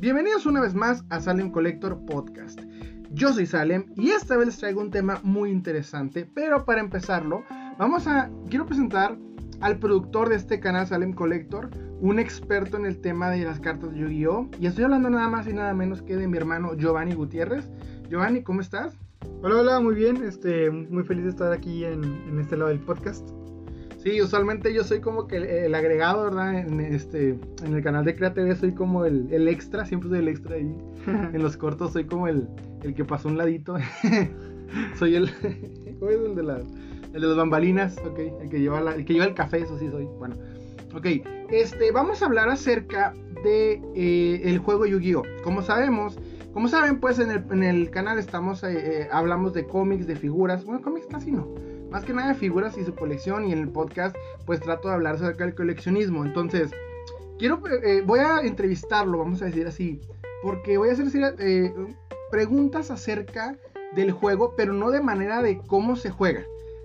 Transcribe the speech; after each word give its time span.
Bienvenidos 0.00 0.46
una 0.46 0.60
vez 0.60 0.76
más 0.76 1.04
a 1.10 1.20
Salem 1.20 1.50
Collector 1.50 1.98
Podcast. 2.06 2.60
Yo 3.10 3.32
soy 3.32 3.46
Salem 3.46 3.86
y 3.96 4.10
esta 4.10 4.36
vez 4.36 4.46
les 4.46 4.58
traigo 4.58 4.80
un 4.80 4.92
tema 4.92 5.18
muy 5.24 5.50
interesante, 5.50 6.24
pero 6.24 6.64
para 6.64 6.80
empezarlo, 6.80 7.42
vamos 7.80 8.06
a 8.06 8.30
quiero 8.48 8.64
presentar 8.64 9.18
al 9.60 9.80
productor 9.80 10.28
de 10.28 10.36
este 10.36 10.60
canal 10.60 10.86
Salem 10.86 11.14
Collector, 11.14 11.70
un 12.00 12.20
experto 12.20 12.76
en 12.76 12.86
el 12.86 13.00
tema 13.00 13.30
de 13.30 13.42
las 13.44 13.58
cartas 13.58 13.90
de 13.90 13.98
Yu-Gi-Oh! 13.98 14.48
Y 14.60 14.66
estoy 14.66 14.84
hablando 14.84 15.10
nada 15.10 15.28
más 15.28 15.48
y 15.48 15.52
nada 15.52 15.74
menos 15.74 16.00
que 16.00 16.16
de 16.16 16.28
mi 16.28 16.38
hermano 16.38 16.76
Giovanni 16.76 17.14
Gutiérrez. 17.14 17.68
Giovanni, 18.08 18.44
¿cómo 18.44 18.60
estás? 18.60 18.96
Hola, 19.42 19.56
hola, 19.56 19.80
muy 19.80 19.96
bien, 19.96 20.22
este, 20.22 20.70
muy 20.70 21.02
feliz 21.02 21.24
de 21.24 21.30
estar 21.30 21.50
aquí 21.50 21.84
en, 21.84 22.04
en 22.04 22.38
este 22.38 22.56
lado 22.56 22.68
del 22.68 22.78
podcast. 22.78 23.28
Sí, 23.98 24.22
usualmente 24.22 24.72
yo 24.72 24.84
soy 24.84 25.00
como 25.00 25.26
que 25.26 25.66
el, 25.66 25.74
agregado, 25.74 26.24
¿verdad? 26.24 26.56
En, 26.56 26.80
este, 26.80 27.36
en 27.64 27.74
el 27.74 27.82
canal 27.82 28.04
de 28.04 28.14
CreaTV 28.14 28.56
soy 28.56 28.72
como 28.72 29.04
el, 29.04 29.26
el 29.32 29.48
extra, 29.48 29.84
siempre 29.84 30.08
soy 30.08 30.20
el 30.20 30.28
extra 30.28 30.54
ahí. 30.54 30.72
en 31.06 31.42
los 31.42 31.56
cortos 31.56 31.92
soy 31.92 32.04
como 32.04 32.28
el, 32.28 32.46
el 32.82 32.94
que 32.94 33.04
pasó 33.04 33.28
un 33.28 33.36
ladito. 33.36 33.76
soy 34.98 35.16
el, 35.16 35.30
¿cómo 35.98 36.12
es 36.12 36.20
el 36.20 36.36
de 36.36 36.42
las, 36.44 36.62
el 37.12 37.20
de 37.20 37.26
las 37.26 37.36
bambalinas? 37.36 37.98
Ok, 38.06 38.20
el 38.40 38.48
que 38.48 38.60
lleva 38.60 38.80
la, 38.80 38.94
el 38.94 39.04
que 39.04 39.14
lleva 39.14 39.26
el 39.26 39.34
café, 39.34 39.58
eso 39.58 39.76
sí 39.80 39.88
soy. 39.90 40.04
Bueno, 40.04 40.36
ok, 40.94 41.06
este, 41.50 41.90
vamos 41.90 42.22
a 42.22 42.26
hablar 42.26 42.48
acerca 42.48 43.12
de 43.42 43.82
eh, 43.96 44.42
el 44.44 44.58
juego 44.58 44.86
Yu-Gi-Oh. 44.86 45.24
Como 45.42 45.60
sabemos, 45.62 46.16
como 46.52 46.68
saben, 46.68 47.00
pues 47.00 47.18
en 47.18 47.32
el, 47.32 47.44
en 47.50 47.64
el 47.64 47.90
canal 47.90 48.20
estamos, 48.20 48.62
eh, 48.62 49.02
eh, 49.02 49.08
hablamos 49.10 49.54
de 49.54 49.66
cómics, 49.66 50.06
de 50.06 50.14
figuras, 50.14 50.64
bueno, 50.64 50.82
cómics 50.82 51.08
casi 51.08 51.32
no 51.32 51.48
más 51.90 52.04
que 52.04 52.12
nada 52.12 52.34
figuras 52.34 52.76
y 52.78 52.84
su 52.84 52.94
colección 52.94 53.46
y 53.46 53.52
en 53.52 53.58
el 53.58 53.68
podcast 53.68 54.16
pues 54.46 54.60
trato 54.60 54.88
de 54.88 54.94
hablar 54.94 55.16
acerca 55.16 55.44
del 55.44 55.54
coleccionismo. 55.54 56.24
Entonces, 56.24 56.70
quiero, 57.38 57.62
eh, 57.84 58.02
voy 58.04 58.20
a 58.20 58.40
entrevistarlo, 58.40 59.18
vamos 59.18 59.42
a 59.42 59.46
decir 59.46 59.66
así, 59.66 60.00
porque 60.42 60.78
voy 60.78 60.90
a 60.90 60.92
hacer 60.92 61.36
eh, 61.38 61.72
preguntas 62.30 62.90
acerca 62.90 63.56
del 63.94 64.12
juego, 64.12 64.54
pero 64.56 64.72
no 64.72 64.90
de 64.90 65.00
manera 65.00 65.42
de 65.42 65.58
cómo 65.58 65.96
se 65.96 66.10
juega. 66.10 66.44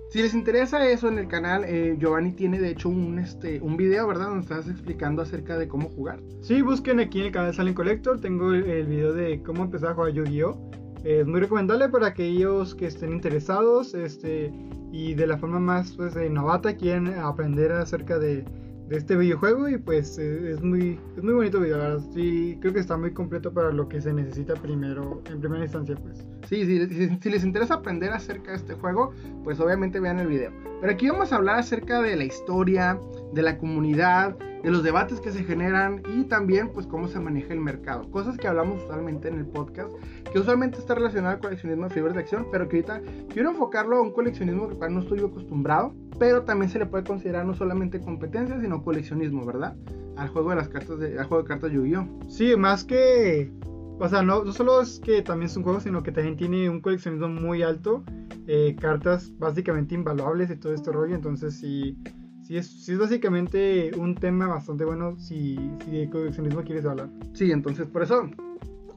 Si 0.09 0.21
les 0.21 0.35
interesa 0.35 0.87
eso 0.87 1.07
en 1.07 1.17
el 1.17 1.27
canal, 1.27 1.63
eh, 1.65 1.97
Giovanni 1.99 2.33
tiene 2.33 2.59
de 2.59 2.69
hecho 2.69 2.87
un, 2.87 3.17
este, 3.17 3.59
un 3.61 3.77
video, 3.77 4.07
¿verdad? 4.07 4.27
Donde 4.27 4.43
estás 4.43 4.69
explicando 4.69 5.23
acerca 5.23 5.57
de 5.57 5.67
cómo 5.67 5.89
jugar. 5.89 6.19
Sí, 6.41 6.61
busquen 6.61 6.99
aquí 6.99 7.19
en 7.19 7.25
el 7.25 7.31
canal 7.31 7.53
Silent 7.53 7.75
Collector, 7.75 8.21
tengo 8.21 8.53
el, 8.53 8.63
el 8.69 8.85
video 8.85 9.11
de 9.11 9.41
cómo 9.41 9.63
empezar 9.63 9.91
a 9.91 9.93
jugar 9.95 10.11
Yu-Gi-Oh! 10.11 10.82
Es 11.03 11.27
muy 11.27 11.41
recomendable 11.41 11.89
para 11.89 12.07
aquellos 12.07 12.75
que 12.75 12.87
estén 12.87 13.11
interesados 13.11 13.93
este, 13.93 14.53
y 14.91 15.13
de 15.15 15.27
la 15.27 15.37
forma 15.37 15.59
más 15.59 15.91
pues, 15.97 16.15
novata 16.31 16.75
quieren 16.75 17.07
aprender 17.15 17.73
acerca 17.73 18.17
de, 18.17 18.45
de 18.87 18.97
este 18.97 19.15
videojuego 19.15 19.69
y 19.69 19.77
pues 19.77 20.17
es 20.17 20.61
muy, 20.61 20.99
es 21.17 21.23
muy 21.23 21.33
bonito 21.33 21.59
video, 21.59 21.99
Sí, 22.13 22.57
creo 22.61 22.73
que 22.73 22.79
está 22.79 22.97
muy 22.97 23.11
completo 23.11 23.51
para 23.53 23.71
lo 23.71 23.87
que 23.87 24.01
se 24.01 24.13
necesita 24.13 24.53
primero, 24.55 25.21
en 25.29 25.39
primera 25.39 25.63
instancia 25.63 25.95
pues. 25.95 26.25
Sí, 26.47 26.65
sí 26.65 27.09
si, 27.21 27.29
les 27.29 27.43
interesa 27.43 27.75
aprender 27.75 28.11
acerca 28.11 28.51
de 28.51 28.57
este 28.57 28.73
juego, 28.75 29.11
pues 29.43 29.59
obviamente 29.59 29.99
vean 29.99 30.19
el 30.19 30.27
video. 30.27 30.51
Pero 30.83 30.95
aquí 30.95 31.09
vamos 31.09 31.31
a 31.31 31.37
hablar 31.37 31.59
acerca 31.59 32.01
de 32.01 32.17
la 32.17 32.25
historia, 32.25 32.99
de 33.31 33.41
la 33.41 33.57
comunidad, 33.57 34.35
de 34.37 34.69
los 34.69 34.83
debates 34.83 35.21
que 35.21 35.31
se 35.31 35.45
generan 35.45 36.03
y 36.13 36.25
también 36.25 36.73
pues 36.73 36.87
cómo 36.87 37.07
se 37.07 37.21
maneja 37.21 37.53
el 37.53 37.61
mercado. 37.61 38.11
Cosas 38.11 38.35
que 38.35 38.49
hablamos 38.49 38.83
usualmente 38.83 39.29
en 39.29 39.35
el 39.35 39.45
podcast, 39.45 39.93
que 40.29 40.39
usualmente 40.39 40.79
está 40.79 40.95
relacionado 40.95 41.35
al 41.35 41.39
coleccionismo 41.39 41.87
de 41.87 41.93
figuras 41.93 42.15
de 42.15 42.19
acción, 42.19 42.47
pero 42.51 42.67
que 42.67 42.75
ahorita 42.75 43.01
quiero 43.29 43.51
enfocarlo 43.51 43.95
a 43.95 44.01
un 44.01 44.11
coleccionismo 44.11 44.67
que 44.67 44.75
cual 44.75 44.93
no 44.93 44.99
estoy 44.99 45.19
acostumbrado, 45.19 45.95
pero 46.19 46.43
también 46.43 46.69
se 46.69 46.79
le 46.79 46.85
puede 46.85 47.05
considerar 47.05 47.45
no 47.45 47.53
solamente 47.53 48.01
competencia, 48.01 48.59
sino 48.59 48.83
coleccionismo, 48.83 49.45
¿verdad? 49.45 49.77
Al 50.17 50.27
juego 50.27 50.49
de 50.49 50.57
las 50.57 50.67
cartas 50.67 50.99
de, 50.99 51.17
al 51.17 51.27
juego 51.27 51.43
de 51.43 51.47
cartas 51.47 51.71
Yu-Gi-Oh. 51.71 52.05
Sí, 52.27 52.57
más 52.57 52.83
que 52.83 53.53
o 53.99 54.09
sea, 54.09 54.21
no, 54.21 54.43
no, 54.43 54.51
solo 54.51 54.81
es 54.81 54.99
que 54.99 55.21
también 55.21 55.49
es 55.49 55.57
un 55.57 55.63
juego, 55.63 55.79
sino 55.79 56.03
que 56.03 56.11
también 56.11 56.35
tiene 56.35 56.69
un 56.69 56.81
coleccionismo 56.81 57.27
muy 57.27 57.61
alto. 57.61 58.03
Eh, 58.47 58.75
cartas 58.79 59.31
básicamente 59.37 59.95
invaluables 59.95 60.49
y 60.51 60.55
todo 60.55 60.73
este 60.73 60.91
rollo. 60.91 61.15
Entonces, 61.15 61.55
sí, 61.55 61.97
sí 62.43 62.57
es, 62.57 62.67
sí 62.67 62.93
es 62.93 62.99
básicamente 62.99 63.91
un 63.97 64.15
tema 64.15 64.47
bastante 64.47 64.83
bueno 64.83 65.17
si, 65.17 65.57
si 65.85 65.91
de 65.91 66.09
coleccionismo 66.09 66.63
quieres 66.63 66.85
hablar. 66.85 67.09
Sí, 67.33 67.51
entonces 67.51 67.87
por 67.87 68.03
eso 68.03 68.29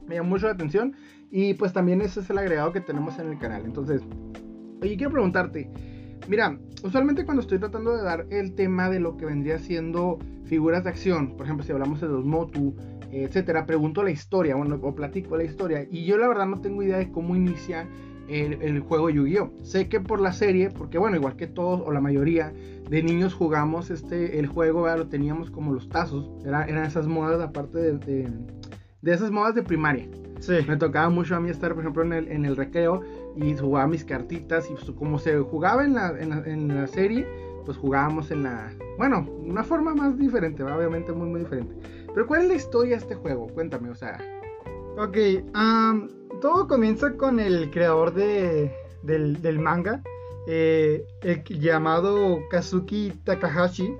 me 0.07 0.15
llama 0.15 0.29
mucho 0.29 0.47
la 0.47 0.53
atención. 0.53 0.95
Y 1.31 1.53
pues 1.53 1.73
también 1.73 2.01
ese 2.01 2.21
es 2.21 2.29
el 2.29 2.37
agregado 2.37 2.71
que 2.71 2.81
tenemos 2.81 3.19
en 3.19 3.29
el 3.29 3.37
canal. 3.37 3.63
Entonces, 3.65 4.01
oye, 4.81 4.97
quiero 4.97 5.11
preguntarte. 5.11 5.69
Mira, 6.27 6.57
usualmente 6.83 7.23
cuando 7.23 7.41
estoy 7.41 7.59
tratando 7.59 7.95
de 7.95 8.03
dar 8.03 8.25
el 8.29 8.53
tema 8.55 8.89
de 8.89 8.99
lo 8.99 9.15
que 9.15 9.25
vendría 9.25 9.59
siendo 9.59 10.19
figuras 10.45 10.83
de 10.83 10.89
acción, 10.89 11.37
por 11.37 11.45
ejemplo, 11.45 11.65
si 11.65 11.71
hablamos 11.71 12.01
de 12.01 12.07
los 12.07 12.25
Motu, 12.25 12.75
etcétera, 13.11 13.65
pregunto 13.65 14.03
la 14.03 14.11
historia, 14.11 14.55
bueno, 14.55 14.79
o 14.81 14.95
platico 14.95 15.37
la 15.37 15.43
historia, 15.43 15.87
y 15.89 16.05
yo 16.05 16.17
la 16.17 16.27
verdad 16.27 16.45
no 16.45 16.61
tengo 16.61 16.83
idea 16.83 16.97
de 16.97 17.11
cómo 17.11 17.35
inicia 17.35 17.87
el, 18.27 18.61
el 18.61 18.79
juego 18.81 19.09
Yu-Gi-Oh! 19.09 19.51
Sé 19.63 19.87
que 19.89 19.99
por 19.99 20.19
la 20.19 20.33
serie, 20.33 20.69
porque 20.69 20.97
bueno, 20.97 21.15
igual 21.15 21.35
que 21.35 21.47
todos 21.47 21.81
o 21.85 21.91
la 21.91 22.01
mayoría 22.01 22.53
de 22.89 23.03
niños 23.03 23.33
jugamos 23.33 23.89
este, 23.89 24.39
el 24.39 24.47
juego, 24.47 24.83
¿verdad? 24.83 24.99
lo 24.99 25.07
teníamos 25.07 25.49
como 25.49 25.73
los 25.73 25.89
tazos, 25.89 26.29
Era, 26.45 26.65
eran 26.65 26.85
esas 26.85 27.07
modas 27.07 27.41
aparte 27.41 27.79
de, 27.79 27.97
de, 27.97 28.29
de, 29.01 29.13
esas 29.13 29.31
modas 29.31 29.55
de 29.55 29.63
primaria. 29.63 30.07
Sí. 30.39 30.53
Me 30.67 30.77
tocaba 30.77 31.09
mucho 31.09 31.35
a 31.35 31.39
mí 31.39 31.49
estar, 31.49 31.73
por 31.73 31.83
ejemplo, 31.83 32.03
en 32.03 32.13
el, 32.13 32.27
en 32.27 32.45
el 32.45 32.55
recreo 32.55 33.01
y 33.35 33.55
jugaba 33.55 33.87
mis 33.87 34.03
cartitas 34.03 34.69
y 34.69 34.73
pues, 34.73 34.91
como 34.91 35.19
se 35.19 35.37
jugaba 35.39 35.83
en 35.83 35.95
la, 35.95 36.09
en 36.19 36.29
la, 36.29 36.43
en 36.45 36.67
la 36.67 36.87
serie, 36.87 37.27
pues 37.65 37.77
jugábamos 37.77 38.31
en 38.31 38.43
la, 38.43 38.71
bueno, 38.97 39.27
una 39.45 39.63
forma 39.63 39.93
más 39.93 40.17
diferente, 40.17 40.63
¿verdad? 40.63 40.79
obviamente 40.79 41.11
muy, 41.11 41.27
muy 41.27 41.39
diferente. 41.41 41.75
Pero 42.17 42.25
¿cuál 42.25 42.41
es 42.41 42.47
la 42.47 42.55
historia 42.55 42.95
de 42.95 43.01
este 43.03 43.13
juego? 43.13 43.45
Cuéntame, 43.53 43.91
o 43.91 43.95
sea. 43.95 44.17
Ok, 44.97 45.17
um, 45.55 46.07
todo 46.41 46.67
comienza 46.67 47.15
con 47.15 47.39
el 47.39 47.69
creador 47.69 48.11
de, 48.11 48.73
del, 49.03 49.39
del, 49.39 49.59
manga, 49.59 50.01
eh, 50.47 51.05
el 51.21 51.43
llamado 51.59 52.39
Kazuki 52.49 53.13
Takahashi, 53.23 53.93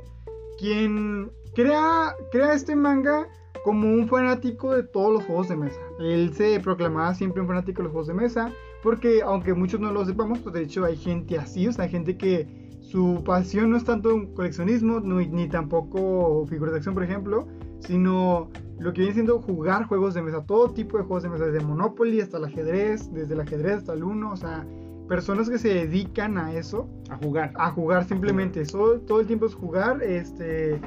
quien 0.57 1.29
crea, 1.53 2.15
crea 2.31 2.53
este 2.53 2.75
manga 2.75 3.27
como 3.63 3.87
un 3.87 4.07
fanático 4.07 4.73
de 4.73 4.81
todos 4.81 5.13
los 5.13 5.23
juegos 5.25 5.49
de 5.49 5.57
mesa. 5.57 5.79
Él 5.99 6.33
se 6.33 6.59
proclamaba 6.59 7.13
siempre 7.13 7.43
un 7.43 7.47
fanático 7.47 7.77
de 7.77 7.83
los 7.83 7.91
juegos 7.91 8.07
de 8.07 8.15
mesa, 8.15 8.51
porque 8.81 9.21
aunque 9.21 9.53
muchos 9.53 9.79
no 9.79 9.91
lo 9.91 10.03
sepamos, 10.03 10.39
pues 10.39 10.55
de 10.55 10.63
hecho 10.63 10.85
hay 10.85 10.97
gente 10.97 11.37
así, 11.37 11.67
o 11.67 11.71
sea, 11.71 11.83
hay 11.83 11.91
gente 11.91 12.17
que 12.17 12.47
su 12.81 13.21
pasión 13.23 13.69
no 13.69 13.77
es 13.77 13.83
tanto 13.83 14.15
un 14.15 14.33
coleccionismo, 14.33 15.01
ni, 15.01 15.27
ni 15.27 15.47
tampoco 15.47 16.47
figuras 16.47 16.71
de 16.71 16.77
acción, 16.77 16.95
por 16.95 17.03
ejemplo, 17.03 17.47
sino 17.79 18.49
lo 18.79 18.93
que 18.93 19.01
viene 19.01 19.13
siendo 19.13 19.41
jugar 19.41 19.85
juegos 19.85 20.13
de 20.13 20.21
mesa, 20.21 20.43
todo 20.45 20.71
tipo 20.71 20.97
de 20.97 21.03
juegos 21.03 21.23
de 21.23 21.29
mesa, 21.29 21.45
desde 21.45 21.65
Monopoly 21.65 22.21
hasta 22.21 22.37
el 22.37 22.45
ajedrez, 22.45 23.11
desde 23.11 23.33
el 23.33 23.41
ajedrez 23.41 23.77
hasta 23.77 23.93
el 23.93 24.03
uno, 24.03 24.31
o 24.31 24.37
sea, 24.37 24.65
personas 25.07 25.49
que 25.49 25.57
se 25.57 25.69
dedican 25.69 26.37
a 26.37 26.53
eso. 26.53 26.87
A 27.09 27.17
jugar. 27.17 27.53
A 27.55 27.71
jugar 27.71 28.05
simplemente, 28.05 28.61
eso, 28.61 28.99
todo 29.07 29.19
el 29.21 29.27
tiempo 29.27 29.45
es 29.45 29.55
jugar, 29.55 30.03
este... 30.03 30.79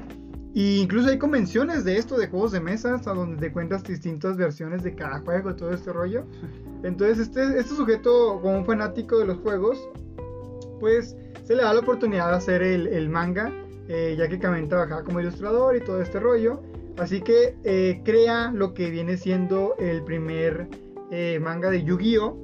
Y 0.52 0.80
incluso 0.80 1.08
hay 1.10 1.18
convenciones 1.18 1.84
de 1.84 1.96
esto, 1.96 2.18
de 2.18 2.26
juegos 2.26 2.50
de 2.50 2.58
mesa, 2.58 2.94
hasta 2.94 3.14
donde 3.14 3.36
te 3.36 3.52
cuentas 3.52 3.84
distintas 3.84 4.36
versiones 4.36 4.82
de 4.82 4.96
cada 4.96 5.20
juego, 5.20 5.54
todo 5.54 5.70
este 5.70 5.92
rollo. 5.92 6.24
Entonces, 6.82 7.20
este, 7.20 7.58
este 7.58 7.74
sujeto, 7.74 8.40
como 8.42 8.58
un 8.58 8.64
fanático 8.64 9.18
de 9.18 9.26
los 9.26 9.38
juegos, 9.38 9.78
pues 10.80 11.16
se 11.44 11.54
le 11.54 11.62
da 11.62 11.72
la 11.72 11.80
oportunidad 11.80 12.30
de 12.30 12.36
hacer 12.36 12.62
el, 12.62 12.88
el 12.88 13.08
manga, 13.08 13.52
eh, 13.88 14.16
ya 14.18 14.28
que 14.28 14.38
también 14.38 14.68
trabajaba 14.68 15.04
como 15.04 15.20
ilustrador 15.20 15.76
y 15.76 15.80
todo 15.80 16.00
este 16.00 16.18
rollo. 16.18 16.60
Así 16.98 17.20
que 17.20 17.56
eh, 17.64 18.00
crea 18.04 18.50
lo 18.52 18.74
que 18.74 18.90
viene 18.90 19.16
siendo 19.16 19.74
el 19.78 20.02
primer 20.04 20.68
eh, 21.10 21.38
manga 21.40 21.70
de 21.70 21.84
Yu-Gi-Oh! 21.84 22.38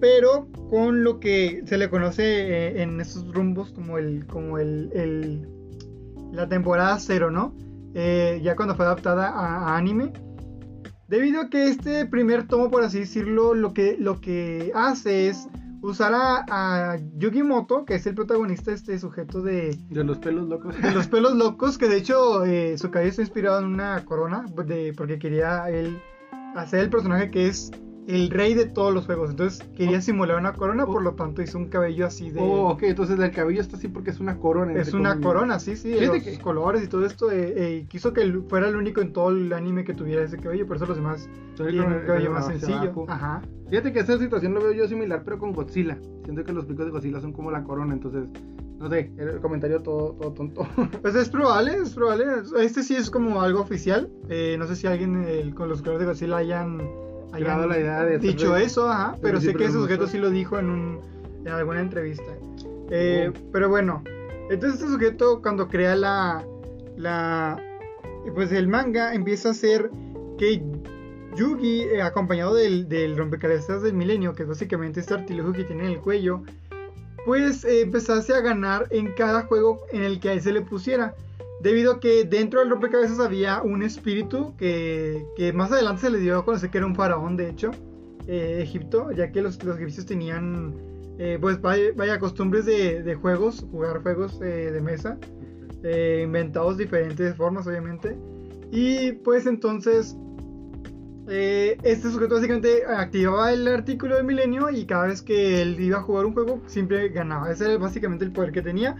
Pero 0.00 0.48
con 0.70 1.04
lo 1.04 1.20
que 1.20 1.62
se 1.66 1.76
le 1.76 1.90
conoce 1.90 2.22
eh, 2.22 2.82
en 2.82 3.00
estos 3.00 3.32
rumbos 3.34 3.72
como 3.72 3.98
el. 3.98 4.26
como 4.26 4.58
el, 4.58 5.46
la 6.32 6.48
temporada 6.48 6.98
cero, 6.98 7.30
¿no? 7.30 7.54
Ya 7.92 8.54
cuando 8.56 8.76
fue 8.76 8.86
adaptada 8.86 9.28
a, 9.28 9.72
a, 9.72 9.76
anime. 9.76 10.12
Debido 11.08 11.42
a 11.42 11.50
que 11.50 11.66
este 11.66 12.06
primer 12.06 12.46
tomo, 12.46 12.70
por 12.70 12.84
así 12.84 13.00
decirlo, 13.00 13.52
lo 13.52 13.74
que, 13.74 13.96
lo 13.98 14.20
que 14.20 14.70
hace 14.74 15.28
es 15.28 15.48
usar 15.82 16.12
a, 16.14 16.44
a 16.48 16.96
Yugi 17.16 17.42
Moto, 17.42 17.84
que 17.84 17.94
es 17.94 18.06
el 18.06 18.14
protagonista, 18.14 18.72
este 18.72 18.98
sujeto 18.98 19.42
de... 19.42 19.76
De 19.88 20.04
los 20.04 20.18
pelos 20.18 20.48
locos. 20.48 20.80
De 20.80 20.90
los 20.92 21.06
pelos 21.06 21.34
locos, 21.34 21.78
que 21.78 21.88
de 21.88 21.96
hecho 21.96 22.44
eh, 22.44 22.76
su 22.78 22.90
cabello 22.90 23.10
está 23.10 23.22
inspirado 23.22 23.60
en 23.60 23.66
una 23.66 24.04
corona, 24.04 24.44
de, 24.66 24.92
porque 24.96 25.18
quería 25.18 25.68
él 25.70 26.00
hacer 26.54 26.80
el 26.80 26.90
personaje 26.90 27.30
que 27.30 27.48
es 27.48 27.70
el 28.16 28.30
rey 28.30 28.54
de 28.54 28.66
todos 28.66 28.92
los 28.92 29.06
juegos. 29.06 29.30
Entonces 29.30 29.66
quería 29.76 29.98
oh. 29.98 30.02
simular 30.02 30.38
una 30.38 30.52
corona, 30.52 30.84
oh. 30.84 30.92
por 30.92 31.02
lo 31.02 31.12
tanto 31.14 31.42
hizo 31.42 31.58
un 31.58 31.68
cabello 31.68 32.06
así 32.06 32.30
de. 32.30 32.40
Oh, 32.40 32.70
ok, 32.70 32.82
entonces 32.84 33.18
el 33.18 33.30
cabello 33.30 33.60
está 33.60 33.76
así 33.76 33.88
porque 33.88 34.10
es 34.10 34.20
una 34.20 34.38
corona. 34.38 34.78
Es 34.80 34.92
una 34.92 35.20
corona, 35.20 35.58
sí, 35.58 35.76
sí. 35.76 35.98
Los 36.00 36.22
que... 36.22 36.38
colores 36.38 36.84
y 36.84 36.88
todo 36.88 37.04
esto. 37.06 37.30
Eh, 37.30 37.54
eh, 37.56 37.86
quiso 37.88 38.12
que 38.12 38.30
fuera 38.48 38.68
el 38.68 38.76
único 38.76 39.00
en 39.00 39.12
todo 39.12 39.30
el 39.30 39.52
anime 39.52 39.84
que 39.84 39.94
tuviera 39.94 40.22
ese 40.22 40.38
cabello, 40.38 40.66
por 40.66 40.76
eso 40.76 40.86
los 40.86 40.96
demás 40.96 41.28
tienen 41.56 41.92
un 41.92 42.06
cabello 42.06 42.30
más 42.30 42.46
sencillo. 42.46 42.92
Ajá. 43.08 43.42
Fíjate 43.68 43.92
que 43.92 44.00
esta 44.00 44.18
situación 44.18 44.54
lo 44.54 44.62
veo 44.62 44.72
yo 44.72 44.88
similar, 44.88 45.22
pero 45.24 45.38
con 45.38 45.52
Godzilla. 45.52 45.96
Siento 46.24 46.44
que 46.44 46.52
los 46.52 46.64
picos 46.66 46.86
de 46.86 46.90
Godzilla 46.90 47.20
son 47.20 47.32
como 47.32 47.50
la 47.50 47.62
corona, 47.62 47.94
entonces 47.94 48.24
No 48.78 48.88
sé, 48.88 49.12
el 49.16 49.40
comentario 49.40 49.80
todo, 49.80 50.12
todo 50.14 50.32
tonto. 50.32 50.66
Pues 51.02 51.14
es 51.14 51.28
probable, 51.28 51.76
es 51.76 51.94
probable. 51.94 52.24
Este 52.58 52.82
sí 52.82 52.96
es 52.96 53.10
como 53.10 53.40
algo 53.40 53.60
oficial. 53.60 54.10
Eh, 54.28 54.56
no 54.58 54.66
sé 54.66 54.74
si 54.74 54.86
alguien 54.86 55.24
eh, 55.26 55.52
con 55.54 55.68
los 55.68 55.82
creadores 55.82 56.06
de 56.06 56.12
Godzilla 56.12 56.36
hayan, 56.38 56.78
Creado 57.32 57.66
la 57.66 57.78
idea 57.78 58.04
de 58.04 58.18
dicho 58.18 58.54
hacerle- 58.54 58.66
eso, 58.66 58.88
ajá. 58.90 59.16
Pero 59.22 59.40
sé 59.40 59.54
que 59.54 59.64
ese 59.64 59.74
sujeto 59.74 60.06
sí 60.06 60.18
lo 60.18 60.30
dijo 60.30 60.58
en, 60.58 60.70
un, 60.70 61.00
en 61.44 61.48
alguna 61.52 61.80
entrevista. 61.80 62.24
Eh, 62.90 63.30
Oh. 63.32 63.48
Pero 63.52 63.68
bueno, 63.68 64.02
entonces 64.50 64.80
este 64.80 64.92
sujeto 64.92 65.40
cuando 65.42 65.68
crea 65.68 65.94
la, 65.94 66.44
la, 66.96 67.56
pues 68.34 68.50
el 68.52 68.66
manga 68.68 69.14
empieza 69.14 69.48
a 69.48 69.52
hacer 69.52 69.90
que 70.38 70.62
Yugi, 71.36 71.82
eh, 71.82 72.02
acompañado 72.02 72.54
del, 72.54 72.88
del 72.88 73.16
rompecabezas 73.16 73.82
del 73.82 73.94
milenio, 73.94 74.34
que 74.34 74.42
es 74.42 74.48
básicamente 74.48 74.98
este 75.00 75.14
artilugio 75.14 75.52
que 75.52 75.64
tiene 75.64 75.84
en 75.84 75.90
el 75.92 75.98
cuello, 76.00 76.42
pues 77.24 77.64
eh, 77.64 77.82
empezase 77.82 78.34
a 78.34 78.40
ganar 78.40 78.88
en 78.90 79.12
cada 79.12 79.42
juego 79.42 79.80
en 79.92 80.02
el 80.02 80.18
que 80.18 80.30
a 80.30 80.32
él 80.32 80.40
se 80.40 80.52
le 80.52 80.62
pusiera. 80.62 81.14
Debido 81.62 81.92
a 81.92 82.00
que 82.00 82.24
dentro 82.24 82.60
del 82.60 82.70
rompecabezas 82.70 83.20
había 83.20 83.60
un 83.62 83.82
espíritu 83.82 84.56
que, 84.56 85.26
que 85.36 85.52
más 85.52 85.70
adelante 85.70 86.02
se 86.02 86.10
le 86.10 86.18
dio 86.18 86.38
a 86.38 86.44
conocer 86.44 86.70
que 86.70 86.78
era 86.78 86.86
un 86.86 86.94
faraón, 86.94 87.36
de 87.36 87.50
hecho, 87.50 87.70
eh, 88.26 88.60
Egipto, 88.62 89.10
ya 89.12 89.30
que 89.30 89.42
los, 89.42 89.62
los 89.64 89.76
egipcios 89.76 90.06
tenían, 90.06 90.74
eh, 91.18 91.36
pues 91.40 91.60
vaya, 91.60 92.18
costumbres 92.18 92.64
de, 92.64 93.02
de 93.02 93.14
juegos, 93.14 93.66
jugar 93.70 94.02
juegos 94.02 94.40
eh, 94.40 94.70
de 94.72 94.80
mesa, 94.80 95.18
eh, 95.82 96.22
inventados 96.24 96.78
diferentes 96.78 97.34
formas, 97.36 97.66
obviamente. 97.66 98.16
Y 98.70 99.12
pues 99.12 99.46
entonces, 99.46 100.16
este 101.28 102.10
sujeto 102.10 102.36
básicamente 102.36 102.84
activaba 102.86 103.52
el 103.52 103.68
artículo 103.68 104.16
del 104.16 104.24
milenio 104.24 104.68
y 104.70 104.84
cada 104.84 105.06
vez 105.06 105.22
que 105.22 105.62
él 105.62 105.78
iba 105.78 105.98
a 105.98 106.02
jugar 106.02 106.24
un 106.24 106.32
juego, 106.32 106.60
siempre 106.66 107.08
ganaba. 107.10 107.50
Ese 107.50 107.66
era 107.66 107.78
básicamente 107.78 108.24
el 108.24 108.32
poder 108.32 108.50
que 108.50 108.62
tenía. 108.62 108.96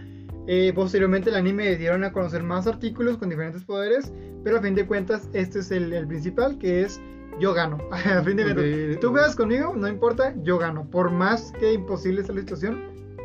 Eh, 0.53 0.73
posteriormente 0.75 1.31
el 1.31 1.37
anime 1.37 1.77
dieron 1.77 2.03
a 2.03 2.11
conocer 2.13 2.43
más 2.43 2.67
artículos 2.67 3.19
con 3.19 3.29
diferentes 3.29 3.63
poderes, 3.63 4.13
pero 4.43 4.59
a 4.59 4.61
fin 4.61 4.75
de 4.75 4.85
cuentas 4.85 5.29
este 5.33 5.61
es 5.61 5.71
el, 5.71 5.93
el 5.93 6.09
principal, 6.09 6.59
que 6.59 6.83
es 6.83 7.01
yo 7.39 7.55
gano. 7.55 7.79
a 7.93 8.21
fin 8.25 8.37
de 8.37 8.43
cuentas, 8.43 8.65
Ok. 8.65 8.93
si 8.95 8.97
tú 9.01 9.11
juegas 9.11 9.37
conmigo, 9.37 9.73
no 9.77 9.87
importa, 9.87 10.35
yo 10.43 10.59
gano. 10.59 10.91
Por 10.91 11.13
más 11.13 11.53
que 11.61 11.73
imposible 11.73 12.25
sea 12.25 12.35
la 12.35 12.41
situación, 12.41 12.83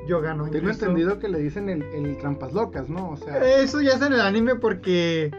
yo 0.07 0.22
gano. 0.22 0.44
Tengo 0.44 0.57
Incluso- 0.69 0.86
entendido 0.86 1.18
que 1.18 1.27
le 1.27 1.39
dicen 1.39 1.68
el, 1.68 1.81
el 1.81 2.16
trampas 2.19 2.54
locas, 2.54 2.89
¿no? 2.89 3.10
O 3.10 3.18
sea, 3.18 3.44
eso 3.60 3.81
ya 3.81 3.94
es 3.94 4.01
en 4.04 4.13
el 4.13 4.21
anime 4.21 4.54
porque 4.54 5.31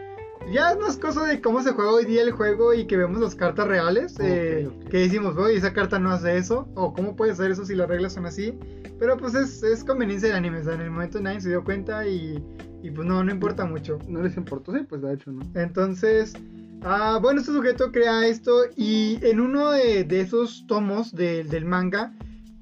ya 0.51 0.75
no 0.75 0.87
es 0.87 0.97
cosa 0.97 1.25
de 1.25 1.41
cómo 1.41 1.61
se 1.61 1.71
juega 1.71 1.91
hoy 1.91 2.05
día 2.05 2.21
el 2.21 2.31
juego 2.31 2.73
y 2.73 2.85
que 2.85 2.97
vemos 2.97 3.19
las 3.21 3.35
cartas 3.35 3.67
reales. 3.67 4.13
Ok, 4.15 4.19
eh, 4.23 4.67
ok. 4.67 4.89
Que 4.89 4.97
decimos, 4.99 5.35
oye, 5.37 5.55
esa 5.57 5.73
carta 5.73 5.99
no 5.99 6.11
hace 6.11 6.37
eso. 6.37 6.67
O 6.75 6.93
cómo 6.93 7.15
puede 7.15 7.31
hacer 7.31 7.51
eso 7.51 7.65
si 7.65 7.75
las 7.75 7.87
reglas 7.87 8.13
son 8.13 8.25
así. 8.25 8.57
Pero 8.99 9.17
pues 9.17 9.35
es, 9.35 9.61
es 9.63 9.83
conveniencia 9.83 10.29
del 10.29 10.37
anime. 10.37 10.59
O 10.59 10.63
sea, 10.63 10.73
en 10.73 10.81
el 10.81 10.91
momento 10.91 11.19
nadie 11.21 11.41
se 11.41 11.49
dio 11.49 11.63
cuenta 11.63 12.07
y, 12.07 12.43
y 12.81 12.91
pues 12.91 13.07
no, 13.07 13.23
no 13.23 13.31
importa 13.31 13.65
mucho. 13.65 13.99
no 14.07 14.21
les 14.23 14.37
importó, 14.37 14.73
sí, 14.73 14.79
pues 14.87 15.01
de 15.01 15.13
hecho, 15.13 15.31
¿no? 15.31 15.41
Entonces, 15.55 16.33
ah, 16.83 17.19
bueno, 17.21 17.41
este 17.41 17.51
sujeto 17.51 17.91
crea 17.91 18.25
esto 18.27 18.63
y 18.75 19.19
en 19.23 19.39
uno 19.39 19.71
de, 19.71 20.03
de 20.03 20.21
esos 20.21 20.65
tomos 20.67 21.13
de- 21.15 21.43
del 21.43 21.65
manga 21.65 22.13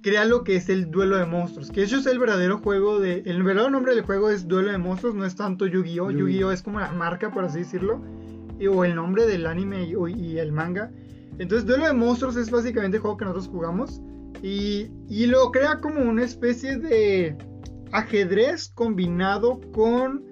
crea 0.05 0.23
lo 0.23 0.43
que 0.43 0.55
es 0.55 0.69
el 0.69 0.91
duelo 0.91 1.17
de 1.17 1.25
monstruos. 1.25 1.71
Que 1.71 1.81
eso 1.81 1.97
es 1.97 2.05
el 2.05 2.19
verdadero 2.19 2.59
juego 2.59 2.99
de... 2.99 3.23
El 3.25 3.41
verdadero 3.41 3.71
nombre 3.71 3.95
del 3.95 4.03
juego 4.05 4.29
es 4.29 4.47
duelo 4.47 4.71
de 4.71 4.77
monstruos, 4.77 5.15
no 5.15 5.25
es 5.25 5.35
tanto 5.35 5.65
Yu-Gi-Oh! 5.65 6.11
Yu-Gi-Oh. 6.11 6.51
Es 6.51 6.61
como 6.61 6.79
la 6.79 6.91
marca, 6.91 7.31
por 7.31 7.43
así 7.43 7.59
decirlo. 7.59 7.99
y- 8.59 8.67
o 8.67 8.85
el 8.85 8.93
nombre 8.93 9.25
del 9.25 9.47
anime 9.47 9.89
y 9.89 10.37
el 10.37 10.51
manga. 10.51 10.91
Entonces, 11.39 11.65
duelo 11.65 11.85
de 11.87 11.93
monstruos 11.93 12.35
es 12.37 12.51
básicamente 12.51 12.97
el 12.97 13.01
juego 13.01 13.17
que 13.17 13.25
nosotros 13.25 13.47
jugamos. 13.49 13.99
Y, 14.43 14.91
y 15.09 15.25
lo 15.25 15.51
crea 15.51 15.79
como 15.81 16.01
una 16.01 16.23
especie 16.23 16.77
de 16.77 17.35
ajedrez 17.91 18.69
combinado 18.75 19.59
con, 19.73 20.23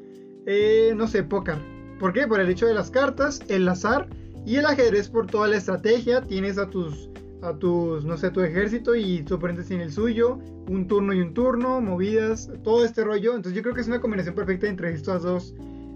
eh, 0.46 0.94
no 0.96 1.08
sé, 1.08 1.24
póker. 1.24 1.58
¿Por 2.00 2.14
qué? 2.14 2.28
Por 2.28 2.40
el 2.40 2.50
hecho 2.50 2.68
de 2.68 2.75
las 2.75 2.92
cartas, 2.92 3.40
el 3.48 3.68
azar 3.68 4.08
y 4.46 4.58
el 4.58 4.66
ajedrez 4.68 5.10
por 5.10 5.25
toda 5.25 5.48
la 5.48 5.58
estrategia. 5.58 6.22
Tienes 6.22 6.58
a 6.58 6.70
tus, 6.70 7.10
a 7.44 7.57
tus, 7.57 8.06
no 8.06 8.18
sé, 8.18 8.31
tu 8.31 8.42
ejército 8.42 8.95
y 8.95 9.22
tu 9.24 9.36
oponente 9.36 9.63
tiene 9.63 9.84
el 9.84 9.92
suyo. 9.92 10.40
Un 10.69 10.88
turno 10.88 11.13
y 11.13 11.19
un 11.22 11.34
turno, 11.34 11.81
movidas, 11.81 12.50
todo 12.63 12.86
este 12.86 13.04
rollo. 13.04 13.36
Entonces 13.36 13.54
yo 13.56 13.62
creo 13.62 13.74
que 13.75 13.81
es 13.81 13.88
una 13.88 14.00
combinación 14.01 14.34
perfecta 14.36 14.68
entre 14.68 14.92
estos 14.94 15.24
dos, 15.24 15.54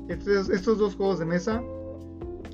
estos, 0.10 0.50
estos 0.50 0.78
dos 0.78 0.96
juegos 0.96 1.20
de 1.20 1.26
mesa. 1.26 1.64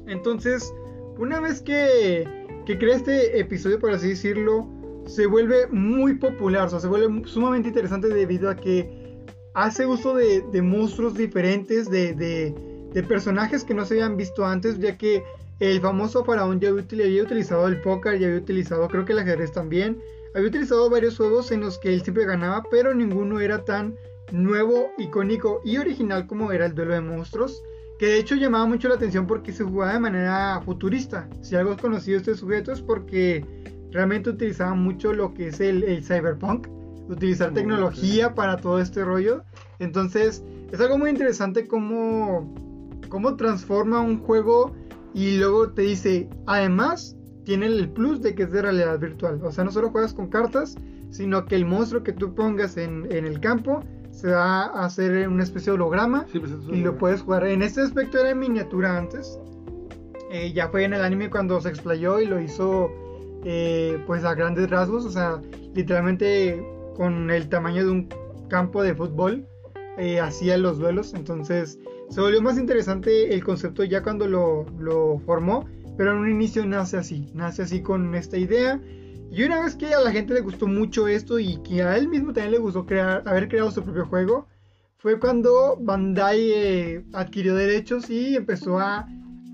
Entonces, 0.08 0.74
una 1.18 1.40
vez 1.40 1.62
que, 1.62 2.28
que 2.66 2.78
crea 2.78 2.96
este 2.96 3.40
episodio, 3.40 3.80
por 3.80 3.92
así 3.92 4.10
decirlo, 4.10 4.68
se 5.06 5.26
vuelve 5.28 5.68
muy 5.68 6.16
popular, 6.16 6.68
o 6.68 6.70
sea, 6.70 6.80
se 6.80 6.88
vuelve 6.88 7.28
sumamente 7.28 7.70
interesante 7.70 8.08
debido 8.10 8.50
a 8.50 8.56
que 8.56 9.18
hace 9.54 9.86
uso 9.86 10.16
de, 10.16 10.42
de 10.52 10.62
monstruos 10.62 11.14
diferentes, 11.14 11.90
de, 11.90 12.14
de- 12.14 12.56
de 12.94 13.02
personajes 13.02 13.64
que 13.64 13.74
no 13.74 13.86
se 13.86 13.96
habían 13.96 14.18
visto 14.18 14.46
antes, 14.46 14.78
ya 14.78 14.96
que 15.00 15.24
el 15.72 15.82
famoso 15.82 16.24
faraón 16.26 16.60
ya 16.60 16.70
había, 16.70 16.84
util- 16.84 17.04
había 17.04 17.24
utilizado 17.24 17.68
el 17.68 17.82
póker, 17.82 18.20
ya 18.20 18.28
había 18.28 18.40
utilizado, 18.40 18.88
creo 18.88 19.06
que 19.06 19.14
el 19.14 19.20
ajedrez 19.20 19.52
también, 19.52 20.02
había 20.36 20.48
utilizado 20.48 20.90
varios 20.90 21.18
juegos 21.18 21.52
en 21.52 21.62
los 21.62 21.78
que 21.78 21.94
él 21.94 22.02
siempre 22.02 22.26
ganaba, 22.26 22.64
pero 22.72 22.94
ninguno 22.94 23.40
era 23.40 23.64
tan 23.64 23.96
nuevo, 24.32 24.92
icónico 24.98 25.62
y 25.64 25.78
original 25.78 26.26
como 26.28 26.52
era 26.52 26.66
el 26.66 26.74
duelo 26.74 26.94
de 26.94 27.02
monstruos. 27.02 27.64
Que 28.00 28.08
de 28.08 28.18
hecho 28.18 28.36
llamaba 28.36 28.66
mucho 28.66 28.90
la 28.90 28.96
atención 28.96 29.28
porque 29.28 29.54
se 29.54 29.64
jugaba 29.64 29.94
de 29.94 30.00
manera 30.00 30.60
futurista. 30.66 31.30
Si 31.42 31.56
algo 31.56 31.74
es 31.74 31.78
conocido 31.82 32.16
de 32.16 32.32
este 32.32 32.36
sujeto 32.36 32.72
es 32.72 32.82
porque 32.82 33.46
realmente 33.92 34.32
utilizaba 34.32 34.74
mucho 34.74 35.14
lo 35.14 35.34
que 35.34 35.50
es 35.50 35.60
el, 35.60 35.84
el 35.84 36.04
cyberpunk. 36.04 36.68
Utilizar 37.08 37.50
Ok. 37.50 37.56
tecnología 37.56 38.34
para 38.34 38.58
todo 38.58 38.80
este 38.80 39.06
rollo. 39.06 39.44
Entonces 39.78 40.44
es 40.72 40.80
algo 40.82 40.98
muy 40.98 41.12
interesante 41.12 41.68
cómo, 41.68 42.52
cómo 43.10 43.36
transforma 43.36 44.02
un 44.02 44.20
juego 44.20 44.76
y 45.14 45.38
luego 45.38 45.70
te 45.72 45.84
dice, 45.84 46.30
además 46.48 47.16
tiene 47.46 47.68
el 47.68 47.90
plus 47.90 48.22
de 48.22 48.36
que 48.36 48.44
es 48.44 48.52
de 48.52 48.62
realidad 48.62 49.00
virtual. 49.00 49.40
O 49.44 49.52
sea, 49.52 49.64
no 49.64 49.72
solo 49.72 49.90
juegas 49.90 50.14
con 50.14 50.30
cartas, 50.30 50.76
sino 51.10 51.46
que 51.46 51.56
el 51.56 51.66
monstruo 51.66 52.04
que 52.04 52.14
tú 52.14 52.34
pongas 52.34 52.78
en, 52.78 53.12
en 53.12 53.26
el 53.26 53.40
campo 53.40 53.84
se 54.12 54.32
va 54.32 54.66
a 54.66 54.86
hacer 54.86 55.28
una 55.28 55.44
especie 55.44 55.72
de 55.72 55.76
holograma 55.76 56.26
Sí, 56.32 56.40
pues 56.40 56.52
y 56.72 56.82
lo 56.82 56.98
puedes 56.98 57.22
jugar. 57.22 57.46
En 57.46 57.62
este 57.62 57.82
aspecto 57.82 58.20
era 58.20 58.30
en 58.30 58.40
miniatura 58.40 58.98
antes. 58.98 59.40
Eh, 60.32 60.54
ya 60.54 60.70
fue 60.70 60.84
en 60.84 60.94
el 60.94 61.02
anime 61.02 61.30
cuando 61.30 61.60
se 61.62 61.70
explayó 61.70 62.20
y 62.20 62.26
lo 62.26 62.40
hizo 62.40 62.90
eh, 63.44 64.02
pues 64.08 64.24
a 64.24 64.34
grandes 64.36 64.70
rasgos. 64.70 65.06
O 65.06 65.12
sea, 65.12 65.42
literalmente 65.74 66.64
con 66.96 67.30
el 67.32 67.50
tamaño 67.50 67.86
de 67.86 67.92
un 67.92 68.10
campo 68.50 68.82
de 68.84 68.96
fútbol 68.96 69.48
eh, 69.98 70.20
hacía 70.20 70.58
los 70.58 70.78
duelos. 70.78 71.14
Entonces 71.14 71.80
se 72.14 72.22
volvió 72.22 72.44
más 72.44 72.60
interesante 72.60 73.34
el 73.34 73.44
concepto 73.44 73.84
ya 73.84 74.04
cuando 74.04 74.28
lo, 74.28 74.66
lo 74.78 75.18
formó. 75.26 75.66
Pero 75.98 76.12
en 76.12 76.20
un 76.20 76.30
inicio 76.30 76.64
nace 76.64 76.98
así, 76.98 77.32
nace 77.34 77.64
así 77.64 77.82
con 77.82 78.14
esta 78.14 78.38
idea. 78.38 78.80
Y 79.32 79.44
una 79.44 79.64
vez 79.64 79.76
que 79.76 79.96
a 79.96 80.00
la 80.00 80.12
gente 80.12 80.36
le 80.36 80.42
gustó 80.42 80.68
mucho 80.68 81.08
esto 81.08 81.40
y 81.40 81.58
que 81.64 81.82
a 81.82 81.98
él 81.98 82.08
mismo 82.08 82.32
también 82.34 82.52
le 82.52 82.60
gustó 82.60 82.86
crear, 82.86 83.24
haber 83.26 83.48
creado 83.48 83.72
su 83.72 83.84
propio 83.84 84.06
juego, 84.06 84.48
fue 84.98 85.20
cuando 85.20 85.76
Bandai 85.82 86.52
eh, 86.52 87.06
adquirió 87.14 87.56
derechos 87.56 88.08
y 88.12 88.36
empezó 88.36 88.78
a, 88.78 89.08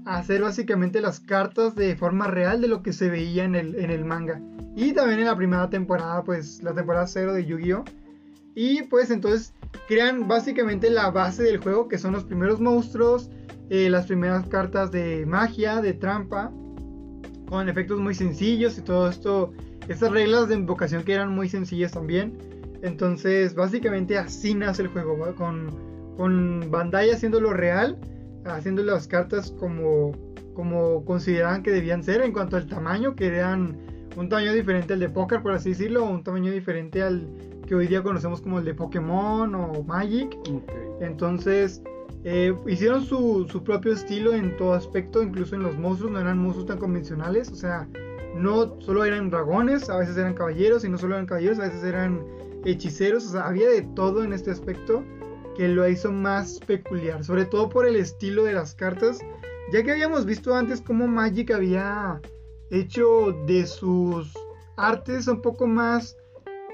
a 0.06 0.18
hacer 0.18 0.42
básicamente 0.42 1.00
las 1.00 1.22
cartas 1.22 1.76
de 1.76 1.96
forma 1.96 2.28
real 2.28 2.60
de 2.60 2.68
lo 2.68 2.84
que 2.84 2.92
se 2.92 3.10
veía 3.10 3.46
en 3.46 3.56
el, 3.56 3.76
en 3.76 3.90
el 3.90 4.04
manga. 4.04 4.42
Y 4.76 4.92
también 4.92 5.20
en 5.20 5.28
la 5.28 5.38
primera 5.38 5.70
temporada, 5.70 6.24
pues 6.24 6.62
la 6.62 6.74
temporada 6.74 7.08
0 7.08 7.34
de 7.34 7.46
Yu-Gi-Oh! 7.46 7.86
Y 8.54 8.84
pues 8.84 9.12
entonces 9.12 9.54
crean 9.88 10.28
básicamente 10.28 10.90
la 10.90 11.10
base 11.12 11.44
del 11.44 11.58
juego, 11.58 11.88
que 11.88 11.98
son 11.98 12.14
los 12.14 12.24
primeros 12.24 12.60
monstruos, 12.60 13.30
eh, 13.70 13.90
las 13.90 14.08
primeras 14.08 14.48
cartas 14.48 14.92
de 14.92 15.26
magia, 15.26 15.82
de 15.82 15.94
trampa, 15.94 16.52
con 17.48 17.68
efectos 17.68 18.00
muy 18.00 18.14
sencillos 18.14 18.78
y 18.78 18.82
todo 18.82 19.10
esto, 19.10 19.52
estas 19.88 20.12
reglas 20.12 20.50
de 20.50 20.56
invocación 20.56 21.04
que 21.04 21.14
eran 21.14 21.34
muy 21.34 21.50
sencillas 21.50 21.92
también. 21.92 22.38
Entonces, 22.82 23.56
básicamente 23.56 24.18
así 24.18 24.54
nace 24.54 24.84
el 24.84 24.88
juego, 24.90 25.18
con, 25.36 25.70
con 26.16 26.70
Bandai 26.72 27.10
haciéndolo 27.12 27.54
real, 27.54 27.98
haciendo 28.46 28.84
las 28.84 29.08
cartas 29.08 29.52
como, 29.60 30.14
como 30.54 31.04
consideraban 31.06 31.64
que 31.64 31.72
debían 31.72 32.04
ser 32.04 32.22
en 32.22 32.32
cuanto 32.32 32.58
al 32.58 32.68
tamaño, 32.68 33.16
que 33.16 33.28
eran 33.28 33.78
un 34.16 34.30
tamaño 34.30 34.54
diferente 34.54 34.94
al 34.94 35.00
de 35.00 35.10
póker, 35.10 35.42
por 35.42 35.54
así 35.54 35.70
decirlo, 35.70 36.06
un 36.06 36.24
tamaño 36.24 36.52
diferente 36.52 37.02
al 37.02 37.28
que 37.70 37.76
hoy 37.76 37.86
día 37.86 38.02
conocemos 38.02 38.42
como 38.42 38.58
el 38.58 38.66
de 38.66 38.74
Pokémon 38.74 39.54
o 39.54 39.84
Magic. 39.84 40.36
Entonces, 41.02 41.84
eh, 42.24 42.52
hicieron 42.66 43.06
su, 43.06 43.48
su 43.48 43.64
propio 43.64 43.94
estilo 43.94 44.34
en 44.34 44.58
todo 44.58 44.74
aspecto, 44.74 45.22
incluso 45.22 45.54
en 45.54 45.62
los 45.62 45.78
monstruos, 45.78 46.12
no 46.12 46.20
eran 46.20 46.40
monstruos 46.40 46.66
tan 46.66 46.80
convencionales, 46.80 47.52
o 47.52 47.56
sea, 47.56 47.88
no 48.36 48.82
solo 48.82 49.06
eran 49.06 49.30
dragones, 49.30 49.88
a 49.88 49.98
veces 49.98 50.18
eran 50.18 50.34
caballeros, 50.34 50.84
y 50.84 50.90
no 50.90 50.98
solo 50.98 51.14
eran 51.14 51.28
caballeros, 51.28 51.60
a 51.60 51.68
veces 51.68 51.84
eran 51.84 52.26
hechiceros, 52.66 53.28
o 53.28 53.30
sea, 53.34 53.46
había 53.46 53.70
de 53.70 53.84
todo 53.84 54.24
en 54.24 54.34
este 54.34 54.50
aspecto 54.50 55.04
que 55.56 55.68
lo 55.68 55.88
hizo 55.88 56.12
más 56.12 56.60
peculiar, 56.66 57.24
sobre 57.24 57.46
todo 57.46 57.70
por 57.70 57.88
el 57.88 57.98
estilo 57.98 58.46
de 58.46 58.54
las 58.54 58.74
cartas, 58.74 59.20
ya 59.72 59.84
que 59.84 59.92
habíamos 59.92 60.26
visto 60.26 60.56
antes 60.56 60.82
cómo 60.82 61.08
Magic 61.08 61.52
había 61.52 62.20
hecho 62.72 63.32
de 63.46 63.68
sus 63.68 64.34
artes 64.76 65.28
un 65.28 65.44
poco 65.44 65.68
más 65.68 66.16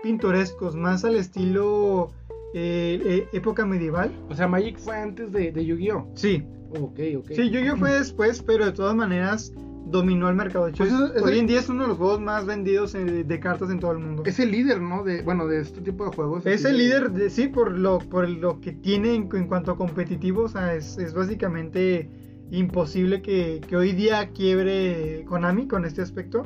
pintorescos, 0.10 0.76
más 0.76 1.04
al 1.04 1.16
estilo 1.16 2.12
eh, 2.54 3.02
eh, 3.04 3.28
época 3.34 3.66
medieval. 3.66 4.12
O 4.30 4.36
sea, 4.36 4.48
Magic 4.48 4.78
fue 4.78 4.96
antes 4.96 5.32
de, 5.32 5.52
de 5.52 5.66
Yu-Gi-Oh. 5.66 6.12
Sí, 6.14 6.44
Ok, 6.80 7.00
ok. 7.18 7.28
sí, 7.32 7.50
Yu-Gi-Oh 7.50 7.78
fue 7.78 7.92
después, 7.94 8.44
pero 8.44 8.66
de 8.68 8.72
todas 8.72 8.96
maneras 8.96 9.52
dominó 9.88 10.30
el 10.30 10.36
mercado. 10.36 10.66
De 10.66 10.72
hecho, 10.72 10.84
Pues 10.86 10.94
es- 11.16 11.24
hoy 11.24 11.40
en 11.40 11.48
día 11.48 11.60
es 11.60 11.70
uno 11.70 11.82
de 11.84 11.88
los 11.90 11.98
juegos 11.98 12.22
más 12.22 12.46
vendidos 12.46 12.94
eh, 12.94 13.04
de 13.04 13.40
cartas 13.40 13.72
en 13.72 13.80
todo 13.80 13.94
el 13.94 13.98
mundo. 13.98 14.22
Es 14.28 14.40
el 14.40 14.52
líder, 14.52 14.80
¿no? 14.80 15.04
De, 15.04 15.24
bueno, 15.24 15.48
de 15.48 15.62
este 15.62 15.82
tipo 15.82 16.06
de 16.06 16.12
juegos. 16.16 16.46
Es 16.46 16.66
el 16.66 16.74
de- 16.78 16.84
líder, 16.84 17.12
de, 17.12 17.30
sí, 17.32 17.48
por 17.48 17.72
lo, 17.72 17.98
por 17.98 18.30
lo 18.30 18.62
que 18.62 18.74
tiene 18.74 19.16
en, 19.16 19.28
en 19.34 19.48
cuanto 19.48 19.72
a 19.72 19.76
competitivo, 19.78 20.44
o 20.44 20.48
sea, 20.48 20.76
es, 20.76 21.00
es 21.00 21.16
básicamente 21.16 22.12
imposible 22.52 23.24
que, 23.24 23.60
que 23.68 23.76
hoy 23.76 23.94
día 23.94 24.30
quiebre 24.30 25.26
Konami 25.28 25.68
con 25.68 25.84
este 25.84 26.04
aspecto, 26.04 26.44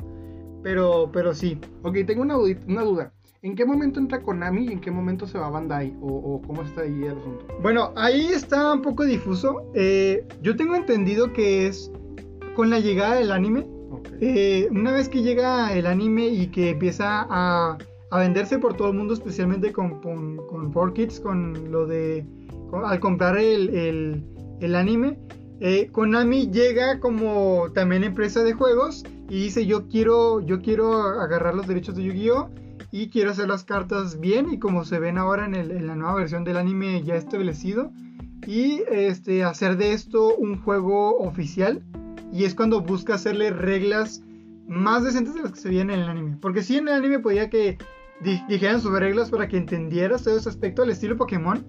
pero, 0.62 1.10
pero 1.12 1.34
sí. 1.34 1.58
Ok, 1.82 1.98
tengo 2.06 2.22
una, 2.22 2.36
una 2.38 2.82
duda. 2.84 3.12
¿En 3.42 3.54
qué 3.54 3.64
momento 3.64 3.98
entra 3.98 4.20
Konami 4.22 4.66
y 4.66 4.72
en 4.72 4.80
qué 4.80 4.90
momento 4.90 5.26
se 5.26 5.38
va 5.38 5.48
Bandai? 5.48 5.96
¿O, 6.02 6.08
o 6.08 6.42
cómo 6.42 6.62
está 6.62 6.82
ahí 6.82 7.04
el 7.04 7.16
asunto? 7.18 7.46
Bueno, 7.62 7.92
ahí 7.96 8.26
está 8.26 8.72
un 8.74 8.82
poco 8.82 9.04
difuso. 9.04 9.62
Eh, 9.74 10.26
yo 10.42 10.56
tengo 10.56 10.74
entendido 10.74 11.32
que 11.32 11.66
es 11.66 11.90
con 12.54 12.68
la 12.68 12.80
llegada 12.80 13.14
del 13.14 13.32
anime. 13.32 13.66
Ok. 13.90 14.08
Eh, 14.20 14.68
una 14.70 14.92
vez 14.92 15.08
que 15.08 15.22
llega 15.22 15.72
el 15.72 15.86
anime 15.86 16.28
y 16.28 16.48
que 16.48 16.70
empieza 16.70 17.26
a, 17.30 17.78
a 18.10 18.18
venderse 18.18 18.58
por 18.58 18.74
todo 18.76 18.88
el 18.90 18.96
mundo, 18.98 19.14
especialmente 19.14 19.72
con, 19.72 20.00
con, 20.02 20.36
con 20.46 20.70
4Kids, 20.74 21.22
con 21.22 21.72
lo 21.72 21.86
de. 21.86 22.26
con- 22.70 22.84
al 22.84 23.00
comprar 23.00 23.38
el, 23.38 23.70
el, 23.70 24.22
el 24.60 24.74
anime, 24.76 25.18
eh, 25.60 25.88
Konami 25.90 26.50
llega 26.50 27.00
como 27.00 27.68
también 27.74 28.04
empresa 28.04 28.42
de 28.44 28.52
juegos 28.52 29.02
y 29.30 29.44
dice: 29.44 29.64
Yo 29.64 29.88
quiero, 29.88 30.40
yo 30.40 30.60
quiero 30.60 30.92
agarrar 30.92 31.54
los 31.54 31.66
derechos 31.66 31.96
de 31.96 32.02
Yu-Gi-Oh! 32.02 32.50
Y 32.92 33.08
quiero 33.08 33.30
hacer 33.30 33.48
las 33.48 33.64
cartas 33.64 34.18
bien 34.20 34.52
y 34.52 34.58
como 34.58 34.84
se 34.84 34.98
ven 34.98 35.18
ahora 35.18 35.44
en, 35.46 35.54
el- 35.54 35.70
en 35.70 35.86
la 35.86 35.94
nueva 35.96 36.14
versión 36.16 36.44
del 36.44 36.56
anime 36.56 37.02
ya 37.02 37.14
establecido 37.16 37.92
y 38.46 38.82
este, 38.90 39.44
hacer 39.44 39.76
de 39.76 39.92
esto 39.92 40.34
un 40.36 40.60
juego 40.62 41.16
oficial 41.18 41.82
y 42.32 42.44
es 42.44 42.54
cuando 42.54 42.80
busca 42.80 43.14
hacerle 43.14 43.50
reglas 43.50 44.22
más 44.66 45.04
decentes 45.04 45.34
de 45.34 45.42
las 45.42 45.52
que 45.52 45.58
se 45.60 45.68
veían 45.68 45.90
en 45.90 46.00
el 46.00 46.08
anime. 46.08 46.38
Porque 46.40 46.62
sí 46.62 46.76
en 46.76 46.88
el 46.88 46.94
anime 46.94 47.18
podía 47.18 47.50
que 47.50 47.76
di- 48.20 48.42
dijeran 48.48 48.80
sus 48.80 48.92
reglas 48.98 49.30
para 49.30 49.48
que 49.48 49.56
entendieras 49.56 50.22
todo 50.22 50.36
ese 50.36 50.48
aspecto 50.48 50.82
al 50.82 50.90
estilo 50.90 51.16
Pokémon. 51.16 51.64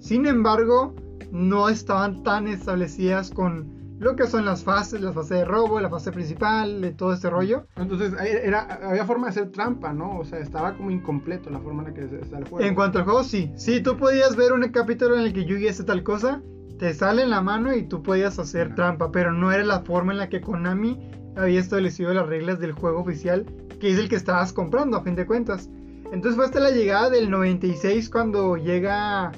Sin 0.00 0.24
embargo, 0.26 0.94
no 1.30 1.68
estaban 1.68 2.22
tan 2.22 2.48
establecidas 2.48 3.30
con 3.30 3.77
lo 3.98 4.14
que 4.14 4.26
son 4.26 4.44
las 4.44 4.62
fases, 4.62 5.00
la 5.00 5.12
fase 5.12 5.34
de 5.34 5.44
robo, 5.44 5.80
la 5.80 5.90
fase 5.90 6.12
principal, 6.12 6.80
de 6.80 6.92
todo 6.92 7.12
este 7.12 7.28
rollo. 7.28 7.66
Entonces, 7.76 8.14
era, 8.20 8.78
había 8.88 9.04
forma 9.04 9.26
de 9.26 9.30
hacer 9.30 9.50
trampa, 9.50 9.92
¿no? 9.92 10.18
O 10.18 10.24
sea, 10.24 10.38
estaba 10.38 10.76
como 10.76 10.90
incompleto 10.90 11.50
la 11.50 11.58
forma 11.58 11.82
en 11.82 11.88
la 11.88 11.94
que 11.94 12.04
está 12.20 12.38
el 12.38 12.48
juego. 12.48 12.64
En 12.64 12.74
cuanto 12.74 12.98
al 12.98 13.04
juego, 13.04 13.24
sí. 13.24 13.50
Sí, 13.56 13.80
tú 13.82 13.96
podías 13.96 14.36
ver 14.36 14.52
un 14.52 14.62
capítulo 14.68 15.16
en 15.16 15.22
el 15.22 15.32
que 15.32 15.44
Yugi 15.44 15.68
hace 15.68 15.82
tal 15.82 16.04
cosa, 16.04 16.42
te 16.78 16.94
sale 16.94 17.22
en 17.22 17.30
la 17.30 17.40
mano 17.40 17.74
y 17.74 17.82
tú 17.82 18.02
podías 18.02 18.38
hacer 18.38 18.74
trampa, 18.74 19.10
pero 19.10 19.32
no 19.32 19.50
era 19.50 19.64
la 19.64 19.80
forma 19.80 20.12
en 20.12 20.18
la 20.18 20.28
que 20.28 20.40
Konami 20.40 21.10
había 21.36 21.58
establecido 21.58 22.14
las 22.14 22.26
reglas 22.26 22.60
del 22.60 22.72
juego 22.72 23.00
oficial, 23.00 23.46
que 23.80 23.90
es 23.90 23.98
el 23.98 24.08
que 24.08 24.16
estabas 24.16 24.52
comprando 24.52 24.96
a 24.96 25.02
fin 25.02 25.16
de 25.16 25.26
cuentas. 25.26 25.68
Entonces 26.12 26.36
fue 26.36 26.44
hasta 26.44 26.60
la 26.60 26.70
llegada 26.70 27.10
del 27.10 27.30
96 27.30 28.08
cuando 28.10 28.56
llega 28.56 29.32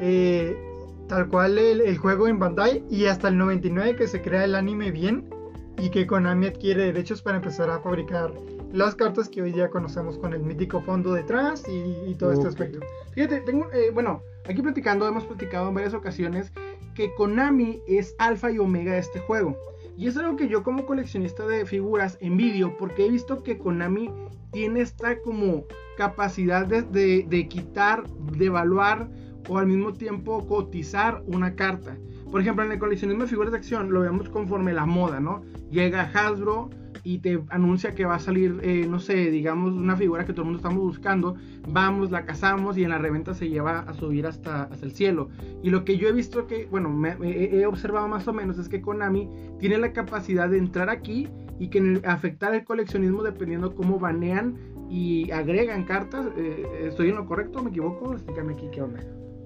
eh, 0.00 0.69
tal 1.10 1.28
cual 1.28 1.58
el, 1.58 1.80
el 1.80 1.98
juego 1.98 2.28
en 2.28 2.38
Bandai 2.38 2.84
y 2.88 3.06
hasta 3.06 3.28
el 3.28 3.36
99 3.36 3.96
que 3.96 4.06
se 4.06 4.22
crea 4.22 4.44
el 4.44 4.54
anime 4.54 4.90
bien 4.92 5.28
y 5.76 5.90
que 5.90 6.06
Konami 6.06 6.46
adquiere 6.46 6.84
derechos 6.84 7.20
para 7.20 7.36
empezar 7.38 7.68
a 7.68 7.80
fabricar 7.80 8.32
las 8.72 8.94
cartas 8.94 9.28
que 9.28 9.42
hoy 9.42 9.50
día 9.52 9.70
conocemos 9.70 10.16
con 10.18 10.32
el 10.34 10.40
mítico 10.42 10.80
fondo 10.82 11.12
detrás 11.12 11.64
y, 11.68 12.10
y 12.10 12.14
todo 12.14 12.32
este 12.32 12.46
aspecto. 12.46 12.78
Fíjate, 13.12 13.40
tengo, 13.40 13.66
eh, 13.72 13.90
bueno, 13.92 14.22
aquí 14.48 14.62
platicando, 14.62 15.08
hemos 15.08 15.24
platicado 15.24 15.68
en 15.68 15.74
varias 15.74 15.94
ocasiones 15.94 16.52
que 16.94 17.12
Konami 17.16 17.80
es 17.88 18.14
alfa 18.18 18.52
y 18.52 18.58
omega 18.58 18.92
de 18.92 18.98
este 19.00 19.18
juego. 19.20 19.56
Y 19.96 20.06
es 20.06 20.16
algo 20.16 20.36
que 20.36 20.48
yo 20.48 20.62
como 20.62 20.86
coleccionista 20.86 21.44
de 21.46 21.66
figuras 21.66 22.18
envidio 22.20 22.76
porque 22.78 23.06
he 23.06 23.10
visto 23.10 23.42
que 23.42 23.58
Konami 23.58 24.10
tiene 24.52 24.80
esta 24.82 25.18
como 25.20 25.64
capacidad 25.96 26.66
de, 26.66 26.82
de- 26.82 27.26
de 27.28 27.48
quitar, 27.48 28.04
de 28.36 28.46
evaluar 28.46 29.08
o 29.48 29.58
al 29.58 29.66
mismo 29.66 29.92
tiempo 29.92 30.46
cotizar 30.46 31.22
una 31.26 31.54
carta. 31.54 31.96
Por 32.30 32.40
ejemplo, 32.40 32.64
en 32.64 32.72
el 32.72 32.78
coleccionismo 32.78 33.22
de 33.24 33.28
figuras 33.28 33.52
de 33.52 33.58
acción 33.58 33.92
lo 33.92 34.00
vemos 34.00 34.28
conforme 34.28 34.72
la 34.72 34.86
moda, 34.86 35.18
¿no? 35.20 35.42
Llega 35.70 36.10
Hasbro 36.14 36.70
y 37.02 37.18
te 37.18 37.40
anuncia 37.48 37.94
que 37.94 38.04
va 38.04 38.16
a 38.16 38.18
salir, 38.18 38.60
eh, 38.62 38.86
no 38.88 39.00
sé, 39.00 39.30
digamos, 39.30 39.72
una 39.72 39.96
figura 39.96 40.24
que 40.26 40.32
todo 40.32 40.42
el 40.42 40.46
mundo 40.46 40.58
estamos 40.58 40.82
buscando. 40.84 41.34
Vamos, 41.68 42.10
la 42.10 42.26
cazamos 42.26 42.76
y 42.76 42.84
en 42.84 42.90
la 42.90 42.98
reventa 42.98 43.34
se 43.34 43.48
lleva 43.48 43.80
a 43.80 43.94
subir 43.94 44.26
hasta, 44.26 44.64
hasta 44.64 44.84
el 44.86 44.92
cielo. 44.92 45.28
Y 45.62 45.70
lo 45.70 45.84
que 45.84 45.96
yo 45.96 46.08
he 46.08 46.12
visto 46.12 46.46
que, 46.46 46.66
bueno, 46.70 46.90
me- 46.90 47.16
me- 47.16 47.30
he 47.56 47.66
observado 47.66 48.06
más 48.06 48.28
o 48.28 48.32
menos 48.32 48.58
es 48.58 48.68
que 48.68 48.80
Konami 48.82 49.28
tiene 49.58 49.78
la 49.78 49.92
capacidad 49.92 50.48
de 50.48 50.58
entrar 50.58 50.90
aquí 50.90 51.26
y 51.58 51.68
que 51.68 51.78
en 51.78 51.96
el- 51.96 52.02
afectar 52.04 52.54
el 52.54 52.64
coleccionismo 52.64 53.22
dependiendo 53.22 53.74
cómo 53.74 53.98
banean 53.98 54.56
y 54.90 55.30
agregan 55.30 55.84
cartas. 55.84 56.26
Eh, 56.36 56.66
¿Estoy 56.88 57.08
en 57.08 57.16
lo 57.16 57.26
correcto? 57.26 57.62
¿Me 57.62 57.70
equivoco? 57.70 58.12
Explícame 58.12 58.52
aquí 58.52 58.66
qué 58.72 58.82
onda. 58.82 59.00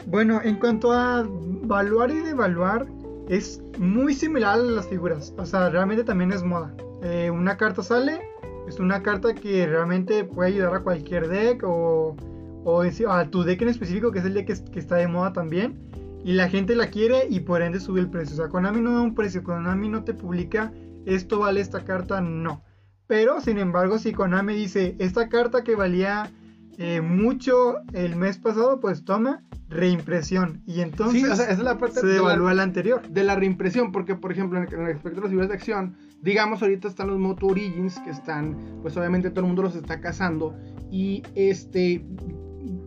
Bueno, 0.06 0.40
en 0.42 0.56
cuanto 0.56 0.92
a 0.92 1.20
evaluar 1.20 2.10
y 2.10 2.20
devaluar, 2.20 2.86
es 3.28 3.62
muy 3.78 4.14
similar 4.14 4.58
a 4.58 4.62
las 4.62 4.88
figuras. 4.88 5.34
O 5.38 5.46
sea, 5.46 5.70
realmente 5.70 6.04
también 6.04 6.32
es 6.32 6.42
moda. 6.42 6.74
Eh, 7.02 7.30
una 7.30 7.56
carta 7.56 7.82
sale, 7.82 8.20
es 8.68 8.78
una 8.78 9.02
carta 9.02 9.34
que 9.34 9.66
realmente 9.66 10.24
puede 10.24 10.50
ayudar 10.50 10.74
a 10.74 10.80
cualquier 10.80 11.28
deck 11.28 11.62
o, 11.64 12.16
o 12.64 12.82
a 12.82 13.24
tu 13.30 13.42
deck 13.42 13.62
en 13.62 13.68
específico, 13.68 14.10
que 14.12 14.18
es 14.18 14.24
el 14.24 14.34
deck 14.34 14.46
que, 14.46 14.70
que 14.70 14.78
está 14.78 14.96
de 14.96 15.08
moda 15.08 15.32
también. 15.32 15.78
Y 16.24 16.32
la 16.32 16.48
gente 16.48 16.74
la 16.74 16.88
quiere 16.88 17.26
y 17.28 17.40
por 17.40 17.60
ende 17.62 17.80
sube 17.80 18.00
el 18.00 18.08
precio. 18.08 18.34
O 18.34 18.36
sea, 18.38 18.48
Konami 18.48 18.80
no 18.80 18.94
da 18.94 19.02
un 19.02 19.14
precio, 19.14 19.42
Konami 19.42 19.88
no 19.88 20.04
te 20.04 20.14
publica 20.14 20.72
esto 21.06 21.38
vale 21.38 21.60
esta 21.60 21.84
carta, 21.84 22.20
no. 22.20 22.62
Pero, 23.06 23.40
sin 23.40 23.58
embargo, 23.58 23.98
si 23.98 24.12
Konami 24.12 24.54
dice 24.54 24.96
esta 24.98 25.28
carta 25.28 25.62
que 25.62 25.76
valía 25.76 26.30
eh, 26.78 27.00
mucho 27.00 27.76
el 27.92 28.16
mes 28.16 28.38
pasado, 28.38 28.80
pues 28.80 29.04
toma 29.04 29.42
reimpresión. 29.68 30.62
Y 30.66 30.80
entonces 30.80 31.20
sí, 31.22 31.26
o 31.28 31.34
sea, 31.34 31.44
esa 31.46 31.52
es 31.54 31.58
la 31.60 31.78
parte 31.78 32.00
se 32.00 32.06
de 32.06 32.12
la- 32.14 32.18
devalúa 32.20 32.54
la 32.54 32.62
anterior. 32.62 33.02
de 33.08 33.24
la 33.24 33.34
reimpresión, 33.36 33.92
porque 33.92 34.14
por 34.14 34.32
ejemplo 34.32 34.58
en 34.58 34.66
el, 34.68 34.74
en 34.74 34.80
el 34.86 34.96
aspecto 34.96 35.16
de 35.16 35.20
las 35.22 35.30
figuras 35.30 35.48
de 35.48 35.54
acción, 35.54 35.96
digamos 36.22 36.62
ahorita 36.62 36.88
están 36.88 37.08
los 37.08 37.18
Moto 37.18 37.46
Origins 37.46 37.98
que 38.00 38.10
están, 38.10 38.56
pues 38.82 38.96
obviamente 38.96 39.30
todo 39.30 39.40
el 39.40 39.46
mundo 39.46 39.62
los 39.62 39.74
está 39.76 40.00
cazando 40.00 40.54
y 40.90 41.22
este, 41.34 42.04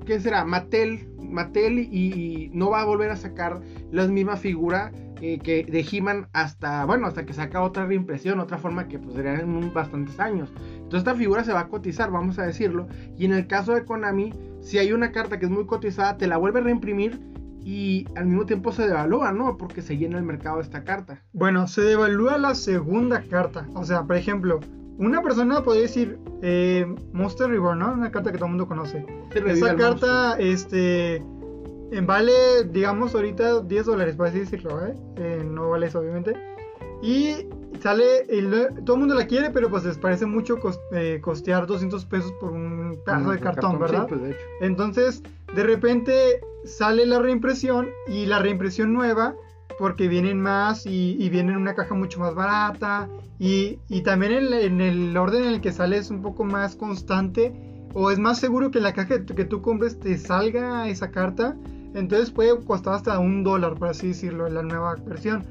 ¿qué 0.06 0.20
será? 0.20 0.46
Mattel, 0.46 1.10
Mattel 1.20 1.80
y, 1.80 1.88
y 1.92 2.50
no 2.54 2.70
va 2.70 2.82
a 2.82 2.86
volver 2.86 3.12
a 3.12 3.16
sacar 3.18 3.60
la 3.92 4.08
misma 4.08 4.38
figura 4.38 4.92
eh, 5.22 5.40
que 5.40 5.64
de 5.64 5.86
He-Man 5.90 6.28
hasta, 6.34 6.86
bueno, 6.86 7.08
hasta 7.08 7.26
que 7.26 7.34
saca 7.34 7.62
otra 7.62 7.86
reimpresión, 7.86 8.40
otra 8.40 8.58
forma 8.58 8.88
que 8.88 9.00
pues 9.00 9.16
serían 9.16 9.40
en 9.40 9.74
bastantes 9.74 10.20
años. 10.20 10.52
Entonces 10.76 11.00
esta 11.00 11.16
figura 11.16 11.44
se 11.44 11.54
va 11.54 11.62
a 11.62 11.68
cotizar, 11.68 12.12
vamos 12.12 12.40
a 12.40 12.46
decirlo, 12.46 12.88
y 13.18 13.26
en 13.26 13.34
el 13.34 13.48
caso 13.48 13.74
de 13.74 13.86
Konami, 13.86 14.34
si 14.62 14.78
hay 14.78 14.92
una 14.92 15.12
carta 15.12 15.40
que 15.40 15.46
es 15.46 15.52
muy 15.52 15.66
cotizada, 15.66 16.18
te 16.18 16.28
la 16.28 16.38
vuelve 16.38 16.60
a 16.60 16.64
reimprimir 16.64 17.20
y 17.64 18.06
al 18.16 18.28
mismo 18.28 18.46
tiempo 18.46 18.72
se 18.72 18.88
devalúa, 18.88 19.34
¿no? 19.34 19.58
Porque 19.58 19.82
se 19.82 19.98
llena 19.98 20.18
el 20.18 20.24
mercado 20.24 20.58
de 20.58 20.64
esta 20.64 20.84
carta. 20.86 21.22
Bueno, 21.34 21.68
se 21.68 21.82
devalúa 21.82 22.38
la 22.38 22.56
segunda 22.56 23.22
carta. 23.24 23.68
O 23.74 23.84
sea, 23.84 24.04
por 24.04 24.16
ejemplo, 24.16 24.62
una 24.98 25.22
persona 25.22 25.62
podría 25.62 25.82
decir 25.84 26.18
eh, 26.42 26.86
Monster 27.12 27.50
Reborn, 27.50 27.80
¿no? 27.80 27.92
Una 27.92 28.10
carta 28.10 28.32
que 28.32 28.38
todo 28.38 28.46
el 28.46 28.52
mundo 28.52 28.68
conoce. 28.68 29.06
Esa 29.36 29.76
carta, 29.76 30.38
este, 30.40 31.22
vale, 32.04 32.64
digamos, 32.72 33.16
ahorita 33.16 33.62
10 33.62 33.86
dólares, 33.86 34.16
por 34.16 34.28
así 34.28 34.40
decirlo, 34.40 34.86
¿eh? 34.86 34.94
Eh, 35.18 35.44
no 35.50 35.70
vale 35.70 35.88
eso, 35.88 36.00
obviamente. 36.00 36.34
Y 37.02 37.48
sale, 37.82 38.22
el- 38.30 38.84
todo 38.84 38.96
el 38.96 39.00
mundo 39.00 39.16
la 39.16 39.28
quiere, 39.28 39.52
pero 39.52 39.70
pues 39.70 39.84
les 39.86 39.98
parece 39.98 40.26
mucho 40.26 40.58
cos- 40.58 40.82
eh, 40.92 41.20
costear 41.22 41.68
200 41.68 42.06
pesos 42.06 42.32
por 42.34 42.52
un 42.52 43.00
pedazo 43.06 43.30
de 43.32 43.40
cartón, 43.40 43.72
¿verdad? 43.80 44.08
Sí, 44.08 44.10
pues 44.10 44.22
de 44.24 44.30
hecho. 44.32 44.46
Entonces, 44.62 45.24
de 45.56 45.64
repente 45.64 46.42
sale 46.66 47.06
la 47.06 47.20
reimpresión 47.20 47.90
y 48.08 48.26
la 48.26 48.40
reimpresión 48.40 48.94
nueva, 48.94 49.36
porque 49.78 50.08
vienen 50.08 50.42
más 50.42 50.86
y, 50.88 51.16
y 51.20 51.30
viene 51.30 51.52
en 51.52 51.58
una 51.60 51.76
caja 51.76 51.94
mucho 51.94 52.20
más 52.20 52.34
barata. 52.34 53.08
Y, 53.40 53.78
y 53.88 54.02
también 54.02 54.32
en 54.54 54.82
el 54.82 55.16
orden 55.16 55.44
en 55.44 55.50
el 55.54 55.62
que 55.62 55.72
sale 55.72 55.98
es 55.98 56.10
un 56.10 56.24
poco 56.24 56.44
más 56.44 56.76
constante. 56.76 57.54
O 57.94 58.10
es 58.12 58.18
más 58.20 58.40
seguro 58.40 58.72
que 58.72 58.80
la 58.80 58.94
caja 58.94 59.24
que 59.26 59.46
tú 59.46 59.62
compres 59.62 60.00
te 60.00 60.18
salga 60.18 60.88
esa 60.90 61.12
carta. 61.12 61.56
Entonces 61.98 62.32
puede 62.32 62.58
costar 62.64 62.94
hasta 62.94 63.18
un 63.20 63.44
dólar, 63.44 63.76
por 63.76 63.90
así 63.90 64.10
decirlo, 64.10 64.48
la 64.50 64.62
nueva 64.64 64.96
versión. 65.06 65.44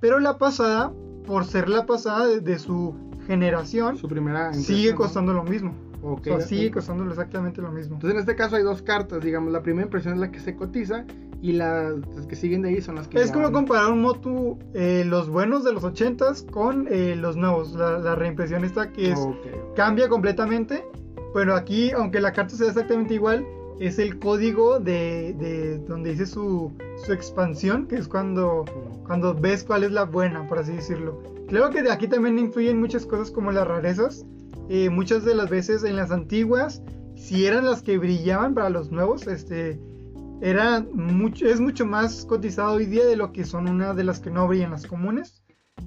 Pero 0.00 0.18
la 0.18 0.38
pasada, 0.38 0.92
por 1.26 1.44
ser 1.44 1.68
la 1.68 1.86
pasada 1.86 2.26
de, 2.26 2.40
de 2.40 2.58
su 2.58 2.94
generación, 3.26 3.96
Su 3.96 4.08
primera 4.08 4.52
sigue 4.52 4.60
impresión, 4.60 4.94
¿no? 4.94 4.98
costando 5.00 5.32
lo 5.32 5.44
mismo. 5.44 5.74
Ok. 6.02 6.26
O 6.32 6.36
sea, 6.38 6.40
sigue 6.42 6.70
costándolo 6.70 7.10
exactamente 7.10 7.62
lo 7.62 7.70
mismo. 7.72 7.94
Entonces 7.94 8.14
en 8.14 8.20
este 8.20 8.36
caso 8.36 8.56
hay 8.56 8.62
dos 8.62 8.82
cartas, 8.82 9.22
digamos, 9.22 9.52
la 9.52 9.62
primera 9.62 9.84
impresión 9.86 10.14
es 10.14 10.20
la 10.20 10.30
que 10.30 10.40
se 10.40 10.54
cotiza 10.54 11.04
y 11.40 11.52
las, 11.52 11.94
las 12.14 12.26
que 12.26 12.36
siguen 12.36 12.62
de 12.62 12.70
ahí 12.70 12.80
son 12.82 12.96
las 12.96 13.08
que 13.08 13.18
Es 13.20 13.28
ya 13.28 13.32
como 13.34 13.52
comparar 13.52 13.90
un 13.90 14.02
Motu, 14.02 14.58
eh, 14.74 15.04
los 15.06 15.28
buenos 15.30 15.64
de 15.64 15.72
los 15.72 15.82
80s 15.84 16.50
con 16.50 16.88
eh, 16.90 17.16
los 17.16 17.36
nuevos. 17.36 17.72
La, 17.74 17.98
la 17.98 18.14
reimpresión 18.14 18.64
esta 18.64 18.90
que 18.92 19.12
es, 19.12 19.18
Ok. 19.18 19.74
cambia 19.76 20.08
completamente. 20.08 20.84
Pero 21.32 21.54
aquí, 21.56 21.90
aunque 21.90 22.20
la 22.20 22.32
carta 22.32 22.54
sea 22.54 22.68
exactamente 22.68 23.14
igual, 23.14 23.44
es 23.80 23.98
el 23.98 24.18
código 24.18 24.78
de, 24.80 25.34
de 25.38 25.78
donde 25.78 26.10
dice 26.10 26.26
su, 26.26 26.72
su 27.04 27.12
expansión, 27.12 27.86
que 27.86 27.96
es 27.96 28.08
cuando, 28.08 28.64
cuando 29.06 29.34
ves 29.34 29.64
cuál 29.64 29.84
es 29.84 29.92
la 29.92 30.04
buena, 30.04 30.46
por 30.46 30.58
así 30.58 30.72
decirlo. 30.72 31.22
Claro 31.48 31.70
que 31.70 31.82
de 31.82 31.90
aquí 31.90 32.08
también 32.08 32.38
influyen 32.38 32.80
muchas 32.80 33.06
cosas 33.06 33.30
como 33.30 33.52
las 33.52 33.66
rarezas. 33.66 34.24
Eh, 34.68 34.88
muchas 34.88 35.24
de 35.24 35.34
las 35.34 35.50
veces 35.50 35.84
en 35.84 35.96
las 35.96 36.10
antiguas, 36.10 36.82
si 37.16 37.46
eran 37.46 37.66
las 37.66 37.82
que 37.82 37.98
brillaban 37.98 38.54
para 38.54 38.70
los 38.70 38.90
nuevos, 38.90 39.26
este, 39.26 39.78
era 40.40 40.80
mucho, 40.92 41.46
es 41.46 41.60
mucho 41.60 41.84
más 41.84 42.24
cotizado 42.24 42.74
hoy 42.74 42.86
día 42.86 43.04
de 43.06 43.16
lo 43.16 43.32
que 43.32 43.44
son 43.44 43.68
una 43.68 43.92
de 43.92 44.04
las 44.04 44.20
que 44.20 44.30
no 44.30 44.48
brillan 44.48 44.70
las 44.70 44.86
comunes. 44.86 45.42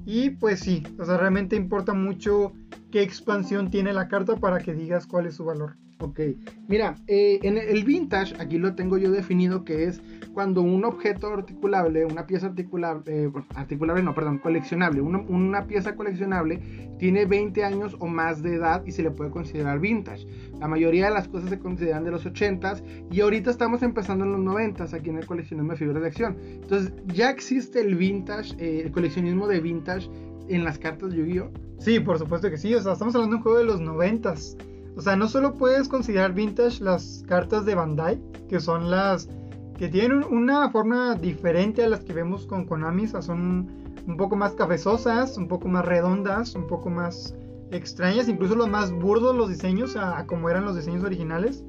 Y 0.06 0.32
pues 0.32 0.60
sí, 0.60 0.84
o 1.00 1.06
sea, 1.06 1.17
realmente 1.17 1.56
importa 1.56 1.94
mucho 1.94 2.53
qué 2.91 3.01
expansión 3.01 3.72
tiene 3.72 3.94
la 3.94 4.08
carta 4.08 4.36
para 4.36 4.60
que 4.60 4.74
digas 4.74 5.08
cuál 5.08 5.25
es 5.25 5.36
su 5.36 5.46
valor. 5.46 5.75
Ok, 5.99 6.19
mira, 6.67 6.95
eh, 7.07 7.39
en 7.41 7.57
el 7.57 7.83
vintage, 7.83 8.35
aquí 8.39 8.59
lo 8.59 8.75
tengo 8.75 8.99
yo 8.99 9.09
definido 9.09 9.63
que 9.63 9.85
es 9.85 9.99
cuando 10.31 10.61
un 10.61 10.85
objeto 10.85 11.33
articulable, 11.33 12.05
una 12.05 12.27
pieza 12.27 12.45
articulable, 12.45 13.03
eh, 13.07 13.31
articulable 13.55 14.03
no, 14.03 14.13
perdón, 14.13 14.37
coleccionable, 14.37 15.01
una, 15.01 15.17
una, 15.21 15.65
pieza 15.65 15.95
coleccionable 15.95 16.59
tiene 16.99 17.25
20 17.25 17.63
años 17.63 17.95
o 17.97 18.05
más 18.05 18.43
de 18.43 18.53
edad 18.55 18.85
y 18.85 18.91
se 18.91 19.01
le 19.01 19.09
puede 19.09 19.31
considerar 19.31 19.79
vintage. 19.79 20.27
La 20.59 20.67
mayoría 20.67 21.07
de 21.07 21.15
las 21.15 21.27
cosas 21.27 21.49
se 21.49 21.57
consideran 21.57 22.03
de 22.03 22.11
los 22.11 22.27
80s 22.27 22.83
y 23.09 23.21
ahorita 23.21 23.49
estamos 23.49 23.81
empezando 23.81 24.25
en 24.25 24.33
los 24.33 24.41
90s 24.41 24.93
aquí 24.93 25.09
en 25.09 25.17
el 25.17 25.25
coleccionismo 25.25 25.71
de 25.71 25.77
figuras 25.79 26.03
de 26.03 26.07
acción. 26.09 26.37
Entonces, 26.61 26.93
ya 27.07 27.31
existe 27.31 27.81
el 27.81 27.95
vintage, 27.95 28.53
eh, 28.59 28.83
el 28.85 28.91
coleccionismo 28.91 29.47
de 29.47 29.59
vintage 29.61 30.07
en 30.47 30.63
las 30.63 30.77
cartas 30.77 31.13
Yu-Gi-Oh. 31.13 31.49
Sí, 31.79 31.99
por 31.99 32.19
supuesto 32.19 32.51
que 32.51 32.57
sí, 32.57 32.73
o 32.75 32.81
sea, 32.81 32.93
estamos 32.93 33.15
hablando 33.15 33.35
de 33.35 33.37
un 33.37 33.43
juego 33.43 33.57
de 33.57 33.65
los 33.65 33.81
90s. 33.81 34.57
O 34.97 35.01
sea, 35.01 35.15
no 35.15 35.27
solo 35.29 35.53
puedes 35.53 35.87
considerar 35.87 36.33
vintage 36.33 36.83
las 36.83 37.23
cartas 37.27 37.65
de 37.65 37.75
Bandai, 37.75 38.19
que 38.49 38.59
son 38.59 38.89
las 38.89 39.29
que 39.77 39.89
tienen 39.89 40.23
una 40.23 40.71
forma 40.71 41.13
diferente 41.13 41.83
a 41.83 41.87
las 41.87 41.99
que 41.99 42.13
vemos 42.13 42.47
con 42.47 42.65
Konami, 42.65 43.03
o 43.03 43.07
sea, 43.07 43.21
son 43.21 43.69
un 44.07 44.17
poco 44.17 44.35
más 44.35 44.53
cafezosas, 44.53 45.37
un 45.37 45.47
poco 45.47 45.67
más 45.67 45.85
redondas, 45.85 46.55
un 46.55 46.65
poco 46.65 46.89
más 46.89 47.35
extrañas, 47.69 48.27
incluso 48.27 48.55
los 48.55 48.69
más 48.69 48.91
burdos 48.91 49.35
los 49.35 49.49
diseños 49.49 49.95
a, 49.95 50.25
como 50.25 50.49
eran 50.49 50.65
los 50.65 50.75
diseños 50.75 51.03
originales. 51.03 51.63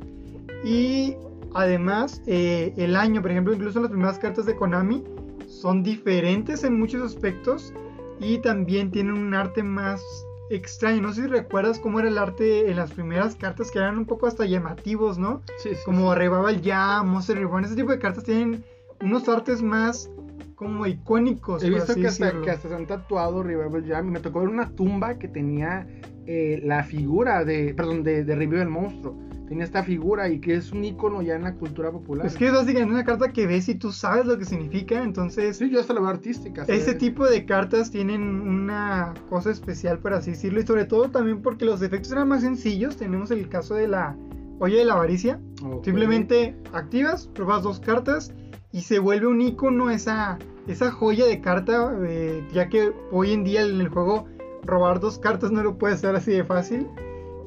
Y 0.64 1.14
además, 1.52 2.22
eh, 2.26 2.72
el 2.78 2.96
año, 2.96 3.20
por 3.20 3.30
ejemplo, 3.30 3.52
incluso 3.52 3.80
las 3.80 3.90
primeras 3.90 4.18
cartas 4.18 4.46
de 4.46 4.56
Konami 4.56 5.04
son 5.46 5.82
diferentes 5.82 6.64
en 6.64 6.78
muchos 6.78 7.02
aspectos 7.02 7.74
y 8.20 8.38
también 8.38 8.90
tienen 8.90 9.12
un 9.12 9.34
arte 9.34 9.62
más 9.62 10.02
extraño. 10.50 11.02
No 11.02 11.12
sé 11.12 11.22
si 11.22 11.28
recuerdas 11.28 11.78
cómo 11.78 12.00
era 12.00 12.08
el 12.08 12.18
arte 12.18 12.70
en 12.70 12.76
las 12.76 12.92
primeras 12.92 13.36
cartas 13.36 13.70
que 13.70 13.78
eran 13.78 13.98
un 13.98 14.06
poco 14.06 14.26
hasta 14.26 14.46
llamativos, 14.46 15.18
¿no? 15.18 15.42
Sí, 15.58 15.70
sí. 15.70 15.80
Como 15.84 16.14
Revival 16.14 16.60
Jam, 16.62 17.08
Monster 17.08 17.38
Reborn, 17.38 17.64
ese 17.64 17.76
tipo 17.76 17.90
de 17.90 17.98
cartas 17.98 18.24
tienen 18.24 18.64
unos 19.00 19.28
artes 19.28 19.62
más 19.62 20.10
como 20.54 20.86
icónicos. 20.86 21.62
He 21.62 21.70
visto 21.70 21.94
que 21.94 22.08
hasta, 22.08 22.40
que 22.40 22.50
hasta, 22.50 22.68
se 22.68 22.74
han 22.74 22.86
tatuado 22.86 23.42
Revival 23.42 23.84
Jam 23.86 24.08
y 24.08 24.10
me 24.10 24.20
tocó 24.20 24.40
ver 24.40 24.48
una 24.48 24.70
tumba 24.70 25.18
que 25.18 25.28
tenía 25.28 25.86
eh, 26.26 26.60
la 26.64 26.82
figura 26.82 27.44
de, 27.44 27.74
perdón, 27.74 28.02
de, 28.02 28.24
de 28.24 28.34
Revival 28.34 28.68
Monstruo 28.68 29.27
tiene 29.48 29.64
esta 29.64 29.82
figura 29.82 30.28
y 30.28 30.40
que 30.40 30.54
es 30.54 30.70
un 30.72 30.84
icono 30.84 31.22
ya 31.22 31.34
en 31.34 31.42
la 31.42 31.54
cultura 31.54 31.90
popular. 31.90 32.26
Es 32.26 32.36
que 32.36 32.46
es 32.46 32.52
básicamente 32.52 32.92
una 32.92 33.04
carta 33.04 33.32
que 33.32 33.46
ves 33.46 33.68
y 33.68 33.74
tú 33.74 33.90
sabes 33.90 34.26
lo 34.26 34.38
que 34.38 34.44
significa, 34.44 35.02
entonces... 35.02 35.56
Sí, 35.56 35.70
yo 35.70 35.80
hasta 35.80 35.94
la 35.94 36.00
veo 36.00 36.10
artística. 36.10 36.64
Ese 36.68 36.94
tipo 36.94 37.26
de 37.26 37.46
cartas 37.46 37.90
tienen 37.90 38.22
una 38.22 39.14
cosa 39.30 39.50
especial, 39.50 39.98
por 39.98 40.12
así 40.12 40.32
decirlo, 40.32 40.60
y 40.60 40.66
sobre 40.66 40.84
todo 40.84 41.10
también 41.10 41.40
porque 41.40 41.64
los 41.64 41.80
efectos 41.82 42.12
eran 42.12 42.28
más 42.28 42.42
sencillos. 42.42 42.96
Tenemos 42.96 43.30
el 43.30 43.48
caso 43.48 43.74
de 43.74 43.88
la 43.88 44.16
olla 44.58 44.76
de 44.76 44.84
la 44.84 44.92
avaricia. 44.94 45.40
Simplemente 45.82 46.54
activas, 46.72 47.26
pruebas 47.28 47.62
dos 47.62 47.80
cartas 47.80 48.32
y 48.72 48.82
se 48.82 48.98
vuelve 48.98 49.26
un 49.26 49.40
icono 49.40 49.90
esa, 49.90 50.38
esa 50.66 50.90
joya 50.90 51.26
de 51.26 51.40
carta, 51.40 51.96
eh, 52.06 52.46
ya 52.52 52.68
que 52.68 52.92
hoy 53.10 53.32
en 53.32 53.44
día 53.44 53.62
en 53.62 53.80
el 53.80 53.88
juego 53.88 54.26
robar 54.62 55.00
dos 55.00 55.18
cartas 55.18 55.50
no 55.50 55.62
lo 55.62 55.78
puede 55.78 55.96
ser 55.96 56.14
así 56.14 56.32
de 56.32 56.44
fácil. 56.44 56.86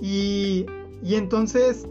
Y 0.01 0.65
y 1.03 1.15
entonces 1.15 1.87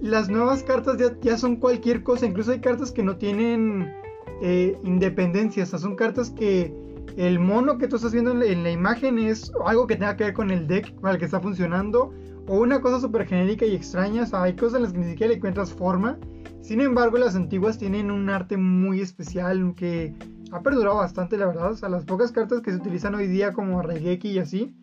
las 0.00 0.28
nuevas 0.28 0.62
cartas 0.62 0.98
ya, 0.98 1.16
ya, 1.20 1.36
son 1.36 1.56
cualquier 1.56 2.02
cosa. 2.02 2.26
Incluso 2.26 2.52
hay 2.52 2.60
cartas 2.60 2.92
que 2.92 3.02
no 3.02 3.16
tienen 3.16 3.92
eh, 4.40 4.78
independencia. 4.84 5.64
O 5.64 5.66
sea, 5.66 5.78
son 5.78 5.96
cartas 5.96 6.30
que 6.30 6.72
el 7.16 7.40
mono 7.40 7.78
que 7.78 7.88
tú 7.88 7.96
estás 7.96 8.12
viendo 8.12 8.30
en 8.30 8.38
la, 8.38 8.46
en 8.46 8.62
la, 8.62 8.70
imagen 8.70 9.18
es 9.18 9.50
algo 9.66 9.86
que 9.86 9.96
tenga 9.96 10.16
que 10.16 10.24
ver 10.24 10.34
con 10.34 10.50
el 10.50 10.68
deck 10.68 10.92
para 11.00 11.14
el 11.14 11.18
que 11.18 11.24
está 11.24 11.40
funcionando. 11.40 12.12
O 12.46 12.60
una 12.60 12.80
cosa 12.80 13.00
súper 13.00 13.26
genérica 13.26 13.66
y 13.66 13.74
extraña. 13.74 14.22
O 14.22 14.26
sea, 14.26 14.44
hay 14.44 14.54
cosas 14.54 14.76
en 14.76 14.82
las 14.84 14.92
que 14.92 14.98
ni 14.98 15.10
siquiera 15.10 15.30
le 15.30 15.36
encuentras 15.36 15.72
forma. 15.72 16.18
Sin 16.62 16.80
embargo, 16.80 17.18
las 17.18 17.34
antiguas 17.34 17.78
tienen 17.78 18.10
un 18.10 18.30
arte 18.30 18.56
muy 18.56 19.00
especial 19.00 19.74
que 19.76 20.14
ha 20.52 20.62
perdurado 20.62 20.96
bastante, 20.96 21.36
la 21.36 21.46
verdad. 21.46 21.72
O 21.72 21.76
sea, 21.76 21.88
las 21.88 22.04
pocas 22.04 22.30
cartas 22.30 22.60
que 22.60 22.70
se 22.70 22.76
utilizan 22.76 23.14
hoy 23.16 23.26
día 23.26 23.52
como 23.52 23.82
Regeki 23.82 24.28
y 24.28 24.38
así 24.38 24.77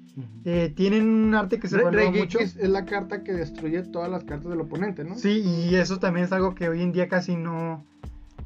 eh, 0.45 0.73
tienen 0.75 1.07
un 1.07 1.35
arte 1.35 1.59
que 1.59 1.67
se 1.67 1.81
valora 1.81 2.11
mucho. 2.11 2.39
Es, 2.39 2.55
es 2.55 2.69
la 2.69 2.85
carta 2.85 3.23
que 3.23 3.33
destruye 3.33 3.83
todas 3.83 4.09
las 4.09 4.23
cartas 4.23 4.49
del 4.49 4.61
oponente, 4.61 5.03
¿no? 5.03 5.15
Sí, 5.15 5.41
y 5.41 5.75
eso 5.75 5.99
también 5.99 6.25
es 6.25 6.31
algo 6.31 6.55
que 6.55 6.69
hoy 6.69 6.81
en 6.81 6.91
día 6.91 7.07
casi 7.07 7.35
no 7.35 7.85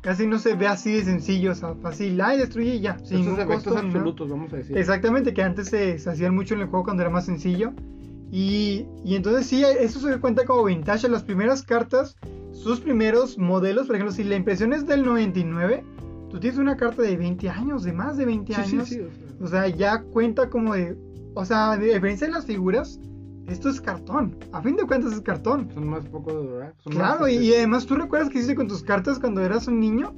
casi 0.01 0.27
no 0.27 0.39
se 0.39 0.55
ve 0.55 0.67
así 0.67 0.93
de 0.93 1.03
sencillo, 1.03 1.51
o 1.51 1.55
sea, 1.55 1.75
fácil, 1.75 2.19
ay, 2.21 2.38
destruye 2.38 2.75
y 2.75 2.79
ya. 2.79 2.97
Sin 2.99 3.19
Estos 3.19 3.39
efectos 3.39 3.77
absolutos, 3.77 4.29
vamos 4.29 4.53
a 4.53 4.58
decir. 4.58 4.77
Exactamente, 4.77 5.34
que 5.34 5.43
antes 5.43 5.67
se, 5.69 5.99
se, 5.99 6.10
hacían 6.10 6.36
mucho 6.36 6.53
en 6.55 6.62
el 6.62 6.67
juego 6.67 6.86
cuando 6.86 7.03
era 7.03 7.10
más 7.10 7.25
sencillo. 7.25 7.73
Y, 8.32 8.86
y 9.03 9.15
entonces 9.15 9.47
sí, 9.47 9.63
eso 9.63 9.99
se 9.99 10.19
cuenta 10.19 10.45
como 10.45 10.63
vintage. 10.63 11.10
Las 11.10 11.23
primeras 11.23 11.63
cartas, 11.63 12.15
sus 12.51 12.79
primeros 12.79 13.38
modelos, 13.38 13.88
por 13.88 13.95
ejemplo, 13.95 14.13
si 14.13 14.23
la 14.23 14.36
impresión 14.36 14.71
es 14.71 14.86
del 14.86 15.03
99, 15.03 15.84
tú 16.29 16.39
tienes 16.39 16.60
una 16.60 16.77
carta 16.77 17.01
de 17.01 17.17
20 17.17 17.49
años, 17.49 17.84
de 17.84 17.91
más 17.91 18.17
de 18.17 18.25
20 18.25 18.53
sí, 18.53 18.62
años. 18.62 18.88
Sí, 18.88 18.95
sí, 18.95 19.01
o, 19.01 19.10
sea. 19.10 19.45
o 19.45 19.47
sea, 19.47 19.75
ya 19.75 20.03
cuenta 20.03 20.49
como 20.49 20.75
de 20.75 20.95
o 21.35 21.45
sea, 21.45 21.77
de 21.77 21.93
diferencia 21.93 22.27
de 22.27 22.33
las 22.33 22.45
figuras, 22.45 22.99
esto 23.47 23.69
es 23.69 23.81
cartón. 23.81 24.37
A 24.51 24.61
fin 24.61 24.75
de 24.75 24.83
cuentas 24.83 25.13
es 25.13 25.21
cartón. 25.21 25.69
Son 25.73 25.87
más 25.87 26.05
poco 26.05 26.33
de 26.33 26.47
durar. 26.47 26.73
Claro, 26.85 27.27
y, 27.27 27.35
y, 27.35 27.53
además, 27.55 27.85
¿tú 27.85 27.95
recuerdas 27.95 28.29
que 28.29 28.37
hiciste 28.37 28.55
con 28.55 28.67
tus 28.67 28.83
cartas 28.83 29.19
cuando 29.19 29.41
eras 29.41 29.67
un 29.67 29.79
niño? 29.79 30.13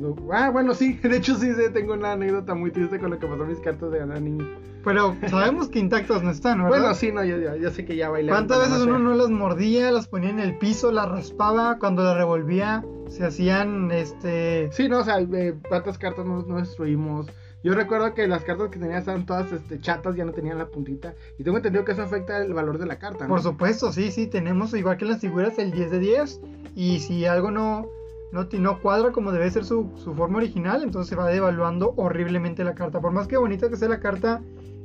No, 0.00 0.14
no, 0.14 0.16
ah, 0.32 0.50
bueno, 0.50 0.74
sí. 0.74 0.92
De 1.02 1.16
hecho, 1.16 1.34
sí, 1.34 1.48
tengo 1.72 1.94
una 1.94 2.12
anécdota 2.12 2.54
muy 2.54 2.70
triste 2.70 2.98
con 2.98 3.10
lo 3.10 3.18
que 3.18 3.26
pasó 3.26 3.44
mis 3.44 3.60
cartas 3.60 3.90
de 3.90 3.98
ganar 3.98 4.20
niño. 4.20 4.46
Pero 4.84 5.16
sabemos 5.28 5.68
que 5.68 5.80
intactas 5.80 6.22
no 6.22 6.30
están, 6.30 6.62
¿verdad? 6.62 6.78
Bueno, 6.78 6.94
sí, 6.94 7.10
no, 7.10 7.24
yo, 7.24 7.36
yo, 7.38 7.56
yo 7.56 7.70
sé 7.70 7.84
que 7.84 7.96
ya 7.96 8.08
bailé. 8.08 8.30
¿Cuántas 8.30 8.60
veces 8.60 8.84
uno 8.84 8.98
no 8.98 9.14
las 9.14 9.28
mordía, 9.28 9.90
las 9.90 10.06
ponía 10.06 10.30
en 10.30 10.38
el 10.38 10.56
piso, 10.56 10.92
las 10.92 11.08
raspaba, 11.08 11.78
cuando 11.78 12.04
las 12.04 12.16
revolvía, 12.16 12.84
se 13.08 13.26
hacían, 13.26 13.90
este... 13.90 14.70
Sí, 14.72 14.88
no, 14.88 15.00
o 15.00 15.04
sea, 15.04 15.20
eh, 15.20 15.56
cuántas 15.68 15.98
cartas 15.98 16.24
no, 16.24 16.42
no 16.42 16.58
destruimos. 16.58 17.26
Yo 17.64 17.74
recuerdo 17.74 18.14
que 18.14 18.26
las 18.28 18.44
cartas 18.44 18.68
que 18.70 18.78
tenía 18.78 18.98
estaban 18.98 19.26
todas 19.26 19.50
este, 19.52 19.80
chatas, 19.80 20.14
ya 20.14 20.24
no 20.24 20.32
tenían 20.32 20.58
la 20.58 20.66
puntita. 20.66 21.14
Y 21.38 21.44
tengo 21.44 21.56
entendido 21.56 21.84
que 21.84 21.92
eso 21.92 22.02
afecta 22.02 22.38
el 22.38 22.54
valor 22.54 22.78
de 22.78 22.86
la 22.86 22.98
carta. 22.98 23.24
¿no? 23.24 23.30
Por 23.30 23.42
supuesto, 23.42 23.92
sí, 23.92 24.12
sí, 24.12 24.26
tenemos 24.28 24.72
igual 24.74 24.96
que 24.96 25.04
en 25.04 25.10
las 25.10 25.20
figuras 25.20 25.58
el 25.58 25.72
10 25.72 25.90
de 25.90 25.98
10. 25.98 26.40
Y 26.76 27.00
si 27.00 27.26
algo 27.26 27.50
no, 27.50 27.88
no, 28.30 28.46
no 28.50 28.80
cuadra 28.80 29.10
como 29.10 29.32
debe 29.32 29.50
ser 29.50 29.64
su, 29.64 29.90
su 29.96 30.14
forma 30.14 30.38
original, 30.38 30.82
entonces 30.84 31.08
se 31.10 31.16
va 31.16 31.26
devaluando 31.28 31.94
horriblemente 31.96 32.62
la 32.62 32.74
carta. 32.74 33.00
Por 33.00 33.12
más 33.12 33.26
que 33.26 33.36
bonita 33.36 33.68
que 33.68 33.76
sea 33.76 33.88
la 33.88 34.00
carta 34.00 34.40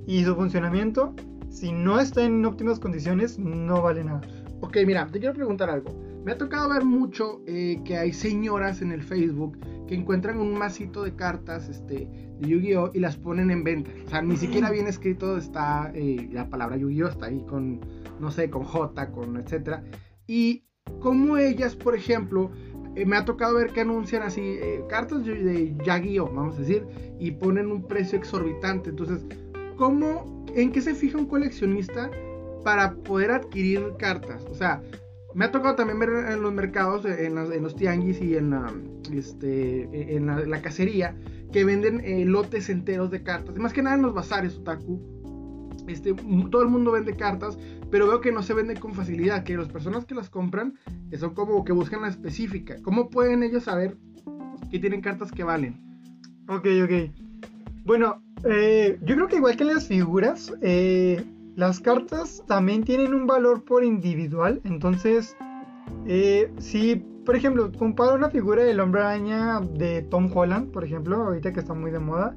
y 0.07 0.23
su 0.23 0.35
funcionamiento, 0.35 1.13
si 1.49 1.71
no 1.71 1.99
está 1.99 2.23
en 2.23 2.43
óptimas 2.43 2.79
condiciones, 2.79 3.37
no 3.37 3.83
vale 3.83 4.03
nada. 4.03 4.21
Ok, 4.61 4.77
mira, 4.87 5.07
te 5.11 5.19
quiero 5.19 5.35
preguntar 5.35 5.69
algo. 5.69 5.91
Me 6.23 6.31
ha 6.31 6.37
tocado 6.37 6.69
ver 6.69 6.85
mucho 6.85 7.41
eh, 7.47 7.81
que 7.83 7.97
hay 7.97 8.13
señoras 8.13 8.81
en 8.81 8.91
el 8.91 9.03
Facebook 9.03 9.57
que 9.87 9.95
encuentran 9.95 10.39
un 10.39 10.57
masito 10.57 11.03
de 11.03 11.15
cartas 11.15 11.67
este, 11.67 12.07
de 12.39 12.47
Yu-Gi-Oh! 12.47 12.91
y 12.93 12.99
las 12.99 13.17
ponen 13.17 13.51
en 13.51 13.63
venta. 13.63 13.91
O 14.05 14.09
sea, 14.09 14.21
ni 14.21 14.37
siquiera 14.37 14.71
bien 14.71 14.87
escrito 14.87 15.37
está 15.37 15.91
eh, 15.93 16.29
la 16.31 16.49
palabra 16.49 16.77
Yu-Gi-Oh! 16.77 17.09
está 17.09 17.25
ahí 17.25 17.43
con, 17.45 17.81
no 18.19 18.31
sé, 18.31 18.49
con 18.49 18.63
J, 18.63 19.11
con 19.11 19.37
etcétera. 19.37 19.83
Y 20.25 20.63
como 20.99 21.37
ellas, 21.37 21.75
por 21.75 21.95
ejemplo, 21.95 22.51
eh, 22.95 23.05
me 23.05 23.17
ha 23.17 23.25
tocado 23.25 23.55
ver 23.55 23.71
que 23.71 23.81
anuncian 23.81 24.23
así 24.23 24.41
eh, 24.41 24.83
cartas 24.87 25.25
de 25.25 25.75
Yu-Gi-Oh! 25.83 26.31
vamos 26.33 26.55
a 26.55 26.59
decir, 26.59 26.85
y 27.19 27.31
ponen 27.31 27.67
un 27.67 27.85
precio 27.85 28.17
exorbitante. 28.17 28.91
Entonces, 28.91 29.25
¿cómo, 29.75 30.45
en 30.55 30.71
qué 30.71 30.81
se 30.81 30.95
fija 30.95 31.17
un 31.17 31.25
coleccionista 31.25 32.09
para 32.63 32.93
poder 32.93 33.31
adquirir 33.31 33.93
cartas? 33.97 34.45
O 34.45 34.55
sea, 34.55 34.81
me 35.33 35.45
ha 35.45 35.51
tocado 35.51 35.75
también 35.75 35.99
ver 35.99 36.09
en 36.31 36.41
los 36.41 36.53
mercados, 36.53 37.05
en, 37.05 37.35
los, 37.35 37.75
tianguis 37.75 38.21
y 38.21 38.35
en 38.35 38.51
la, 38.51 38.73
este, 39.11 40.15
en 40.15 40.27
la, 40.27 40.61
cacería, 40.61 41.15
que 41.51 41.63
venden 41.65 42.01
eh, 42.03 42.25
lotes 42.25 42.69
enteros 42.69 43.11
de 43.11 43.23
cartas. 43.23 43.55
Más 43.57 43.73
que 43.73 43.81
nada 43.81 43.95
en 43.95 44.03
los 44.03 44.13
bazares, 44.13 44.57
otaku. 44.57 45.01
Este, 45.87 46.13
todo 46.49 46.61
el 46.61 46.69
mundo 46.69 46.91
vende 46.91 47.15
cartas, 47.15 47.57
pero 47.91 48.07
veo 48.07 48.21
que 48.21 48.31
no 48.31 48.41
se 48.43 48.53
vende 48.53 48.75
con 48.75 48.93
facilidad. 48.93 49.43
Que 49.43 49.57
las 49.57 49.69
personas 49.69 50.05
que 50.05 50.15
las 50.15 50.29
compran 50.29 50.75
son 51.17 51.33
como 51.33 51.63
que 51.65 51.73
buscan 51.73 52.01
la 52.01 52.07
específica. 52.09 52.77
¿Cómo 52.81 53.09
pueden 53.09 53.43
ellos 53.43 53.63
saber 53.63 53.97
que 54.71 54.79
tienen 54.79 55.01
cartas 55.01 55.31
que 55.31 55.43
valen? 55.43 55.79
Ok, 56.47 56.67
ok. 56.83 57.11
Bueno, 57.85 58.23
eh, 58.45 58.97
yo 59.03 59.15
creo 59.15 59.27
que 59.27 59.37
igual 59.37 59.57
que 59.57 59.65
las 59.65 59.87
figuras, 59.87 60.53
eh, 60.61 61.23
las 61.55 61.79
cartas 61.79 62.43
también 62.47 62.83
tienen 62.83 63.13
un 63.13 63.27
valor 63.27 63.63
por 63.63 63.83
individual, 63.83 64.61
entonces 64.63 65.35
Eh, 66.05 66.51
si, 66.57 66.95
por 67.25 67.35
ejemplo, 67.35 67.71
compara 67.71 68.13
una 68.13 68.29
figura 68.29 68.63
del 68.63 68.79
hombre 68.79 69.01
araña 69.01 69.61
de 69.61 70.01
Tom 70.01 70.29
Holland, 70.33 70.71
por 70.71 70.83
ejemplo, 70.83 71.15
ahorita 71.15 71.53
que 71.53 71.59
está 71.59 71.73
muy 71.73 71.91
de 71.91 71.99
moda, 71.99 72.35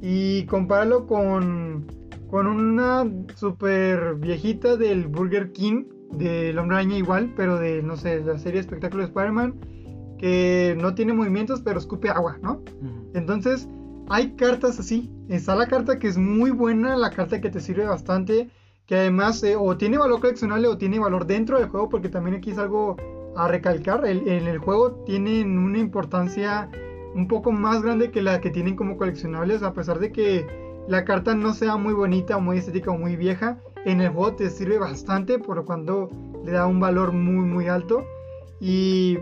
y 0.00 0.46
compáralo 0.46 1.06
con, 1.06 1.86
con 2.28 2.46
una 2.46 3.04
super 3.36 4.16
viejita 4.16 4.76
del 4.76 5.06
Burger 5.06 5.52
King, 5.52 5.84
del 6.12 6.58
hombre 6.58 6.76
araña 6.76 6.96
igual, 6.96 7.32
pero 7.36 7.58
de, 7.58 7.82
no 7.82 7.96
sé, 7.96 8.20
la 8.24 8.38
serie 8.38 8.60
Espectáculo 8.60 9.02
de 9.02 9.08
Spider-Man, 9.08 9.54
que 10.18 10.76
no 10.80 10.94
tiene 10.94 11.12
movimientos, 11.12 11.60
pero 11.62 11.78
escupe 11.78 12.08
agua, 12.08 12.38
¿no? 12.42 12.62
Entonces, 13.14 13.68
hay 14.08 14.32
cartas 14.32 14.78
así. 14.78 15.10
Está 15.28 15.54
la 15.54 15.66
carta 15.66 15.98
que 15.98 16.08
es 16.08 16.18
muy 16.18 16.50
buena, 16.50 16.96
la 16.96 17.10
carta 17.10 17.40
que 17.40 17.50
te 17.50 17.60
sirve 17.60 17.86
bastante, 17.86 18.50
que 18.86 18.96
además 18.96 19.42
eh, 19.42 19.56
o 19.56 19.76
tiene 19.76 19.98
valor 19.98 20.20
coleccionable 20.20 20.68
o 20.68 20.78
tiene 20.78 20.98
valor 20.98 21.26
dentro 21.26 21.58
del 21.58 21.68
juego, 21.68 21.88
porque 21.88 22.08
también 22.08 22.36
aquí 22.36 22.50
es 22.50 22.58
algo 22.58 22.96
a 23.36 23.48
recalcar. 23.48 24.06
en 24.06 24.46
el 24.46 24.58
juego 24.58 24.92
tienen 25.06 25.58
una 25.58 25.78
importancia 25.78 26.68
un 27.14 27.28
poco 27.28 27.52
más 27.52 27.82
grande 27.82 28.10
que 28.10 28.22
la 28.22 28.40
que 28.40 28.50
tienen 28.50 28.76
como 28.76 28.96
coleccionables, 28.96 29.62
a 29.62 29.72
pesar 29.72 29.98
de 29.98 30.12
que 30.12 30.46
la 30.88 31.04
carta 31.04 31.34
no 31.34 31.54
sea 31.54 31.76
muy 31.76 31.94
bonita 31.94 32.38
muy 32.38 32.58
estética 32.58 32.90
o 32.90 32.98
muy 32.98 33.16
vieja, 33.16 33.58
en 33.84 34.00
el 34.00 34.10
juego 34.10 34.34
te 34.34 34.50
sirve 34.50 34.78
bastante, 34.78 35.38
por 35.38 35.64
cuando 35.64 36.10
le 36.44 36.52
da 36.52 36.66
un 36.66 36.80
valor 36.80 37.12
muy 37.12 37.44
muy 37.46 37.68
alto. 37.68 38.04
Y, 38.60 39.18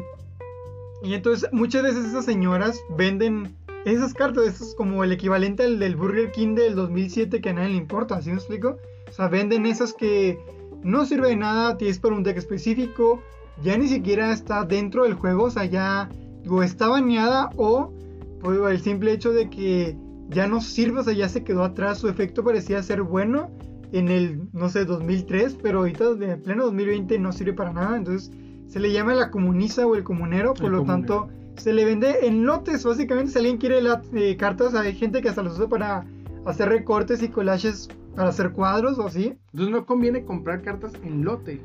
y 1.02 1.14
entonces 1.14 1.48
muchas 1.52 1.82
veces 1.82 2.06
esas 2.06 2.24
señoras 2.24 2.80
venden 2.96 3.56
esas 3.84 4.14
cartas, 4.14 4.46
eso 4.46 4.64
es 4.64 4.74
como 4.74 5.02
el 5.02 5.12
equivalente 5.12 5.64
al 5.64 5.78
del 5.78 5.96
Burger 5.96 6.30
King 6.30 6.54
del 6.54 6.74
2007 6.74 7.40
que 7.40 7.50
a 7.50 7.52
nadie 7.52 7.70
le 7.70 7.76
importa, 7.76 8.20
¿sí 8.22 8.30
me 8.30 8.36
explico? 8.36 8.78
O 9.08 9.12
sea, 9.12 9.28
venden 9.28 9.66
esas 9.66 9.92
que 9.92 10.38
no 10.82 11.04
sirve 11.04 11.28
de 11.28 11.36
nada, 11.36 11.76
tienes 11.76 11.98
para 11.98 12.14
un 12.14 12.22
deck 12.22 12.36
específico, 12.36 13.22
ya 13.62 13.76
ni 13.76 13.88
siquiera 13.88 14.32
está 14.32 14.64
dentro 14.64 15.04
del 15.04 15.14
juego, 15.14 15.44
o 15.44 15.50
sea, 15.50 15.64
ya 15.64 16.08
o 16.48 16.62
está 16.62 16.88
baneada 16.88 17.50
o 17.56 17.92
por 18.40 18.70
el 18.70 18.80
simple 18.80 19.12
hecho 19.12 19.32
de 19.32 19.48
que 19.48 19.96
ya 20.28 20.46
no 20.46 20.60
sirve, 20.60 21.00
o 21.00 21.04
sea, 21.04 21.12
ya 21.12 21.28
se 21.28 21.44
quedó 21.44 21.64
atrás, 21.64 21.98
su 21.98 22.08
efecto 22.08 22.42
parecía 22.42 22.82
ser 22.82 23.02
bueno 23.02 23.50
en 23.92 24.08
el, 24.08 24.48
no 24.52 24.68
sé, 24.68 24.84
2003, 24.84 25.58
pero 25.62 25.80
ahorita 25.80 26.14
de 26.14 26.36
pleno 26.36 26.64
2020 26.64 27.18
no 27.18 27.32
sirve 27.32 27.52
para 27.52 27.72
nada, 27.72 27.96
entonces 27.96 28.30
se 28.66 28.80
le 28.80 28.92
llama 28.92 29.14
la 29.14 29.30
comunista 29.30 29.86
o 29.86 29.94
el 29.94 30.02
comunero, 30.02 30.54
por 30.54 30.70
lo 30.70 30.84
tanto 30.84 31.28
se 31.56 31.72
le 31.72 31.84
vende 31.84 32.26
en 32.26 32.44
lotes, 32.44 32.84
básicamente 32.84 33.32
si 33.32 33.38
alguien 33.38 33.58
quiere 33.58 33.80
eh, 34.14 34.36
cartas, 34.36 34.74
hay 34.74 34.94
gente 34.94 35.22
que 35.22 35.28
hasta 35.28 35.42
los 35.42 35.54
usa 35.54 35.68
para 35.68 36.04
hacer 36.44 36.68
recortes 36.68 37.22
y 37.22 37.28
collages 37.28 37.88
para 38.16 38.30
hacer 38.30 38.52
cuadros 38.52 38.98
o 38.98 39.06
así. 39.06 39.38
Entonces 39.52 39.70
no 39.70 39.86
conviene 39.86 40.24
comprar 40.24 40.62
cartas 40.62 40.92
en 41.04 41.24
lote. 41.24 41.60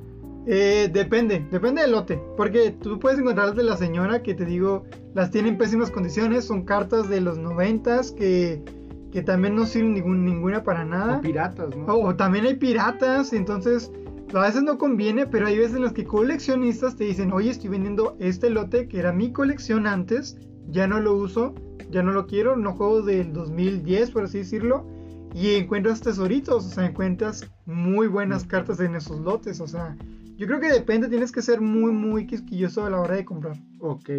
Eh, 0.45 0.89
depende, 0.91 1.45
depende 1.51 1.81
del 1.81 1.91
lote. 1.91 2.21
Porque 2.37 2.71
tú 2.71 2.99
puedes 2.99 3.19
encontrar 3.19 3.53
de 3.53 3.63
la 3.63 3.75
señora 3.75 4.23
que 4.23 4.33
te 4.33 4.45
digo, 4.45 4.85
las 5.13 5.31
tiene 5.31 5.49
en 5.49 5.57
pésimas 5.57 5.91
condiciones. 5.91 6.45
Son 6.45 6.63
cartas 6.63 7.09
de 7.09 7.19
los 7.21 7.37
noventas 7.37 8.11
que, 8.11 8.63
que 9.11 9.21
también 9.21 9.55
no 9.55 9.65
sirven 9.65 9.93
ningún, 9.93 10.25
ninguna 10.25 10.63
para 10.63 10.85
nada. 10.85 11.17
O 11.17 11.21
piratas, 11.21 11.75
¿no? 11.75 11.85
O, 11.93 12.15
también 12.15 12.45
hay 12.45 12.55
piratas, 12.55 13.33
entonces 13.33 13.91
a 14.33 14.41
veces 14.41 14.63
no 14.63 14.77
conviene, 14.77 15.25
pero 15.25 15.47
hay 15.47 15.57
veces 15.57 15.77
en 15.77 15.83
las 15.83 15.93
que 15.93 16.05
coleccionistas 16.05 16.95
te 16.95 17.05
dicen, 17.05 17.31
oye, 17.31 17.49
estoy 17.49 17.69
vendiendo 17.69 18.17
este 18.19 18.49
lote 18.49 18.87
que 18.87 18.99
era 18.99 19.13
mi 19.13 19.31
colección 19.31 19.87
antes, 19.87 20.37
ya 20.69 20.87
no 20.87 20.99
lo 20.99 21.13
uso, 21.15 21.55
ya 21.89 22.03
no 22.03 22.11
lo 22.11 22.27
quiero, 22.27 22.57
no 22.57 22.73
juego 22.73 23.01
del 23.01 23.31
2010, 23.31 24.11
por 24.11 24.25
así 24.25 24.39
decirlo. 24.39 24.85
Y 25.33 25.55
encuentras 25.55 26.01
tesoritos, 26.01 26.65
o 26.65 26.69
sea, 26.69 26.85
encuentras 26.85 27.49
muy 27.65 28.07
buenas 28.07 28.43
cartas 28.45 28.79
en 28.79 28.95
esos 28.95 29.19
lotes, 29.19 29.61
o 29.61 29.67
sea, 29.67 29.95
yo 30.37 30.45
creo 30.45 30.59
que 30.59 30.71
depende, 30.71 31.09
tienes 31.09 31.31
que 31.31 31.41
ser 31.41 31.61
muy, 31.61 31.91
muy 31.91 32.27
quisquilloso 32.27 32.85
a 32.85 32.91
la 32.91 33.01
hora 33.01 33.15
de 33.15 33.25
comprar. 33.25 33.57
Ok. 33.79 34.09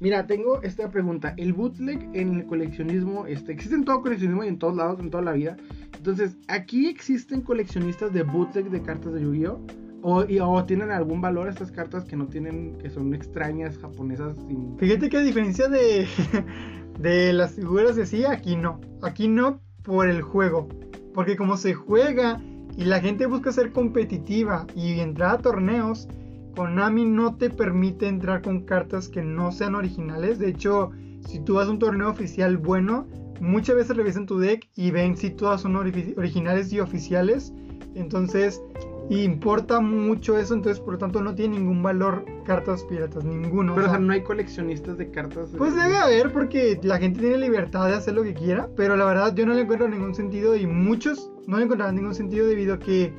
Mira, 0.00 0.26
tengo 0.26 0.62
esta 0.62 0.90
pregunta. 0.90 1.34
El 1.36 1.52
bootleg 1.52 2.08
en 2.14 2.36
el 2.36 2.46
coleccionismo, 2.46 3.26
este, 3.26 3.52
existe 3.52 3.76
en 3.76 3.84
todo 3.84 4.00
coleccionismo 4.00 4.42
y 4.42 4.48
en 4.48 4.58
todos 4.58 4.74
lados, 4.74 5.00
en 5.00 5.10
toda 5.10 5.22
la 5.22 5.32
vida. 5.32 5.58
Entonces, 5.94 6.38
¿aquí 6.48 6.86
existen 6.86 7.42
coleccionistas 7.42 8.12
de 8.14 8.22
bootleg 8.22 8.70
de 8.70 8.80
cartas 8.80 9.12
de 9.12 9.22
Yu-Gi-Oh? 9.22 9.60
O, 10.02 10.24
o, 10.24 10.64
tienen 10.64 10.90
algún 10.90 11.20
valor 11.20 11.48
estas 11.48 11.72
cartas 11.72 12.04
que 12.04 12.16
no 12.16 12.26
tienen, 12.26 12.78
que 12.78 12.88
son 12.88 13.12
extrañas, 13.12 13.76
japonesas. 13.76 14.36
Fíjate 14.78 15.10
que 15.10 15.16
a 15.18 15.22
diferencia 15.22 15.68
de, 15.68 16.06
de 17.00 17.32
las 17.32 17.52
figuras 17.54 17.96
de 17.96 18.04
así, 18.04 18.24
aquí 18.24 18.56
no. 18.56 18.80
Aquí 19.02 19.28
no 19.28 19.60
por 19.82 20.08
el 20.08 20.22
juego. 20.22 20.68
Porque 21.12 21.36
como 21.36 21.56
se 21.56 21.74
juega 21.74 22.40
y 22.76 22.84
la 22.84 23.00
gente 23.00 23.26
busca 23.26 23.52
ser 23.52 23.72
competitiva 23.72 24.66
y 24.74 25.00
entrar 25.00 25.36
a 25.36 25.38
torneos, 25.38 26.08
Konami 26.54 27.04
no 27.04 27.36
te 27.36 27.50
permite 27.50 28.06
entrar 28.06 28.42
con 28.42 28.62
cartas 28.62 29.08
que 29.08 29.22
no 29.22 29.52
sean 29.52 29.74
originales. 29.74 30.38
De 30.38 30.48
hecho, 30.48 30.90
si 31.26 31.38
tú 31.40 31.54
vas 31.54 31.68
a 31.68 31.70
un 31.70 31.78
torneo 31.78 32.10
oficial 32.10 32.56
bueno, 32.56 33.06
muchas 33.40 33.76
veces 33.76 33.96
revisan 33.96 34.26
tu 34.26 34.38
deck 34.38 34.68
y 34.74 34.90
ven 34.90 35.16
si 35.16 35.30
todas 35.30 35.62
son 35.62 35.76
originales 35.76 36.72
y 36.72 36.80
oficiales. 36.80 37.52
Entonces, 37.94 38.62
importa 39.10 39.80
mucho 39.80 40.36
eso, 40.36 40.54
entonces 40.54 40.80
por 40.80 40.94
lo 40.94 40.98
tanto 40.98 41.22
no 41.22 41.34
tiene 41.34 41.58
ningún 41.58 41.82
valor 41.82 42.24
cartas 42.44 42.82
piratas, 42.84 43.24
ninguno. 43.24 43.74
Pero 43.74 43.86
o 43.86 43.90
sea, 43.90 43.98
no 43.98 44.12
hay 44.12 44.22
coleccionistas 44.22 44.98
de 44.98 45.10
cartas. 45.10 45.50
Pues 45.56 45.74
debe 45.76 45.96
haber 45.96 46.32
porque 46.32 46.78
la 46.82 46.98
gente 46.98 47.20
tiene 47.20 47.38
libertad 47.38 47.86
de 47.86 47.94
hacer 47.94 48.14
lo 48.14 48.22
que 48.22 48.34
quiera, 48.34 48.68
pero 48.76 48.96
la 48.96 49.04
verdad 49.04 49.34
yo 49.34 49.46
no 49.46 49.54
le 49.54 49.62
encuentro 49.62 49.88
ningún 49.88 50.14
sentido 50.14 50.56
y 50.56 50.66
muchos 50.66 51.30
no 51.46 51.58
le 51.58 51.64
encontrarán 51.64 51.94
ningún 51.94 52.14
sentido 52.14 52.46
debido 52.46 52.74
a 52.74 52.78
que 52.78 53.12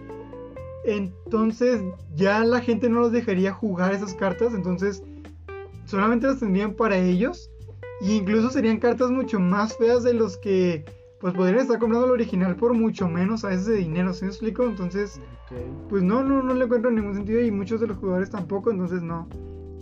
entonces 0.86 1.82
ya 2.16 2.44
la 2.44 2.62
gente 2.62 2.90
no 2.90 3.02
los 3.02 3.12
dejaría 3.12 3.52
jugar 3.54 3.94
esas 3.94 4.14
cartas, 4.14 4.54
entonces 4.54 5.04
solamente 5.86 6.28
las 6.28 6.40
tendrían 6.40 6.74
para 6.74 6.98
ellos 6.98 7.50
e 8.02 8.14
incluso 8.14 8.50
serían 8.50 8.80
cartas 8.80 9.10
mucho 9.10 9.40
más 9.40 9.76
feas 9.78 10.04
de 10.04 10.14
los 10.14 10.38
que 10.38 10.86
pues 11.20 11.34
podrían 11.34 11.62
estar 11.62 11.80
comprando 11.80 12.06
el 12.06 12.12
original 12.12 12.56
por 12.56 12.74
mucho 12.74 13.08
menos 13.08 13.44
a 13.44 13.54
ese 13.54 13.74
dinero, 13.74 14.14
¿se 14.14 14.26
me 14.26 14.32
explico? 14.32 14.64
Entonces, 14.64 15.20
pues 15.90 16.04
no, 16.04 16.24
no, 16.24 16.44
no 16.44 16.54
le 16.54 16.66
encuentro 16.66 16.92
ningún 16.92 17.16
sentido 17.16 17.42
y 17.42 17.52
muchos 17.52 17.80
de 17.80 17.88
los 17.88 17.98
jugadores 17.98 18.30
tampoco, 18.30 18.72
entonces 18.72 19.02
no, 19.02 19.28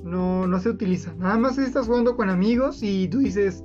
no, 0.03 0.47
no 0.47 0.59
se 0.59 0.69
utiliza. 0.69 1.13
Nada 1.15 1.37
más 1.37 1.55
si 1.55 1.61
estás 1.61 1.87
jugando 1.87 2.15
con 2.15 2.29
amigos 2.29 2.79
y 2.81 3.07
tú 3.07 3.19
dices, 3.19 3.63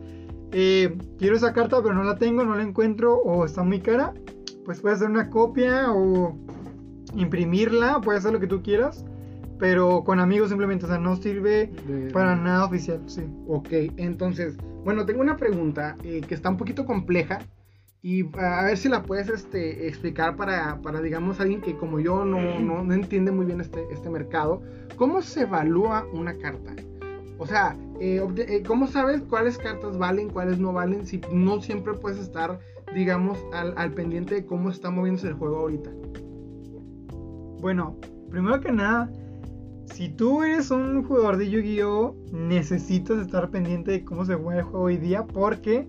eh, 0.52 0.96
quiero 1.18 1.36
esa 1.36 1.52
carta 1.52 1.82
pero 1.82 1.94
no 1.94 2.02
la 2.02 2.16
tengo, 2.16 2.44
no 2.44 2.54
la 2.54 2.62
encuentro 2.62 3.16
o 3.16 3.44
está 3.44 3.62
muy 3.62 3.80
cara, 3.80 4.14
pues 4.64 4.80
puedes 4.80 4.98
hacer 4.98 5.10
una 5.10 5.30
copia 5.30 5.92
o 5.92 6.36
imprimirla, 7.14 8.00
puedes 8.00 8.20
hacer 8.20 8.32
lo 8.32 8.40
que 8.40 8.46
tú 8.46 8.62
quieras. 8.62 9.04
Pero 9.58 10.04
con 10.04 10.20
amigos 10.20 10.48
simplemente, 10.48 10.86
o 10.86 10.88
sea, 10.88 10.96
no 10.96 11.16
sirve 11.16 11.70
para 12.14 12.34
nada 12.34 12.64
oficial, 12.64 13.02
sí. 13.06 13.22
Ok, 13.46 13.68
entonces, 13.98 14.56
bueno, 14.84 15.04
tengo 15.04 15.20
una 15.20 15.36
pregunta 15.36 15.96
eh, 16.02 16.22
que 16.26 16.34
está 16.34 16.48
un 16.48 16.56
poquito 16.56 16.86
compleja, 16.86 17.40
y 18.02 18.24
a 18.38 18.64
ver 18.64 18.78
si 18.78 18.88
la 18.88 19.02
puedes 19.02 19.28
este, 19.28 19.86
explicar 19.86 20.36
para, 20.36 20.80
para, 20.80 21.02
digamos, 21.02 21.38
alguien 21.38 21.60
que 21.60 21.76
como 21.76 22.00
yo 22.00 22.24
no, 22.24 22.58
no, 22.58 22.94
entiende 22.94 23.30
muy 23.30 23.44
bien 23.44 23.60
este, 23.60 23.86
este 23.90 24.08
mercado. 24.08 24.62
¿Cómo 24.96 25.20
se 25.20 25.42
evalúa 25.42 26.06
una 26.12 26.36
carta? 26.38 26.74
O 27.38 27.46
sea, 27.46 27.76
eh, 28.00 28.26
eh, 28.36 28.62
¿cómo 28.66 28.86
sabes 28.86 29.20
cuáles 29.22 29.58
cartas 29.58 29.98
valen, 29.98 30.30
cuáles 30.30 30.58
no 30.58 30.72
valen? 30.72 31.06
Si 31.06 31.20
no 31.30 31.60
siempre 31.60 31.92
puedes 31.94 32.18
estar, 32.18 32.58
digamos, 32.94 33.38
al, 33.52 33.74
al 33.76 33.92
pendiente 33.92 34.34
de 34.34 34.46
cómo 34.46 34.70
está 34.70 34.90
moviéndose 34.90 35.28
el 35.28 35.34
juego 35.34 35.58
ahorita. 35.58 35.90
Bueno, 37.60 37.98
primero 38.30 38.60
que 38.60 38.72
nada, 38.72 39.10
si 39.84 40.08
tú 40.08 40.42
eres 40.42 40.70
un 40.70 41.02
jugador 41.02 41.36
de 41.36 41.50
Yu-Gi-Oh, 41.50 42.16
necesitas 42.32 43.18
estar 43.18 43.50
pendiente 43.50 43.90
de 43.90 44.04
cómo 44.04 44.24
se 44.24 44.34
juega 44.34 44.60
el 44.60 44.64
juego 44.64 44.86
hoy 44.86 44.96
día 44.96 45.26
porque 45.26 45.86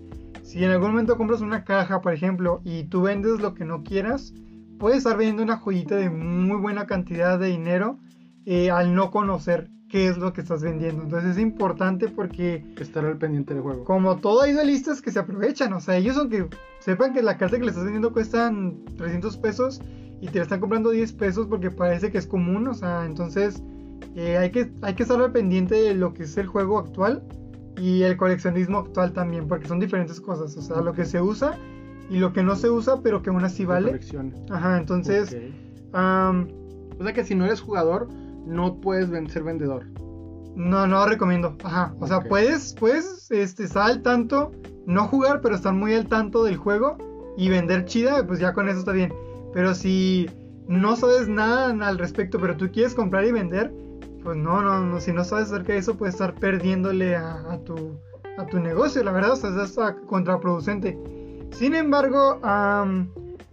si 0.52 0.62
en 0.62 0.70
algún 0.70 0.90
momento 0.90 1.16
compras 1.16 1.40
una 1.40 1.64
caja, 1.64 2.02
por 2.02 2.12
ejemplo, 2.12 2.60
y 2.62 2.84
tú 2.84 3.00
vendes 3.00 3.40
lo 3.40 3.54
que 3.54 3.64
no 3.64 3.82
quieras, 3.82 4.34
puedes 4.78 4.98
estar 4.98 5.16
vendiendo 5.16 5.42
una 5.42 5.56
joyita 5.56 5.96
de 5.96 6.10
muy 6.10 6.58
buena 6.58 6.86
cantidad 6.86 7.38
de 7.38 7.46
dinero 7.46 7.98
eh, 8.44 8.70
al 8.70 8.94
no 8.94 9.10
conocer 9.10 9.70
qué 9.88 10.08
es 10.08 10.18
lo 10.18 10.34
que 10.34 10.42
estás 10.42 10.62
vendiendo. 10.62 11.04
Entonces 11.04 11.38
es 11.38 11.42
importante 11.42 12.08
porque... 12.08 12.66
Estar 12.78 13.02
al 13.06 13.16
pendiente 13.16 13.54
del 13.54 13.62
juego. 13.62 13.84
Como 13.84 14.18
todo 14.18 14.42
hay 14.42 14.52
listas 14.66 15.00
que 15.00 15.10
se 15.10 15.20
aprovechan. 15.20 15.72
O 15.72 15.80
sea, 15.80 15.96
ellos 15.96 16.18
aunque 16.18 16.46
sepan 16.80 17.14
que 17.14 17.22
la 17.22 17.38
carta 17.38 17.56
que 17.56 17.64
le 17.64 17.70
estás 17.70 17.84
vendiendo 17.84 18.12
cuestan 18.12 18.84
300 18.98 19.38
pesos 19.38 19.80
y 20.20 20.26
te 20.26 20.36
la 20.36 20.42
están 20.42 20.60
comprando 20.60 20.90
10 20.90 21.14
pesos 21.14 21.46
porque 21.46 21.70
parece 21.70 22.12
que 22.12 22.18
es 22.18 22.26
común. 22.26 22.68
O 22.68 22.74
sea, 22.74 23.06
entonces 23.06 23.62
eh, 24.16 24.36
hay, 24.36 24.50
que, 24.50 24.70
hay 24.82 24.92
que 24.92 25.04
estar 25.04 25.18
al 25.18 25.32
pendiente 25.32 25.76
de 25.76 25.94
lo 25.94 26.12
que 26.12 26.24
es 26.24 26.36
el 26.36 26.46
juego 26.46 26.78
actual 26.78 27.22
y 27.82 28.04
el 28.04 28.16
coleccionismo 28.16 28.78
actual 28.78 29.12
también, 29.12 29.48
porque 29.48 29.66
son 29.66 29.80
diferentes 29.80 30.20
cosas, 30.20 30.56
o 30.56 30.62
sea, 30.62 30.80
lo 30.82 30.92
que 30.92 31.04
se 31.04 31.20
usa 31.20 31.58
y 32.08 32.18
lo 32.18 32.32
que 32.32 32.44
no 32.44 32.54
se 32.54 32.70
usa, 32.70 33.00
pero 33.02 33.22
que 33.22 33.30
aún 33.30 33.44
así 33.44 33.64
vale. 33.64 33.98
Ajá, 34.50 34.78
entonces... 34.78 35.36
o 35.92 37.02
sea 37.02 37.12
que 37.12 37.24
si 37.24 37.34
no 37.34 37.44
eres 37.44 37.60
jugador, 37.60 38.08
no 38.46 38.80
puedes 38.80 39.08
ser 39.32 39.42
vendedor. 39.42 39.86
No, 40.54 40.86
no 40.86 41.00
lo 41.00 41.06
recomiendo. 41.06 41.56
Ajá, 41.64 41.92
o 41.98 42.06
sea, 42.06 42.20
puedes, 42.20 42.72
puedes 42.74 43.28
este, 43.32 43.64
estar 43.64 43.90
al 43.90 44.02
tanto, 44.02 44.52
no 44.86 45.08
jugar, 45.08 45.40
pero 45.40 45.56
estar 45.56 45.74
muy 45.74 45.92
al 45.94 46.06
tanto 46.06 46.44
del 46.44 46.58
juego 46.58 46.98
y 47.36 47.48
vender 47.48 47.86
chida, 47.86 48.24
pues 48.24 48.38
ya 48.38 48.52
con 48.52 48.68
eso 48.68 48.78
está 48.78 48.92
bien. 48.92 49.12
Pero 49.52 49.74
si 49.74 50.30
no 50.68 50.94
sabes 50.94 51.26
nada 51.26 51.70
al 51.88 51.98
respecto, 51.98 52.38
pero 52.38 52.56
tú 52.56 52.70
quieres 52.70 52.94
comprar 52.94 53.24
y 53.24 53.32
vender, 53.32 53.72
pues 54.22 54.36
no, 54.36 54.62
no, 54.62 54.80
no, 54.80 55.00
si 55.00 55.12
no 55.12 55.24
sabes 55.24 55.46
acerca 55.46 55.72
de 55.72 55.78
eso, 55.78 55.96
puedes 55.96 56.14
estar 56.14 56.34
perdiéndole 56.34 57.16
a, 57.16 57.58
tu, 57.64 57.98
a 58.38 58.46
tu 58.46 58.60
negocio, 58.60 59.02
la 59.02 59.12
verdad, 59.12 59.32
o 59.32 59.36
sea, 59.36 59.50
es 59.50 59.56
hasta 59.56 59.96
contraproducente. 60.06 60.98
Sin 61.52 61.74
embargo, 61.74 62.40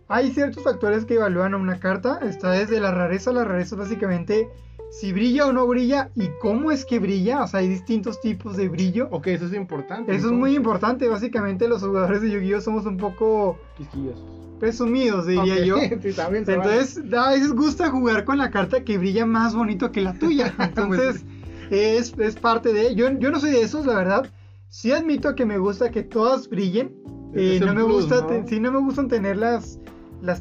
hay 0.07 0.31
ciertos 0.31 0.63
factores 0.63 1.05
que 1.05 1.15
evalúan 1.15 1.53
a 1.53 1.57
una 1.57 1.79
carta. 1.79 2.19
Está 2.23 2.51
desde 2.51 2.79
la 2.79 2.91
rareza. 2.91 3.31
La 3.31 3.43
rareza 3.43 3.75
básicamente 3.75 4.49
si 4.89 5.13
brilla 5.13 5.45
o 5.45 5.53
no 5.53 5.67
brilla 5.67 6.09
y 6.15 6.29
cómo 6.41 6.71
es 6.71 6.85
que 6.85 6.99
brilla. 6.99 7.43
O 7.43 7.47
sea, 7.47 7.59
hay 7.59 7.67
distintos 7.67 8.19
tipos 8.21 8.57
de 8.57 8.69
brillo. 8.69 9.07
Ok, 9.11 9.27
eso 9.27 9.45
es 9.45 9.53
importante. 9.53 10.15
Eso 10.15 10.27
es 10.27 10.33
muy 10.33 10.55
importante. 10.55 11.07
Básicamente 11.07 11.67
los 11.67 11.83
jugadores 11.83 12.21
de 12.21 12.31
Yu-Gi-Oh 12.31 12.61
somos 12.61 12.85
un 12.85 12.97
poco... 12.97 13.59
Quisquillosos. 13.77 14.38
Presumidos, 14.59 15.25
diría 15.25 15.63
yo. 15.65 15.77
Entonces, 15.81 17.01
a 17.13 17.29
veces 17.31 17.53
gusta 17.53 17.89
jugar 17.89 18.25
con 18.25 18.37
la 18.37 18.51
carta 18.51 18.83
que 18.83 18.97
brilla 18.97 19.25
más 19.25 19.55
bonito 19.55 19.91
que 19.91 20.01
la 20.01 20.13
tuya. 20.13 20.53
Entonces, 20.59 21.25
es, 21.69 22.13
es, 22.17 22.35
parte 22.35 22.73
de... 22.73 22.95
Yo, 22.95 23.11
yo 23.19 23.31
no 23.31 23.39
soy 23.39 23.51
de 23.51 23.61
esos, 23.61 23.85
la 23.85 23.95
verdad. 23.95 24.29
Sí 24.67 24.91
admito 24.91 25.35
que 25.35 25.45
me 25.45 25.57
gusta 25.57 25.89
que 25.89 26.03
todas 26.03 26.49
brillen. 26.49 26.93
Eh, 27.33 27.59
no 27.63 27.73
me 27.73 27.83
gusta, 27.83 28.21
¿no? 28.21 28.59
no 28.59 28.71
me 28.71 28.79
gustan 28.79 29.07
tener 29.07 29.37
las, 29.37 29.79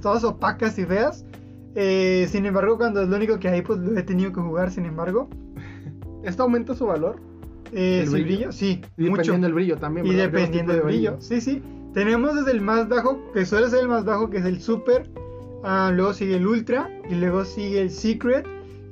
todas 0.01 0.25
opacas 0.25 0.79
y 0.79 0.85
feas. 0.85 1.25
Eh, 1.75 2.27
sin 2.31 2.47
embargo, 2.47 2.77
cuando 2.77 3.03
es 3.03 3.09
lo 3.09 3.17
único 3.17 3.39
que 3.39 3.49
hay, 3.49 3.63
pues 3.63 3.79
lo 3.79 3.99
he 3.99 4.03
tenido 4.03 4.33
que 4.33 4.41
jugar, 4.41 4.71
sin 4.71 4.87
embargo. 4.87 5.29
¿Esto 6.25 6.43
aumenta 6.43 6.75
su 6.75 6.87
valor? 6.87 7.21
Eh, 7.73 8.05
¿El 8.05 8.25
brillo? 8.25 8.53
Sí, 8.53 8.81
y 8.97 9.05
dependiendo 9.05 9.47
del 9.47 9.55
brillo 9.55 9.77
también. 9.77 10.07
Y 10.07 10.15
dependiendo 10.15 10.73
del 10.73 10.83
brillo. 10.83 11.17
Sí, 11.21 11.41
sí. 11.41 11.63
Tenemos 11.95 12.37
desde 12.37 12.53
el 12.53 12.61
más 12.61 12.89
bajo, 12.89 13.21
que 13.33 13.45
suele 13.45 13.71
ser 13.71 13.81
el 13.81 13.89
más 13.89 14.05
bajo, 14.05 14.31
que 14.31 14.39
es 14.39 14.45
el 14.45 14.61
Super. 14.61 15.11
Ah, 15.65 15.91
luego 15.95 16.13
sigue 16.13 16.37
el 16.37 16.47
Ultra. 16.47 16.89
Y 17.09 17.15
luego 17.15 17.45
sigue 17.45 17.83
el 17.83 17.91
Secret. 17.91 18.47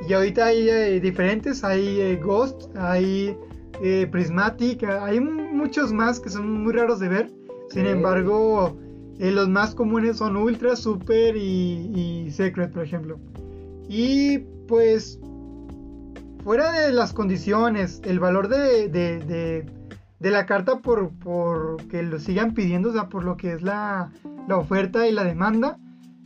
Y 0.08 0.12
ahorita 0.12 0.46
hay 0.46 0.68
eh, 0.68 1.00
diferentes. 1.00 1.64
Hay 1.64 2.00
eh, 2.00 2.16
Ghost, 2.16 2.74
hay 2.76 3.36
Prismatic. 4.10 4.84
Hay 4.84 5.20
muchos 5.20 5.92
más 5.92 6.20
que 6.20 6.30
son 6.30 6.62
muy 6.62 6.72
raros 6.72 6.98
de 7.00 7.08
ver. 7.08 7.30
Sin 7.70 7.86
embargo, 7.86 8.76
eh, 9.18 9.30
los 9.30 9.48
más 9.48 9.74
comunes 9.74 10.18
son 10.18 10.36
Ultra, 10.36 10.76
Super 10.76 11.36
y, 11.36 12.30
Secret, 12.30 12.72
por 12.72 12.82
ejemplo. 12.84 13.18
Y 13.88 14.38
pues, 14.68 15.18
fuera 16.44 16.72
de 16.72 16.92
las 16.92 17.12
condiciones, 17.12 18.00
el 18.04 18.20
valor 18.20 18.48
de, 18.48 18.88
de, 18.88 19.66
la 20.20 20.46
carta 20.46 20.80
por, 20.80 21.10
por, 21.10 21.86
que 21.88 22.02
lo 22.02 22.18
sigan 22.18 22.54
pidiendo, 22.54 22.90
o 22.90 22.92
sea, 22.92 23.08
por 23.08 23.24
lo 23.24 23.36
que 23.36 23.52
es 23.52 23.62
la, 23.62 24.10
la 24.48 24.56
oferta 24.56 25.06
y 25.06 25.12
la 25.12 25.24
demanda, 25.24 25.78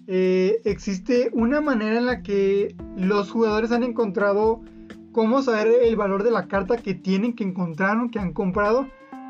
eh, 0.06 0.60
existe 0.64 1.30
una 1.32 1.60
manera 1.60 1.98
en 1.98 2.06
la 2.06 2.22
que 2.22 2.74
los 2.96 3.30
jugadores 3.30 3.72
han 3.72 3.82
encontrado 3.82 4.60
cómo 5.12 5.42
saber 5.42 5.68
el 5.82 5.96
valor 5.96 6.22
de 6.22 6.30
la 6.30 6.46
carta 6.46 6.76
que 6.76 6.94
tienen, 6.94 7.34
que 7.34 7.44
encontraron, 7.44 8.10
que 8.10 8.18
han 8.18 8.32
comprado, 8.32 8.88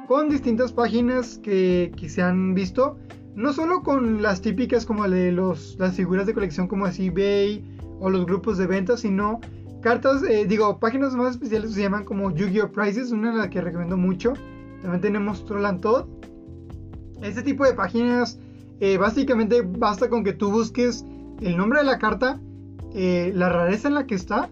con 0.09 0.29
distintas 0.29 0.73
páginas 0.73 1.39
que, 1.43 1.93
que 1.97 2.09
se 2.09 2.23
han 2.23 2.55
visto 2.55 2.99
no 3.35 3.53
solo 3.53 3.83
con 3.83 4.23
las 4.23 4.43
típicas 4.43 4.85
como 4.85 5.09
de 5.09 5.33
los, 5.33 5.77
las 5.79 5.97
figuras 5.97 6.27
de 6.27 6.35
colección 6.35 6.69
como 6.69 6.87
eBay 6.87 7.65
o 8.01 8.11
los 8.11 8.27
grupos 8.27 8.59
de 8.59 8.67
ventas, 8.67 9.01
sino 9.01 9.41
cartas, 9.81 10.23
eh, 10.23 10.47
digo, 10.47 10.79
páginas 10.79 11.15
más 11.15 11.33
especiales 11.33 11.73
se 11.73 11.83
llaman 11.83 12.05
como 12.05 12.31
Yu-Gi-Oh! 12.31 12.71
Prices, 12.71 13.11
una 13.11 13.33
de 13.33 13.39
las 13.39 13.49
que 13.49 13.61
recomiendo 13.61 13.97
mucho. 13.97 14.35
También 14.83 15.01
tenemos 15.01 15.45
Troll 15.45 15.67
and 15.67 15.81
Todd. 15.81 16.07
Este 17.23 17.43
tipo 17.43 17.65
de 17.65 17.75
páginas, 17.75 18.39
eh, 18.81 18.97
básicamente 18.97 19.63
basta 19.63 20.09
con 20.09 20.25
que 20.25 20.33
tú 20.33 20.51
busques 20.51 21.05
el 21.41 21.57
nombre 21.57 21.81
de 21.81 21.85
la 21.85 21.99
carta, 21.99 22.41
eh, 22.95 23.33
la 23.35 23.49
rareza 23.49 23.89
en 23.89 23.95
la 23.95 24.07
que 24.07 24.15
está 24.15 24.49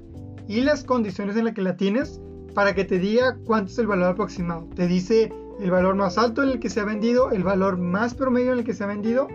y 0.46 0.60
las 0.60 0.84
condiciones 0.84 1.36
en 1.36 1.44
las 1.44 1.54
que 1.54 1.62
la 1.62 1.76
tienes 1.76 2.20
para 2.54 2.74
que 2.74 2.84
te 2.84 2.98
diga 2.98 3.36
cuánto 3.44 3.70
es 3.70 3.78
el 3.78 3.86
valor 3.86 4.08
aproximado. 4.08 4.68
Te 4.74 4.86
dice 4.86 5.32
el 5.60 5.70
valor 5.70 5.94
más 5.94 6.18
alto 6.18 6.42
en 6.42 6.50
el 6.50 6.60
que 6.60 6.70
se 6.70 6.80
ha 6.80 6.84
vendido, 6.84 7.30
el 7.30 7.42
valor 7.42 7.78
más 7.78 8.14
promedio 8.14 8.52
en 8.52 8.58
el 8.58 8.64
que 8.64 8.74
se 8.74 8.84
ha 8.84 8.86
vendido 8.86 9.28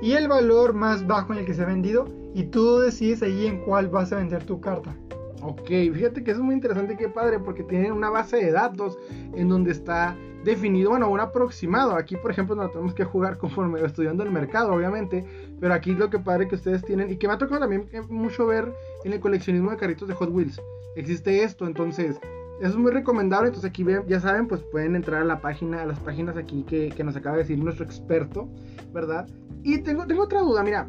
y 0.00 0.12
el 0.12 0.28
valor 0.28 0.74
más 0.74 1.06
bajo 1.06 1.32
en 1.32 1.40
el 1.40 1.44
que 1.46 1.54
se 1.54 1.62
ha 1.62 1.66
vendido 1.66 2.06
y 2.34 2.44
tú 2.44 2.78
decides 2.78 3.22
ahí 3.22 3.46
en 3.46 3.60
cuál 3.62 3.88
vas 3.88 4.12
a 4.12 4.16
vender 4.16 4.44
tu 4.44 4.60
carta. 4.60 4.94
Ok, 5.42 5.68
fíjate 5.68 6.24
que 6.24 6.32
eso 6.32 6.40
es 6.40 6.44
muy 6.44 6.54
interesante, 6.54 6.96
qué 6.96 7.08
padre, 7.08 7.38
porque 7.38 7.62
tienen 7.62 7.92
una 7.92 8.10
base 8.10 8.36
de 8.38 8.50
datos 8.50 8.98
en 9.34 9.48
donde 9.48 9.70
está 9.70 10.16
definido, 10.44 10.90
bueno, 10.90 11.08
un 11.10 11.20
aproximado. 11.20 11.94
Aquí, 11.94 12.16
por 12.16 12.30
ejemplo, 12.30 12.56
no 12.56 12.68
tenemos 12.70 12.94
que 12.94 13.04
jugar 13.04 13.38
conforme 13.38 13.80
estudiando 13.84 14.24
el 14.24 14.30
mercado, 14.30 14.72
obviamente, 14.72 15.24
pero 15.60 15.74
aquí 15.74 15.94
lo 15.94 16.10
que 16.10 16.18
padre 16.18 16.48
que 16.48 16.56
ustedes 16.56 16.84
tienen 16.84 17.10
y 17.10 17.16
que 17.16 17.28
me 17.28 17.34
ha 17.34 17.38
tocado 17.38 17.60
también 17.60 17.88
mucho 18.08 18.46
ver 18.46 18.72
en 19.04 19.12
el 19.12 19.20
coleccionismo 19.20 19.70
de 19.70 19.76
carritos 19.76 20.08
de 20.08 20.14
Hot 20.14 20.30
Wheels. 20.30 20.60
Existe 20.96 21.44
esto, 21.44 21.66
entonces 21.66 22.18
eso 22.60 22.70
es 22.70 22.76
muy 22.76 22.90
recomendable. 22.90 23.48
Entonces 23.48 23.70
aquí 23.70 23.84
ya 24.06 24.20
saben, 24.20 24.48
pues 24.48 24.62
pueden 24.62 24.96
entrar 24.96 25.22
a 25.22 25.24
la 25.24 25.40
página, 25.40 25.82
a 25.82 25.86
las 25.86 26.00
páginas 26.00 26.36
aquí 26.36 26.64
que, 26.64 26.92
nos 27.04 27.16
acaba 27.16 27.36
de 27.36 27.42
decir 27.42 27.58
nuestro 27.58 27.84
experto, 27.84 28.48
¿verdad? 28.92 29.28
Y 29.62 29.78
tengo, 29.78 30.06
tengo 30.06 30.22
otra 30.22 30.40
duda, 30.40 30.62
mira. 30.62 30.88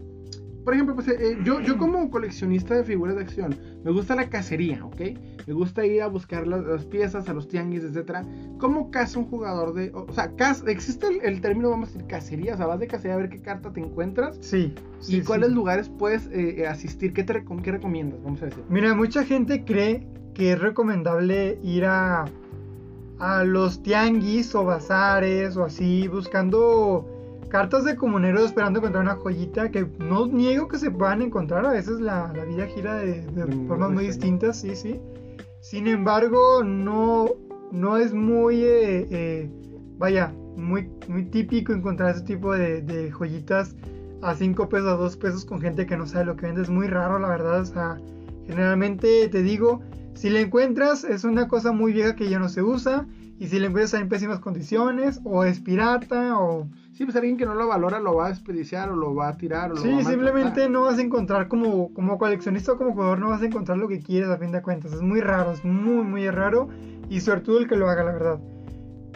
Por 0.70 0.76
ejemplo, 0.76 0.94
pues 0.94 1.08
eh, 1.08 1.36
yo, 1.44 1.62
yo 1.62 1.80
como 1.80 2.12
coleccionista 2.12 2.76
de 2.76 2.84
figuras 2.84 3.16
de 3.16 3.24
acción, 3.24 3.58
me 3.84 3.90
gusta 3.90 4.14
la 4.14 4.30
cacería, 4.30 4.86
¿ok? 4.86 5.02
Me 5.48 5.54
gusta 5.56 5.84
ir 5.84 6.04
a 6.04 6.06
buscar 6.06 6.46
las, 6.46 6.86
piezas, 6.86 7.28
a 7.28 7.34
los 7.34 7.48
tianguis, 7.48 7.84
etcétera. 7.84 8.24
¿Cómo 8.60 8.92
caza 8.92 9.18
un 9.18 9.26
jugador 9.26 9.74
de...? 9.74 9.92
O, 9.96 10.14
sea, 10.14 10.32
¿existe 10.68 11.08
el, 11.24 11.42
término, 11.42 11.72
vamos 11.72 11.90
a 11.90 11.94
decir, 11.94 12.08
cacería? 12.08 12.54
O 12.54 12.58
sea, 12.58 12.68
vas 12.68 12.80
de 12.80 12.86
cacería 12.86 13.16
a 13.16 13.18
ver 13.18 13.30
qué 13.30 13.42
carta 13.42 13.74
te 13.74 13.80
encuentras. 13.80 14.38
Sí. 14.42 14.76
¿Y 15.08 15.22
cuáles 15.22 15.54
lugares 15.54 15.90
puedes 15.90 16.30
eh, 16.32 16.68
asistir? 16.68 17.14
¿Qué, 17.14 17.24
te, 17.24 17.44
¿Qué 17.64 17.72
recomiendas, 17.72 18.22
vamos 18.22 18.40
a 18.44 18.46
decir? 18.46 18.64
Mira, 18.70 18.94
mucha 18.94 19.24
gente 19.24 19.66
cree 19.66 20.06
que 20.36 20.52
es 20.52 20.60
recomendable 20.60 21.58
ir 21.64 21.86
a, 21.86 22.26
a 23.18 23.44
los 23.44 23.82
tianguis 23.82 24.54
o 24.54 24.66
bazares 24.66 25.58
o 25.58 25.64
así, 25.64 26.08
buscando 26.08 27.19
cartas 27.50 27.84
de 27.84 27.96
comuneros 27.96 28.46
esperando 28.46 28.80
encontrar 28.80 29.04
una 29.04 29.16
joyita 29.16 29.70
que 29.70 29.88
no 30.00 30.28
niego 30.28 30.68
que 30.68 30.78
se 30.78 30.92
puedan 30.92 31.22
encontrar, 31.22 31.66
a 31.66 31.72
veces 31.72 32.00
la, 32.00 32.28
vida 32.48 32.68
gira 32.68 32.96
de, 32.96 33.24
formas 33.68 33.92
muy 33.92 34.06
distintas, 34.06 34.62
sí, 34.62 34.76
sí. 34.76 35.00
Sin 35.62 35.88
embargo, 35.88 36.64
no, 36.64 37.28
no 37.72 37.98
es 37.98 38.14
muy, 38.14 38.64
eh, 38.64 39.08
eh, 39.10 39.50
vaya, 39.98 40.34
muy, 40.56 40.90
muy 41.08 41.26
típico 41.26 41.74
encontrar 41.74 42.16
ese 42.16 42.24
tipo 42.24 42.54
de, 42.54 42.82
de 42.82 43.12
joyitas 43.12 43.76
a 44.22 44.36
5 44.36 44.70
pesos, 44.70 44.88
a 44.88 44.96
2 44.96 45.18
pesos 45.18 45.46
con 45.46 45.60
gente 45.60 45.86
que 45.86 45.98
no 45.98 46.06
sabe 46.06 46.26
lo 46.26 46.36
que 46.36 46.46
vende. 46.46 46.62
Es 46.62 46.70
muy 46.70 46.88
raro, 46.88 47.20
la 47.20 47.30
verdad. 47.30 47.62
O 47.62 47.66
sea, 47.66 47.98
generalmente 48.48 49.28
te 49.30 49.42
digo, 49.42 49.82
si 50.14 50.30
la 50.30 50.42
encuentras, 50.42 51.04
es 51.04 51.24
una 51.24 51.48
cosa 51.48 51.72
muy 51.72 51.94
vieja 51.94 52.16
que 52.16 52.30
ya 52.30 52.40
no 52.40 52.50
se 52.50 52.62
usa. 52.62 53.08
Y 53.40 53.48
si 53.48 53.60
la 53.60 53.68
encuentras 53.68 54.02
en 54.02 54.10
pésimas 54.10 54.40
condiciones, 54.40 55.20
o 55.24 55.44
es 55.44 55.60
pirata, 55.60 56.38
o. 56.40 56.68
Sí, 56.92 57.06
pues 57.06 57.16
alguien 57.16 57.38
que 57.38 57.46
no 57.46 57.54
lo 57.54 57.68
valora 57.68 58.00
lo 58.00 58.16
va 58.16 58.28
a 58.28 58.30
desperdiciar, 58.30 58.90
o 58.90 58.96
lo 58.96 59.16
va 59.16 59.30
a 59.30 59.38
tirar, 59.38 59.72
o 59.72 59.76
lo 59.76 59.82
sí, 59.82 59.90
va 59.90 60.00
a 60.00 60.04
simplemente 60.04 60.70
no 60.70 60.84
vas 60.84 60.98
a 60.98 61.02
encontrar 61.02 61.48
como, 61.48 61.94
como 61.94 62.18
coleccionista 62.18 62.74
o 62.74 62.78
como 62.78 62.94
jugador, 62.94 63.20
no 63.20 63.30
vas 63.30 63.42
a 63.42 63.46
encontrar 63.46 63.78
lo 63.78 63.88
que 63.88 64.00
quieres 64.00 64.30
a 64.30 64.38
fin 64.38 64.52
de 64.52 64.62
cuentas. 64.62 64.94
Es 64.94 65.02
muy 65.02 65.22
raro, 65.22 65.52
es 65.52 65.64
muy, 65.64 66.04
muy 66.04 66.30
raro. 66.30 66.70
Y 67.10 67.22
sobre 67.22 67.42
todo 67.42 67.60
el 67.60 67.68
que 67.68 67.76
lo 67.76 67.90
haga, 67.90 68.04
la 68.04 68.12
verdad. 68.12 68.40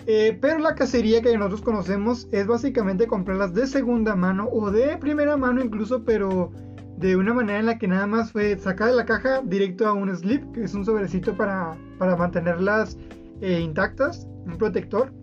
Eh, 0.06 0.38
pero 0.42 0.60
la 0.60 0.76
cacería 0.76 1.22
que 1.22 1.38
nosotros 1.38 1.62
conocemos 1.62 2.28
es 2.32 2.48
básicamente 2.48 3.08
comprarlas 3.08 3.54
de 3.54 3.68
segunda 3.68 4.16
mano 4.16 4.50
o 4.52 4.70
de 4.70 4.98
primera 4.98 5.38
mano 5.38 5.64
incluso, 5.64 6.04
pero 6.04 6.52
de 6.98 7.16
una 7.16 7.34
manera 7.34 7.60
en 7.60 7.66
la 7.66 7.78
que 7.78 7.88
nada 7.88 8.08
más 8.08 8.32
fue 8.32 8.58
sacar 8.58 8.90
de 8.90 8.96
la 8.96 9.06
caja 9.06 9.42
directo 9.42 9.88
a 9.88 9.94
un 9.94 10.14
slip, 10.16 10.44
que 10.54 10.64
es 10.64 10.74
un 10.74 10.86
sobrecito 10.86 11.36
para, 11.36 11.76
para 11.98 12.16
mantenerlas 12.16 12.98
eh, 13.42 13.60
intactas, 13.60 14.28
un 14.46 14.58
protector, 14.58 15.14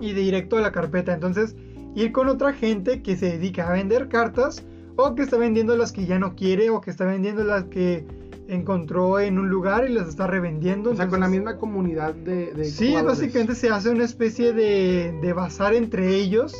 y 0.00 0.12
directo 0.12 0.56
a 0.56 0.60
la 0.60 0.72
carpeta. 0.72 1.12
Entonces, 1.12 1.54
ir 1.94 2.12
con 2.12 2.28
otra 2.28 2.52
gente 2.52 3.02
que 3.02 3.16
se 3.16 3.26
dedica 3.26 3.68
a 3.68 3.72
vender 3.72 4.08
cartas 4.08 4.64
o 4.96 5.14
que 5.14 5.22
está 5.22 5.36
vendiendo 5.36 5.76
las 5.76 5.92
que 5.92 6.06
ya 6.06 6.18
no 6.18 6.34
quiere 6.34 6.70
o 6.70 6.80
que 6.80 6.90
está 6.90 7.04
vendiendo 7.04 7.44
las 7.44 7.64
que 7.64 8.04
encontró 8.48 9.20
en 9.20 9.38
un 9.38 9.48
lugar 9.48 9.88
y 9.88 9.92
las 9.92 10.08
está 10.08 10.26
revendiendo. 10.26 10.90
O 10.90 10.96
sea, 10.96 11.08
con 11.08 11.20
la 11.20 11.28
misma 11.28 11.56
comunidad 11.56 12.14
de... 12.14 12.52
de 12.52 12.64
sí, 12.64 12.94
básicamente 12.94 13.54
se 13.54 13.70
hace 13.70 13.90
una 13.90 14.04
especie 14.04 14.52
de, 14.52 15.16
de 15.22 15.32
bazar 15.32 15.74
entre 15.74 16.16
ellos 16.16 16.54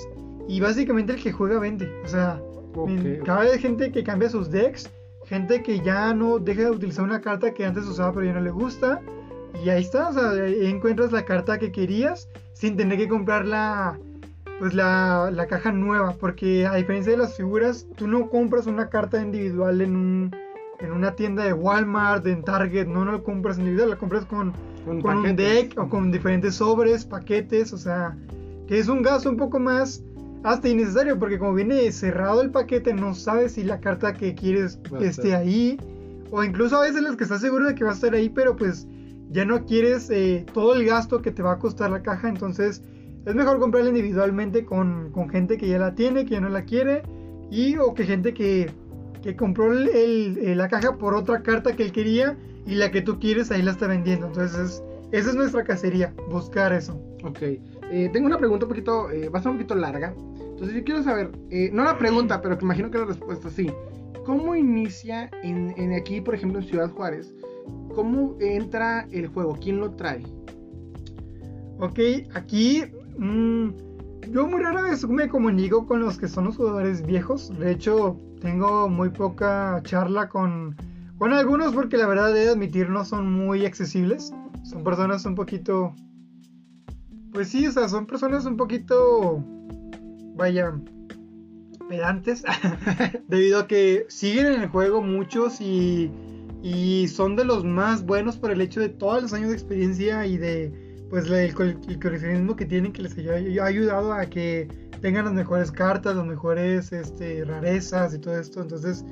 y 0.49 0.61
básicamente 0.61 1.15
el 1.15 1.23
que 1.23 1.33
juega 1.33 1.59
vende. 1.59 1.91
O 2.05 2.09
sea, 2.09 2.41
cada 3.25 3.41
vez 3.41 3.53
hay 3.55 3.59
gente 3.59 3.91
que 3.91 4.05
cambia 4.05 4.29
sus 4.29 4.51
decks, 4.51 4.89
gente 5.27 5.63
que 5.63 5.81
ya 5.81 6.15
no 6.15 6.39
deja 6.39 6.63
de 6.63 6.71
utilizar 6.71 7.05
una 7.05 7.21
carta 7.21 7.53
que 7.53 7.65
antes 7.65 7.85
usaba 7.85 8.13
pero 8.13 8.27
ya 8.27 8.35
no 8.35 8.41
le 8.41 8.51
gusta. 8.51 9.01
Y 9.65 9.69
ahí 9.69 9.83
está, 9.83 10.09
o 10.09 10.13
sea, 10.13 10.31
ahí 10.31 10.67
encuentras 10.67 11.13
la 11.13 11.25
carta 11.25 11.59
que 11.59 11.73
querías 11.73 12.29
sin 12.55 12.77
tener 12.77 12.99
que 12.99 13.09
comprar 13.09 13.47
la, 13.47 13.99
pues 14.59 14.75
la, 14.75 15.31
la, 15.33 15.47
caja 15.47 15.73
nueva. 15.73 16.15
Porque 16.19 16.67
a 16.67 16.75
diferencia 16.75 17.13
de 17.13 17.19
las 17.19 17.37
figuras, 17.37 17.87
tú 17.97 18.07
no 18.07 18.29
compras 18.29 18.67
una 18.67 18.89
carta 18.89 19.23
individual 19.23 19.81
en, 19.81 19.97
un, 19.97 20.37
en 20.79 20.93
una 20.93 21.15
tienda 21.17 21.45
de 21.45 21.53
Walmart, 21.53 22.27
en 22.27 22.43
Target, 22.43 22.87
no, 22.87 23.05
no 23.05 23.13
lo 23.13 23.25
compras 23.25 23.59
individual, 23.59 23.91
la 23.91 23.97
compras 23.97 24.25
con, 24.25 24.53
con, 24.85 25.01
con 25.01 25.19
un 25.19 25.37
deck 25.37 25.79
o 25.79 25.89
con 25.89 26.13
diferentes 26.13 26.57
sobres, 26.57 27.05
paquetes, 27.05 27.73
o 27.73 27.79
sea, 27.79 28.17
que 28.67 28.79
es 28.79 28.89
un 28.89 29.03
gasto 29.03 29.29
un 29.29 29.37
poco 29.37 29.59
más 29.59 30.03
hasta 30.43 30.69
innecesario 30.69 31.19
porque 31.19 31.39
como 31.39 31.55
viene 31.55 31.91
cerrado 31.93 32.41
el 32.41 32.51
paquete 32.51 32.95
no 32.95 33.15
sabes 33.15 33.53
si 33.53 33.65
la 33.65 33.81
carta 33.81 34.15
que 34.15 34.35
quieres 34.35 34.79
esté 35.01 35.35
ahí 35.35 35.79
O 36.31 36.43
incluso 36.43 36.77
a 36.77 36.83
veces 36.83 37.03
las 37.03 37.17
que 37.17 37.25
estás 37.25 37.41
seguro 37.41 37.67
de 37.67 37.75
que 37.75 37.85
va 37.85 37.91
a 37.91 37.95
estar 37.95 38.15
ahí, 38.15 38.29
pero 38.29 38.57
pues 38.57 38.87
ya 39.31 39.45
no 39.45 39.65
quieres 39.65 40.11
eh, 40.11 40.45
todo 40.53 40.75
el 40.75 40.85
gasto 40.85 41.23
que 41.23 41.31
te 41.31 41.43
va 41.43 41.53
a 41.53 41.59
costar 41.59 41.91
la 41.91 42.03
caja. 42.03 42.29
Entonces 42.29 42.83
es 43.25 43.35
mejor 43.35 43.59
comprarla 43.59 43.91
individualmente 43.91 44.65
con, 44.65 45.11
con 45.13 45.29
gente 45.29 45.57
que 45.57 45.69
ya 45.69 45.79
la 45.79 45.95
tiene, 45.95 46.25
que 46.25 46.33
ya 46.33 46.41
no 46.41 46.49
la 46.49 46.65
quiere. 46.65 47.03
Y 47.51 47.77
o 47.79 47.95
que 47.95 48.05
gente 48.05 48.33
que, 48.35 48.71
que 49.23 49.37
compró 49.37 49.73
el, 49.73 50.57
la 50.57 50.69
caja 50.69 50.97
por 50.97 51.15
otra 51.15 51.43
carta 51.43 51.75
que 51.75 51.85
él 51.85 51.93
quería 51.93 52.37
y 52.67 52.75
la 52.75 52.91
que 52.91 53.03
tú 53.03 53.19
quieres 53.19 53.51
ahí 53.51 53.63
la 53.63 53.73
está 53.73 53.87
vendiendo. 53.87 54.27
Entonces 54.27 54.83
esa 55.13 55.31
es 55.31 55.35
nuestra 55.35 55.65
cacería, 55.65 56.15
buscar 56.31 56.73
eso. 56.73 57.01
Ok. 57.25 57.43
Eh, 57.43 58.09
tengo 58.13 58.27
una 58.27 58.39
pregunta 58.39 58.67
un 58.67 58.71
poquito, 58.71 59.11
eh, 59.11 59.29
va 59.29 59.41
a 59.41 59.43
ser 59.43 59.51
un 59.51 59.57
poquito 59.59 59.75
larga. 59.75 60.15
Entonces 60.39 60.77
yo 60.77 60.85
quiero 60.85 61.03
saber, 61.03 61.31
eh, 61.51 61.71
no 61.73 61.83
la 61.83 61.99
pregunta, 61.99 62.41
pero 62.41 62.57
que 62.57 62.65
imagino 62.65 62.91
que 62.91 62.99
la 62.99 63.07
respuesta 63.07 63.51
sí. 63.51 63.73
¿Cómo 64.25 64.55
inicia 64.55 65.29
en, 65.43 65.93
aquí, 65.95 66.21
por 66.21 66.35
ejemplo, 66.35 66.61
en 66.61 66.67
Ciudad 66.67 66.91
Juárez? 66.91 67.35
¿Cómo 67.95 68.37
entra 68.41 69.07
el 69.11 69.29
juego? 69.29 69.59
¿Quién 69.61 69.81
lo 69.81 69.93
trae? 69.93 70.23
Ok, 71.79 71.99
aquí 72.35 72.83
mmm, 73.19 73.71
yo 74.31 74.47
muy 74.47 74.63
rara 74.63 74.83
vez 74.83 75.07
me 75.09 75.29
comunico 75.29 75.87
con 75.87 76.01
los 76.01 76.19
que 76.19 76.29
son 76.29 76.45
los 76.45 76.57
jugadores 76.57 77.05
viejos. 77.05 77.51
De 77.59 77.73
hecho, 77.73 78.17
tengo 78.41 78.89
muy 78.89 79.11
poca 79.11 79.81
charla 79.85 80.29
con, 80.29 80.77
con 81.19 81.33
algunos 81.33 81.75
porque 81.75 81.97
la 81.97 82.07
verdad 82.07 82.33
de 82.33 82.51
admitir 82.51 82.91
no 82.91 83.05
son 83.05 83.33
muy 83.33 83.67
accesibles. 83.67 84.33
Son 84.65 84.85
personas 84.85 85.25
un 85.25 85.35
poquito 85.35 85.95
pues 87.33 87.49
sí, 87.49 87.67
o 87.67 87.73
sea, 87.73 87.89
son 87.89 88.07
personas 88.07 88.45
un 88.45 88.57
poquito, 88.57 89.45
vaya, 90.35 90.73
pedantes, 91.89 92.43
debido 93.29 93.61
a 93.61 93.67
que 93.67 94.07
siguen 94.09 94.47
en 94.47 94.63
el 94.63 94.69
juego 94.69 95.01
muchos 95.01 95.61
y, 95.61 96.11
y, 96.63 97.09
son 97.09 97.37
de 97.37 97.45
los 97.45 97.65
más 97.65 98.05
buenos 98.05 98.37
por 98.37 98.51
el 98.51 98.61
hecho 98.61 98.81
de 98.81 98.89
todos 98.89 99.23
los 99.23 99.33
años 99.33 99.49
de 99.49 99.55
experiencia 99.55 100.27
y 100.27 100.37
de 100.37 100.73
pues 101.11 101.29
el, 101.29 101.55
coleccionismo 101.55 102.55
que 102.55 102.65
tienen 102.65 102.93
que 102.93 103.03
les 103.03 103.17
ha 103.19 103.65
ayudado 103.65 104.13
a 104.13 104.27
que 104.27 104.69
tengan 105.01 105.25
las 105.25 105.35
mejores 105.35 105.73
cartas, 105.73 106.15
las 106.15 106.27
mejores 106.27 106.93
este, 106.93 107.45
rarezas 107.45 108.15
y 108.15 108.19
todo 108.19 108.39
esto. 108.39 108.63
Entonces, 108.63 109.05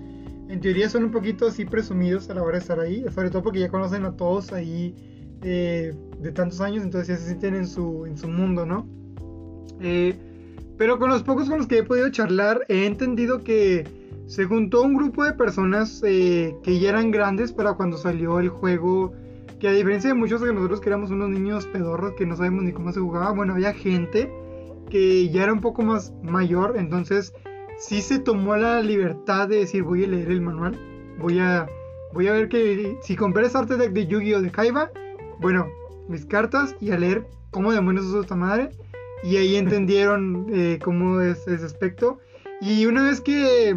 en 0.48 0.61
teoría 0.61 0.88
son 0.88 1.04
un 1.04 1.11
poquito 1.11 1.48
así 1.48 1.64
presumidos 1.64 2.30
a 2.30 2.34
la 2.34 2.42
hora 2.42 2.52
de 2.52 2.58
estar 2.58 2.78
ahí, 2.78 3.04
sobre 3.12 3.30
todo 3.30 3.42
porque 3.42 3.61
ya 3.61 3.68
conocen 3.68 4.04
a 4.04 4.16
todos 4.16 4.52
ahí 4.52 4.94
eh, 5.42 5.94
de 6.20 6.32
tantos 6.32 6.61
años, 6.61 6.84
entonces 6.84 7.08
ya 7.08 7.16
se 7.16 7.26
sienten 7.26 7.54
en 7.54 7.66
su, 7.66 8.06
en 8.06 8.16
su 8.16 8.28
mundo, 8.28 8.64
¿no? 8.64 8.87
Eh, 9.80 10.16
pero 10.76 10.98
con 10.98 11.11
los 11.11 11.22
pocos 11.22 11.48
con 11.48 11.58
los 11.58 11.66
que 11.66 11.78
he 11.78 11.82
podido 11.82 12.08
charlar, 12.11 12.64
he 12.68 12.87
entendido 12.87 13.42
que 13.42 13.84
se 14.28 14.44
juntó 14.44 14.82
un 14.82 14.94
grupo 14.94 15.24
de 15.24 15.32
personas 15.32 16.02
eh, 16.04 16.54
que 16.62 16.78
ya 16.78 16.90
eran 16.90 17.10
grandes 17.10 17.52
para 17.52 17.72
cuando 17.72 17.96
salió 17.96 18.38
el 18.38 18.50
juego. 18.50 19.12
Que 19.58 19.68
a 19.68 19.72
diferencia 19.72 20.10
de 20.10 20.14
muchos 20.14 20.40
de 20.40 20.52
nosotros 20.52 20.80
que 20.80 20.90
éramos 20.90 21.10
unos 21.10 21.30
niños 21.30 21.66
pedorros 21.66 22.12
que 22.12 22.26
no 22.26 22.36
sabemos 22.36 22.62
ni 22.62 22.72
cómo 22.72 22.92
se 22.92 23.00
jugaba, 23.00 23.32
bueno, 23.32 23.54
había 23.54 23.72
gente 23.72 24.30
que 24.88 25.28
ya 25.30 25.42
era 25.42 25.52
un 25.52 25.60
poco 25.60 25.82
más 25.82 26.12
mayor, 26.22 26.76
entonces 26.76 27.34
sí 27.78 28.00
se 28.00 28.20
tomó 28.20 28.56
la 28.56 28.80
libertad 28.82 29.48
de 29.48 29.56
decir 29.56 29.82
voy 29.82 30.04
a 30.04 30.06
leer 30.06 30.30
el 30.30 30.40
manual, 30.40 30.78
voy 31.18 31.40
a, 31.40 31.66
voy 32.12 32.28
a 32.28 32.32
ver 32.32 32.48
que 32.48 32.96
si 33.02 33.16
compré 33.16 33.46
ese 33.46 33.58
arte 33.58 33.76
de 33.76 34.06
Yu-Gi-Oh! 34.06 34.40
de 34.40 34.50
Kaiba, 34.52 34.92
bueno, 35.40 35.66
mis 36.08 36.24
cartas 36.24 36.76
y 36.80 36.92
a 36.92 36.98
leer 36.98 37.26
cómo 37.50 37.72
demonios 37.72 38.06
usa 38.06 38.20
esta 38.20 38.36
madre. 38.36 38.70
Y 39.24 39.36
ahí 39.36 39.56
entendieron 39.56 40.46
eh, 40.52 40.78
cómo 40.82 41.20
es 41.20 41.46
ese 41.48 41.64
aspecto. 41.64 42.20
Y 42.60 42.86
una 42.86 43.04
vez 43.04 43.20
que, 43.20 43.76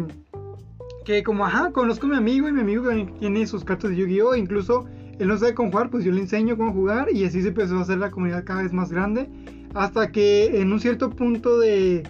que 1.04 1.22
como, 1.22 1.44
ajá, 1.44 1.72
conozco 1.72 2.06
a 2.06 2.10
mi 2.10 2.16
amigo 2.16 2.48
y 2.48 2.52
mi 2.52 2.60
amigo 2.60 2.90
tiene 3.18 3.46
sus 3.46 3.64
cartas 3.64 3.90
de 3.90 3.96
Yu-Gi-Oh! 3.96 4.34
Incluso 4.34 4.86
él 5.18 5.28
no 5.28 5.36
sabe 5.36 5.54
cómo 5.54 5.70
jugar, 5.70 5.90
pues 5.90 6.04
yo 6.04 6.12
le 6.12 6.20
enseño 6.20 6.56
cómo 6.56 6.72
jugar 6.72 7.08
y 7.12 7.24
así 7.24 7.42
se 7.42 7.48
empezó 7.48 7.78
a 7.78 7.82
hacer 7.82 7.98
la 7.98 8.10
comunidad 8.10 8.44
cada 8.44 8.62
vez 8.62 8.72
más 8.72 8.90
grande. 8.90 9.28
Hasta 9.74 10.12
que 10.12 10.60
en 10.60 10.72
un 10.72 10.80
cierto 10.80 11.10
punto 11.10 11.58
de, 11.58 12.02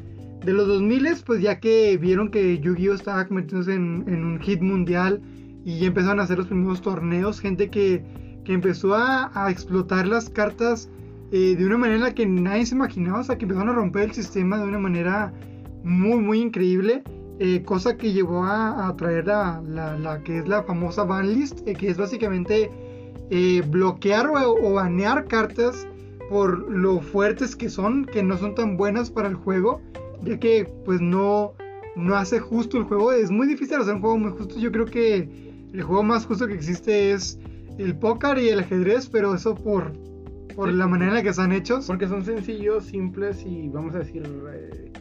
de 0.45 0.53
los 0.53 0.67
2000, 0.67 1.09
pues 1.25 1.41
ya 1.41 1.61
que 1.61 1.97
vieron 1.97 2.31
que 2.31 2.59
Yu-Gi-Oh! 2.59 2.95
estaba 2.95 3.27
convirtiéndose 3.27 3.75
en, 3.75 4.05
en 4.07 4.25
un 4.25 4.41
hit 4.41 4.61
mundial 4.61 5.21
y 5.65 5.79
ya 5.79 5.87
empezaron 5.87 6.21
a 6.21 6.25
hacer 6.25 6.39
los 6.39 6.47
primeros 6.47 6.83
torneos, 6.83 7.41
gente 7.41 7.71
que 7.71 8.05
que 8.45 8.53
empezó 8.53 8.95
a, 8.95 9.31
explotar 9.51 10.07
las 10.07 10.29
cartas 10.29 10.89
eh, 11.31 11.55
de 11.57 11.65
una 11.65 11.79
manera 11.79 12.15
que 12.15 12.27
nadie 12.27 12.67
se 12.67 12.75
imaginaba, 12.75 13.21
o 13.21 13.25
sea, 13.25 13.39
que 13.39 13.45
empezaron 13.45 13.71
a 13.71 13.73
romper 13.73 14.05
el 14.05 14.13
sistema 14.13 14.59
de 14.59 14.65
una 14.65 14.79
manera 14.79 15.33
muy, 15.85 16.21
muy 16.21 16.41
increíble, 16.41 17.03
eh, 17.39 17.63
cosa 17.65 17.97
que 17.97 18.13
llevó 18.13 18.45
a, 18.45 18.95
traer 18.97 19.27
la, 19.27 19.63
la, 19.63 20.23
que 20.23 20.39
es 20.39 20.49
la 20.49 20.63
famosa 20.63 21.05
banlist, 21.05 21.67
eh, 21.67 21.75
que 21.75 21.91
es 21.91 21.97
básicamente 21.97 22.71
bloquear 23.69 24.29
o, 24.29 24.73
banear 24.75 25.27
cartas 25.27 25.89
por 26.29 26.71
lo 26.71 27.01
fuertes 27.01 27.57
que 27.57 27.71
son, 27.71 28.05
que 28.05 28.23
no 28.23 28.37
son 28.37 28.55
tan 28.55 28.77
buenas 28.77 29.11
para 29.11 29.29
el 29.29 29.37
juego, 29.37 29.81
ya 30.23 30.39
que 30.39 30.71
pues 30.85 31.01
no, 31.01 31.55
no 31.97 32.15
hace 32.15 32.41
justo 32.41 32.77
el 32.77 32.85
juego, 32.85 33.11
es 33.13 33.31
muy 33.31 33.47
difícil 33.47 33.77
hacer 33.77 33.95
un 33.95 34.01
juego 34.03 34.19
muy 34.19 34.33
justo, 34.33 34.59
yo 34.59 34.71
creo 34.71 34.85
que 34.85 35.29
el 35.73 35.83
juego 35.83 36.03
más 36.03 36.27
justo 36.27 36.47
que 36.47 36.55
existe 36.55 37.13
es 37.13 37.39
el 37.79 37.97
póker 37.97 38.39
y 38.39 38.49
el 38.49 38.61
ajedrez, 38.61 39.09
pero 39.09 39.35
eso 39.35 39.55
por, 39.55 39.93
por 40.55 40.73
la 40.73 40.87
manera 40.87 41.13
en 41.13 41.17
la 41.17 41.23
que 41.23 41.31
están 41.31 41.53
hechos. 41.53 41.87
Porque 41.87 42.09
son 42.09 42.25
sencillos, 42.25 42.85
simples 42.85 43.43
y 43.45 43.69
vamos 43.69 43.95
a 43.95 43.99
decir, 43.99 44.23
eh, 44.53 44.93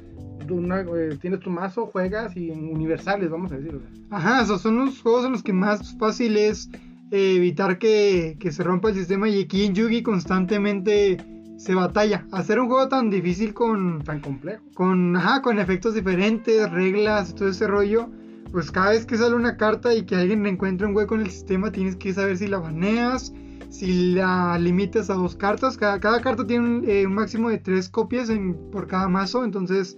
eh, 0.51 1.17
tienes 1.21 1.39
tu 1.39 1.49
mazo, 1.49 1.87
juegas 1.87 2.35
y 2.35 2.49
universales, 2.51 3.29
vamos 3.29 3.51
a 3.51 3.57
decir. 3.57 3.79
Ajá, 4.09 4.41
esos 4.41 4.61
son 4.61 4.77
los 4.77 5.01
juegos 5.01 5.25
en 5.25 5.31
los 5.33 5.43
que 5.43 5.53
más 5.53 5.95
fácil 5.97 6.37
es 6.37 6.69
eh, 7.11 7.35
evitar 7.37 7.77
que, 7.79 8.37
que, 8.39 8.51
se 8.51 8.63
rompa 8.63 8.89
el 8.89 8.95
sistema 8.95 9.29
y 9.29 9.41
aquí 9.43 9.65
en 9.65 9.73
Yugi 9.73 10.03
constantemente 10.03 11.17
se 11.57 11.75
batalla. 11.75 12.25
Hacer 12.31 12.59
un 12.59 12.67
juego 12.67 12.87
tan 12.87 13.09
difícil 13.09 13.53
con... 13.53 14.03
Tan 14.03 14.19
complejo. 14.19 14.63
Con, 14.73 15.15
ajá, 15.15 15.41
con 15.41 15.59
efectos 15.59 15.93
diferentes, 15.93 16.69
reglas, 16.71 17.35
todo 17.35 17.49
ese 17.49 17.67
rollo 17.67 18.09
pues 18.51 18.69
cada 18.69 18.91
vez 18.91 19.05
que 19.05 19.17
sale 19.17 19.35
una 19.35 19.55
carta 19.55 19.93
y 19.93 20.03
que 20.03 20.15
alguien 20.15 20.45
encuentre 20.45 20.85
un 20.85 20.95
hueco 20.95 21.15
en 21.15 21.21
el 21.21 21.29
sistema, 21.29 21.71
tienes 21.71 21.95
que 21.95 22.13
saber 22.13 22.37
si 22.37 22.47
la 22.47 22.59
baneas, 22.59 23.33
si 23.69 24.13
la 24.13 24.57
limitas 24.59 25.09
a 25.09 25.13
dos 25.13 25.35
cartas. 25.35 25.77
Cada, 25.77 25.99
carta 25.99 26.45
tiene 26.45 26.65
un, 26.65 26.83
eh, 26.87 27.07
máximo 27.07 27.49
de 27.49 27.57
tres 27.57 27.87
copias 27.87 28.29
por 28.71 28.87
cada 28.87 29.07
mazo, 29.07 29.45
entonces 29.45 29.97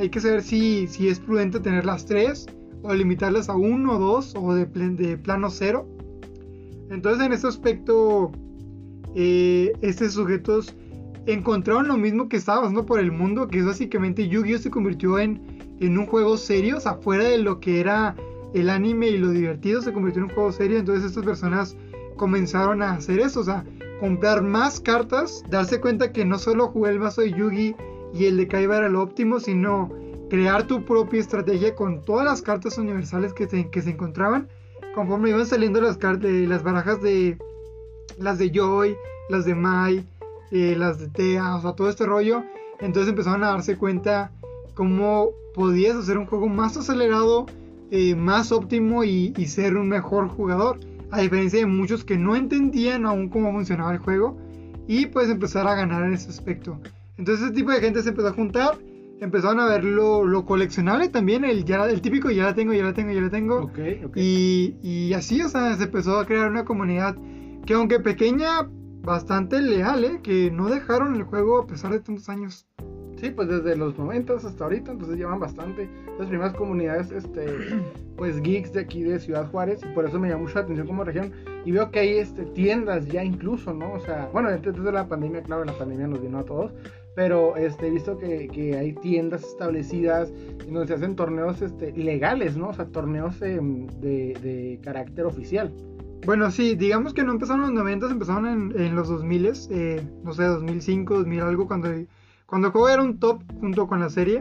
hay 0.00 0.08
que 0.08 0.20
saber 0.20 0.42
si, 0.42 0.86
si 0.86 1.08
es 1.08 1.20
prudente 1.20 1.60
tener 1.60 1.84
las 1.84 2.06
tres 2.06 2.46
o 2.82 2.94
limitarlas 2.94 3.48
a 3.48 3.54
uno 3.54 3.96
o 3.96 3.98
dos 3.98 4.34
o 4.34 4.54
de, 4.54 4.66
de 4.66 5.18
plano 5.18 5.50
cero. 5.50 5.86
Entonces 6.90 7.24
en 7.24 7.32
este 7.32 7.46
aspecto, 7.46 8.32
eh, 9.14 9.72
estos 9.82 10.14
sujetos 10.14 10.74
encontraron 11.26 11.86
lo 11.86 11.96
mismo 11.96 12.28
que 12.28 12.38
estaba 12.38 12.62
pasando 12.62 12.86
por 12.86 12.98
el 12.98 13.12
mundo, 13.12 13.46
que 13.46 13.58
es 13.58 13.66
básicamente 13.66 14.26
Yu-Gi-Oh! 14.26 14.58
se 14.58 14.70
convirtió 14.70 15.18
en 15.18 15.60
en 15.80 15.96
un 15.98 16.06
juego 16.06 16.36
serio, 16.36 16.76
o 16.76 16.80
sea, 16.80 16.94
fuera 16.94 17.24
de 17.24 17.38
lo 17.38 17.58
que 17.58 17.80
era 17.80 18.14
el 18.54 18.68
anime 18.68 19.08
y 19.08 19.18
lo 19.18 19.30
divertido, 19.30 19.80
se 19.80 19.92
convirtió 19.92 20.22
en 20.22 20.28
un 20.28 20.34
juego 20.34 20.52
serio. 20.52 20.78
Entonces 20.78 21.06
estas 21.06 21.24
personas 21.24 21.76
comenzaron 22.16 22.82
a 22.82 22.92
hacer 22.92 23.18
eso, 23.18 23.40
o 23.40 23.44
sea, 23.44 23.64
comprar 23.98 24.42
más 24.42 24.78
cartas, 24.78 25.42
darse 25.48 25.80
cuenta 25.80 26.12
que 26.12 26.24
no 26.24 26.38
solo 26.38 26.68
jugué 26.68 26.90
el 26.90 27.00
mazo 27.00 27.22
de 27.22 27.32
Yugi 27.32 27.74
y 28.14 28.26
el 28.26 28.36
de 28.36 28.48
Kaiba 28.48 28.78
era 28.78 28.88
lo 28.88 29.02
óptimo, 29.02 29.40
sino 29.40 29.90
crear 30.28 30.66
tu 30.66 30.84
propia 30.84 31.20
estrategia 31.20 31.74
con 31.74 32.02
todas 32.02 32.24
las 32.24 32.42
cartas 32.42 32.78
universales 32.78 33.32
que, 33.32 33.46
que 33.70 33.82
se 33.82 33.90
encontraban. 33.90 34.48
Conforme 34.94 35.30
iban 35.30 35.46
saliendo 35.46 35.80
las, 35.80 35.96
cartas, 35.96 36.30
las 36.30 36.62
barajas 36.62 37.00
de 37.02 37.38
las 38.18 38.38
de 38.38 38.50
Joy, 38.50 38.96
las 39.28 39.44
de 39.44 39.54
Mai, 39.54 40.06
eh, 40.50 40.74
las 40.76 40.98
de 40.98 41.08
Tea, 41.08 41.56
o 41.56 41.62
sea, 41.62 41.72
todo 41.72 41.88
este 41.88 42.06
rollo. 42.06 42.42
Entonces 42.80 43.10
empezaron 43.10 43.44
a 43.44 43.48
darse 43.48 43.76
cuenta 43.76 44.32
cómo 44.74 45.30
podías 45.54 45.96
hacer 45.96 46.18
un 46.18 46.26
juego 46.26 46.48
más 46.48 46.76
acelerado, 46.76 47.46
eh, 47.90 48.14
más 48.14 48.52
óptimo 48.52 49.04
y, 49.04 49.32
ser 49.46 49.76
un 49.76 49.88
mejor 49.88 50.28
jugador. 50.28 50.78
A 51.10 51.20
diferencia 51.20 51.58
de 51.58 51.66
muchos 51.66 52.04
que 52.04 52.16
no 52.16 52.36
entendían 52.36 53.04
aún 53.04 53.28
cómo 53.28 53.52
funcionaba 53.52 53.92
el 53.92 53.98
juego 53.98 54.36
y 54.86 55.06
pues 55.06 55.28
empezar 55.28 55.66
a 55.66 55.74
ganar 55.74 56.04
en 56.04 56.14
ese 56.14 56.28
aspecto. 56.30 56.78
Entonces 57.20 57.44
ese 57.44 57.54
tipo 57.54 57.70
de 57.70 57.80
gente 57.80 58.02
se 58.02 58.08
empezó 58.08 58.28
a 58.28 58.32
juntar, 58.32 58.78
empezaron 59.20 59.60
a 59.60 59.66
ver 59.66 59.84
lo, 59.84 60.46
coleccionable 60.46 61.10
también, 61.10 61.44
el, 61.44 61.66
ya, 61.66 61.84
el 61.84 62.00
típico 62.00 62.30
ya 62.30 62.44
la 62.44 62.54
tengo, 62.54 62.72
ya 62.72 62.82
la 62.82 62.94
tengo, 62.94 63.12
ya 63.12 63.20
la 63.20 63.28
tengo. 63.28 63.70
Y, 64.14 64.76
y, 64.82 65.12
así, 65.12 65.42
o 65.42 65.50
sea, 65.50 65.76
se 65.76 65.84
empezó 65.84 66.18
a 66.18 66.24
crear 66.24 66.50
una 66.50 66.64
comunidad 66.64 67.14
que 67.66 67.74
aunque 67.74 68.00
pequeña, 68.00 68.70
bastante 69.02 69.60
leal, 69.60 70.02
¿eh? 70.04 70.20
que 70.22 70.50
no 70.50 70.70
dejaron 70.70 71.14
el 71.14 71.24
juego 71.24 71.58
a 71.58 71.66
pesar 71.66 71.92
de 71.92 72.00
tantos 72.00 72.30
años. 72.30 72.66
Sí, 73.20 73.28
pues 73.28 73.48
desde 73.48 73.76
los 73.76 73.98
90 73.98 74.32
hasta 74.32 74.64
ahorita, 74.64 74.92
entonces 74.92 75.18
llevan 75.18 75.40
bastante. 75.40 75.90
Las 76.18 76.28
primeras 76.28 76.54
comunidades, 76.54 77.12
este, 77.12 77.44
pues 78.16 78.40
geeks 78.40 78.72
de 78.72 78.80
aquí 78.80 79.02
de 79.02 79.20
Ciudad 79.20 79.50
Juárez, 79.50 79.80
y 79.82 79.94
por 79.94 80.06
eso 80.06 80.18
me 80.18 80.30
llama 80.30 80.44
mucho 80.44 80.54
la 80.54 80.62
atención 80.62 80.86
como 80.86 81.04
región. 81.04 81.32
Y 81.66 81.72
veo 81.72 81.90
que 81.90 81.98
hay 81.98 82.16
este, 82.16 82.46
tiendas 82.46 83.06
ya 83.08 83.22
incluso, 83.22 83.74
¿no? 83.74 83.92
O 83.92 84.00
sea, 84.00 84.30
bueno, 84.32 84.48
antes 84.48 84.82
de 84.82 84.90
la 84.92 85.06
pandemia, 85.06 85.42
claro, 85.42 85.66
la 85.66 85.76
pandemia 85.76 86.06
nos 86.06 86.22
vino 86.22 86.38
a 86.38 86.44
todos, 86.44 86.72
pero 87.20 87.54
este, 87.54 87.88
he 87.88 87.90
visto 87.90 88.16
que, 88.16 88.48
que 88.48 88.78
hay 88.78 88.94
tiendas 88.94 89.44
establecidas 89.44 90.32
en 90.66 90.72
donde 90.72 90.86
se 90.86 90.94
hacen 90.94 91.14
torneos 91.16 91.60
este, 91.60 91.92
legales, 91.92 92.56
¿no? 92.56 92.68
O 92.68 92.72
sea, 92.72 92.86
torneos 92.86 93.42
em, 93.42 93.86
de, 94.00 94.32
de 94.42 94.80
carácter 94.82 95.26
oficial. 95.26 95.70
Bueno, 96.24 96.50
sí, 96.50 96.76
digamos 96.76 97.12
que 97.12 97.22
no 97.22 97.32
empezaron 97.32 97.60
en 97.64 97.74
los 97.74 97.84
90, 97.84 98.10
empezaron 98.10 98.46
en, 98.46 98.80
en 98.80 98.96
los 98.96 99.08
2000, 99.08 99.52
eh, 99.68 100.02
no 100.24 100.32
sé, 100.32 100.44
2005, 100.44 101.18
2000 101.18 101.40
algo, 101.42 101.66
cuando, 101.66 101.90
cuando 102.46 102.88
era 102.88 103.02
un 103.02 103.18
top 103.18 103.42
junto 103.60 103.86
con 103.86 104.00
la 104.00 104.08
serie. 104.08 104.40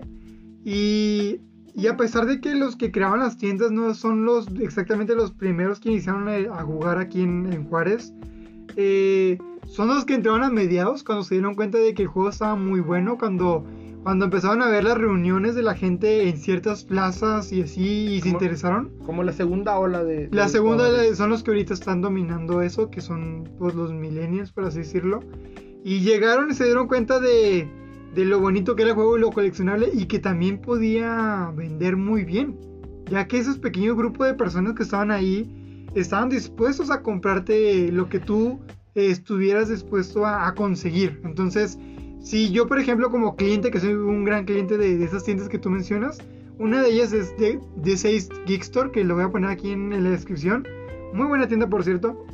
Y, 0.64 1.42
y 1.76 1.88
a 1.88 1.98
pesar 1.98 2.28
de 2.28 2.40
que 2.40 2.56
los 2.56 2.78
que 2.78 2.94
creaban 2.94 3.20
las 3.20 3.36
tiendas 3.36 3.72
no 3.72 3.94
son 3.94 4.24
los 4.24 4.48
exactamente 4.62 5.16
los 5.16 5.34
primeros 5.34 5.82
que 5.82 5.90
iniciaron 5.90 6.30
a, 6.30 6.64
jugar 6.64 6.98
aquí 6.98 7.24
en, 7.24 7.52
en 7.52 7.66
Juárez, 7.66 8.14
eh, 8.78 9.38
son 9.70 9.88
los 9.88 10.04
que 10.06 10.16
entraron 10.16 10.44
a 10.44 10.50
mediados 10.50 11.04
cuando 11.04 11.24
se 11.24 11.36
dieron 11.36 11.56
cuenta 11.56 11.78
de 11.78 11.94
que 11.94 12.02
el 12.02 12.08
juego 12.08 12.30
estaba 12.30 12.56
muy 12.56 12.82
bueno, 12.82 13.18
cuando 13.18 13.66
cuando 14.04 14.26
empezaron 14.26 14.62
a 14.62 14.70
ver 14.70 14.86
las 14.86 14.98
reuniones 14.98 15.56
de 15.56 15.62
la 15.62 15.76
gente 15.76 16.30
en 16.30 16.38
ciertas 16.38 16.86
plazas 16.86 17.52
y 17.52 17.62
así 17.62 18.14
y 18.14 18.22
se 18.22 18.30
interesaron. 18.30 18.92
Como 19.06 19.24
la 19.24 19.34
segunda 19.34 19.78
ola 19.78 20.04
de... 20.04 20.30
La 20.32 20.48
segunda 20.48 20.88
ola 20.88 21.16
son 21.16 21.30
los 21.30 21.44
que 21.44 21.52
ahorita 21.52 21.74
están 21.74 22.02
dominando 22.02 22.62
eso, 22.62 22.90
que 22.90 23.02
son 23.02 23.50
pues, 23.58 23.76
los 23.76 23.92
millennials, 23.92 24.52
por 24.52 24.64
así 24.64 24.80
decirlo. 24.80 25.20
Y 25.84 26.00
llegaron 26.00 26.50
y 26.50 26.54
se 26.54 26.64
dieron 26.64 26.88
cuenta 26.88 27.20
de, 27.20 27.68
de 28.16 28.26
lo 28.26 28.40
bonito 28.40 28.76
que 28.76 28.84
era 28.84 28.92
el 28.92 28.96
juego 28.96 29.18
y 29.18 29.22
lo 29.22 29.32
coleccionable 29.32 29.90
y 29.94 30.06
que 30.06 30.20
también 30.20 30.62
podía 30.62 31.52
vender 31.56 31.98
muy 31.98 32.24
bien. 32.24 32.58
Ya 33.10 33.28
que 33.28 33.38
esos 33.38 33.58
pequeños 33.58 33.98
grupos 33.98 34.28
de 34.28 34.34
personas 34.34 34.76
que 34.76 34.84
estaban 34.84 35.12
ahí 35.12 35.86
estaban 35.94 36.30
dispuestos 36.30 36.90
a 36.90 37.02
comprarte 37.02 37.92
lo 37.92 38.08
que 38.08 38.20
tú 38.20 38.62
estuvieras 38.96 39.70
dispuesto 39.70 40.26
a, 40.26 40.54
conseguir. 40.56 41.22
Entonces 41.24 41.78
si 42.22 42.52
yo, 42.52 42.68
por 42.68 42.80
ejemplo, 42.80 43.10
como 43.10 43.36
cliente, 43.36 43.72
que 43.72 43.80
soy 43.80 43.94
un 43.94 44.26
gran 44.26 44.46
cliente 44.46 44.78
de, 44.78 45.04
esas 45.04 45.24
tiendas 45.24 45.50
que 45.50 45.58
tú 45.58 45.70
mencionas, 45.70 46.20
una 46.58 46.82
de 46.82 46.90
ellas 46.90 47.14
es 47.14 47.38
de, 47.38 47.60
de 47.78 47.98
6 47.98 48.30
Geek 48.46 48.62
Store, 48.62 48.92
que 48.92 49.04
lo 49.04 49.16
voy 49.16 49.24
a 49.24 49.30
poner 49.30 49.50
aquí 49.50 49.72
en, 49.72 50.04
la 50.04 50.10
descripción. 50.10 50.68
Muy 51.14 51.28
buena 51.28 51.48
tienda, 51.48 51.68
por 51.68 51.84
cierto. 51.84 52.26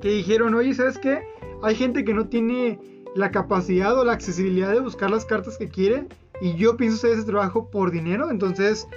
Que 0.00 0.08
dijeron, 0.08 0.54
oye, 0.54 0.74
¿sabes 0.74 0.98
qué? 0.98 1.22
Hay 1.62 1.76
gente 1.76 2.04
que 2.04 2.12
no 2.12 2.28
tiene 2.28 2.78
la 3.14 3.30
capacidad 3.30 3.96
o 3.96 4.04
la 4.04 4.12
accesibilidad 4.12 4.72
de 4.72 4.80
buscar 4.80 5.10
las 5.10 5.24
cartas 5.24 5.56
que 5.56 5.68
quiere. 5.68 6.06
Y 6.40 6.54
yo 6.56 6.76
pienso 6.76 6.98
hacer 6.98 7.12
ese 7.12 7.24
trabajo 7.24 7.70
por 7.70 7.92
dinero. 7.92 8.30
Entonces 8.30 8.88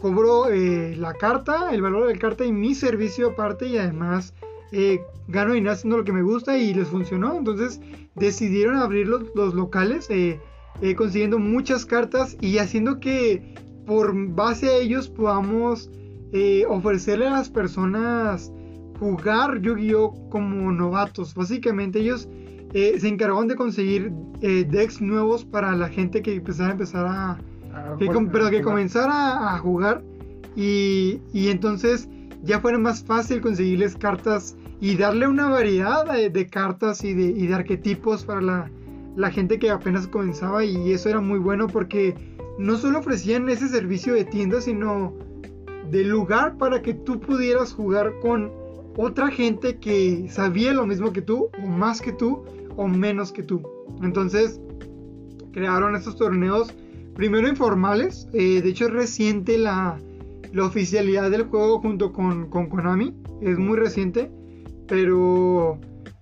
cobro 0.00 0.50
eh, 0.50 0.94
la 0.96 1.14
carta, 1.14 1.70
el 1.72 1.80
valor 1.80 2.06
de 2.06 2.14
la 2.14 2.20
carta 2.20 2.44
y 2.44 2.52
mi 2.52 2.74
servicio 2.74 3.30
aparte. 3.30 3.66
Y 3.66 3.78
además 3.78 4.34
eh, 4.72 5.00
gano 5.28 5.54
dinero 5.54 5.72
haciendo 5.72 5.98
lo 5.98 6.04
que 6.04 6.12
me 6.12 6.22
gusta 6.22 6.56
y 6.58 6.74
les 6.74 6.88
funcionó. 6.88 7.36
Entonces 7.36 7.80
decidieron 8.14 8.76
abrir 8.76 9.06
los, 9.08 9.54
locales, 9.54 10.08
eh, 10.10 10.40
eh, 10.80 10.94
consiguiendo 10.94 11.38
muchas 11.38 11.84
cartas 11.84 12.36
y 12.40 12.58
haciendo 12.58 13.00
que 13.00 13.54
por 13.86 14.14
base 14.34 14.68
a 14.68 14.76
ellos 14.76 15.08
podamos 15.08 15.90
ofrecerle 16.68 17.28
a 17.28 17.30
las 17.30 17.48
personas 17.48 18.52
jugar 19.00 19.62
Yu-Gi-Oh 19.62 20.28
como 20.28 20.70
novatos. 20.70 21.34
Básicamente 21.34 22.00
ellos 22.00 22.28
se 22.74 23.08
encargaron 23.08 23.48
de 23.48 23.54
conseguir 23.54 24.10
decks 24.40 25.00
nuevos 25.00 25.46
para 25.46 25.74
la 25.74 25.88
gente 25.88 26.20
que 26.20 26.34
empezara 26.34 26.70
a 26.70 26.72
empezar 26.72 27.06
a... 27.06 27.38
Ah, 27.72 27.96
que, 27.98 28.10
pero 28.30 28.50
que 28.50 28.60
comenzara 28.60 29.54
a 29.54 29.58
jugar 29.60 30.02
y, 30.56 31.22
y 31.32 31.48
entonces 31.48 32.08
ya 32.42 32.60
fuera 32.60 32.78
más 32.78 33.02
fácil 33.04 33.40
conseguirles 33.40 33.96
cartas 33.96 34.56
y 34.80 34.96
darle 34.96 35.26
una 35.26 35.48
variedad 35.48 36.04
de, 36.06 36.46
cartas 36.46 37.02
y 37.04 37.14
de, 37.14 37.54
arquetipos 37.54 38.24
para 38.24 38.70
la, 39.16 39.30
gente 39.30 39.58
que 39.58 39.70
apenas 39.70 40.06
comenzaba 40.06 40.64
y 40.64 40.92
eso 40.92 41.08
era 41.08 41.20
muy 41.20 41.38
bueno 41.38 41.66
porque 41.66 42.14
no 42.58 42.76
solo 42.76 42.98
ofrecían 42.98 43.48
ese 43.48 43.68
servicio 43.68 44.14
de 44.14 44.24
tienda, 44.24 44.60
sino 44.60 45.14
de 45.90 46.04
lugar 46.04 46.56
para 46.58 46.82
que 46.82 46.94
tú 46.94 47.20
pudieras 47.20 47.72
jugar 47.72 48.12
con 48.20 48.50
otra 48.96 49.30
gente 49.30 49.76
que 49.78 50.26
sabía 50.30 50.72
lo 50.72 50.86
mismo 50.86 51.12
que 51.12 51.22
tú, 51.22 51.50
o 51.62 51.66
más 51.66 52.00
que 52.00 52.12
tú, 52.12 52.44
o 52.76 52.88
menos 52.88 53.30
que 53.32 53.42
tú. 53.42 53.62
Entonces, 54.02 54.60
crearon 55.52 55.94
estos 55.94 56.16
torneos, 56.16 56.74
primero 57.14 57.48
informales, 57.48 58.28
eh, 58.32 58.60
de 58.62 58.68
hecho 58.68 58.86
es 58.86 58.92
reciente 58.92 59.58
la, 59.58 59.98
la 60.56 60.64
oficialidad 60.64 61.30
del 61.30 61.44
juego 61.44 61.80
junto 61.80 62.12
con, 62.12 62.48
con 62.48 62.68
Konami, 62.70 63.14
es 63.42 63.58
muy 63.58 63.76
reciente. 63.76 64.32
Pero 64.88 65.78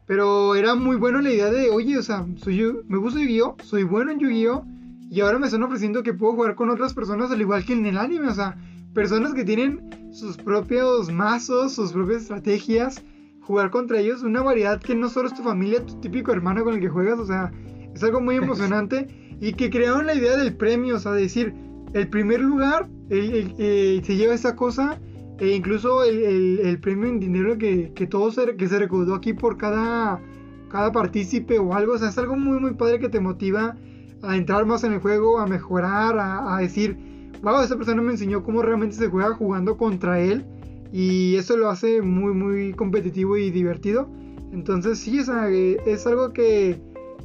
pero 0.06 0.54
era 0.54 0.74
muy 0.74 0.96
bueno 0.96 1.20
la 1.20 1.30
idea 1.30 1.50
de, 1.50 1.70
oye, 1.70 1.96
o 1.96 2.02
sea, 2.02 2.26
soy 2.36 2.56
yo, 2.56 2.82
me 2.88 2.98
gusta 2.98 3.20
Yu-Gi-Oh, 3.20 3.56
soy 3.62 3.84
bueno 3.84 4.10
en 4.10 4.18
Yu-Gi-Oh 4.18 4.66
y 5.08 5.20
ahora 5.20 5.38
me 5.38 5.46
están 5.46 5.62
ofreciendo 5.62 6.02
que 6.02 6.12
puedo 6.12 6.34
jugar 6.34 6.56
con 6.56 6.68
otras 6.68 6.92
personas 6.92 7.30
al 7.30 7.40
igual 7.40 7.64
que 7.64 7.72
en 7.72 7.86
el 7.86 7.96
anime, 7.96 8.28
o 8.28 8.34
sea, 8.34 8.56
personas 8.92 9.32
que 9.32 9.44
tienen 9.44 10.12
sus 10.12 10.36
propios 10.36 11.10
mazos, 11.10 11.74
sus 11.74 11.92
propias 11.92 12.22
estrategias, 12.22 13.02
jugar 13.40 13.70
contra 13.70 14.00
ellos, 14.00 14.22
una 14.22 14.42
variedad 14.42 14.80
que 14.80 14.94
no 14.94 15.08
solo 15.08 15.28
es 15.28 15.34
tu 15.34 15.42
familia, 15.42 15.86
tu 15.86 15.98
típico 16.00 16.32
hermano 16.32 16.64
con 16.64 16.74
el 16.74 16.80
que 16.80 16.88
juegas, 16.88 17.18
o 17.18 17.26
sea, 17.26 17.50
es 17.94 18.02
algo 18.02 18.20
muy 18.20 18.36
emocionante 18.42 19.36
y 19.40 19.54
que 19.54 19.70
crearon 19.70 20.06
la 20.06 20.14
idea 20.14 20.36
del 20.36 20.54
premio, 20.54 20.96
o 20.96 20.98
sea, 20.98 21.12
de 21.12 21.22
decir, 21.22 21.54
el 21.94 22.08
primer 22.08 22.40
lugar 22.40 22.88
el, 23.10 24.02
se 24.04 24.16
lleva 24.16 24.34
esa 24.34 24.56
cosa 24.56 24.98
e 25.38 25.54
incluso 25.54 26.04
el, 26.04 26.78
premio 26.80 27.08
en 27.08 27.20
dinero 27.20 27.58
que, 27.58 27.92
que 27.94 28.06
todo 28.06 28.30
se, 28.30 28.56
que 28.56 28.68
se 28.68 28.78
recaudó 28.78 29.14
aquí 29.14 29.32
por 29.32 29.56
cada, 29.56 30.20
cada 30.68 30.92
partícipe 30.92 31.58
o 31.58 31.74
algo, 31.74 31.94
o 31.94 31.98
sea, 31.98 32.08
es 32.08 32.18
algo 32.18 32.36
muy, 32.36 32.60
muy 32.60 32.74
padre 32.74 32.98
que 32.98 33.08
te 33.08 33.20
motiva 33.20 33.76
a 34.22 34.36
entrar 34.36 34.64
más 34.66 34.84
en 34.84 34.92
el 34.92 35.00
juego, 35.00 35.38
a 35.38 35.46
mejorar, 35.46 36.16
a, 36.18 36.58
decir, 36.58 36.96
wow, 37.42 37.62
esa 37.62 37.76
persona 37.76 38.00
me 38.00 38.12
enseñó 38.12 38.42
cómo 38.42 38.62
realmente 38.62 38.96
se 38.96 39.08
juega 39.08 39.34
jugando 39.34 39.76
contra 39.76 40.20
él 40.20 40.44
y 40.92 41.36
eso 41.36 41.56
lo 41.56 41.68
hace 41.68 42.00
muy, 42.00 42.32
muy 42.32 42.72
competitivo 42.72 43.36
y 43.36 43.50
divertido. 43.50 44.08
Entonces, 44.52 44.98
sí, 44.98 45.18
es, 45.18 45.28
es 45.28 46.06
algo 46.06 46.32
que, 46.32 46.80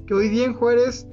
que 0.08 0.14
hoy 0.14 0.30
día 0.30 0.46
en 0.46 0.54
Juárez 0.54 1.08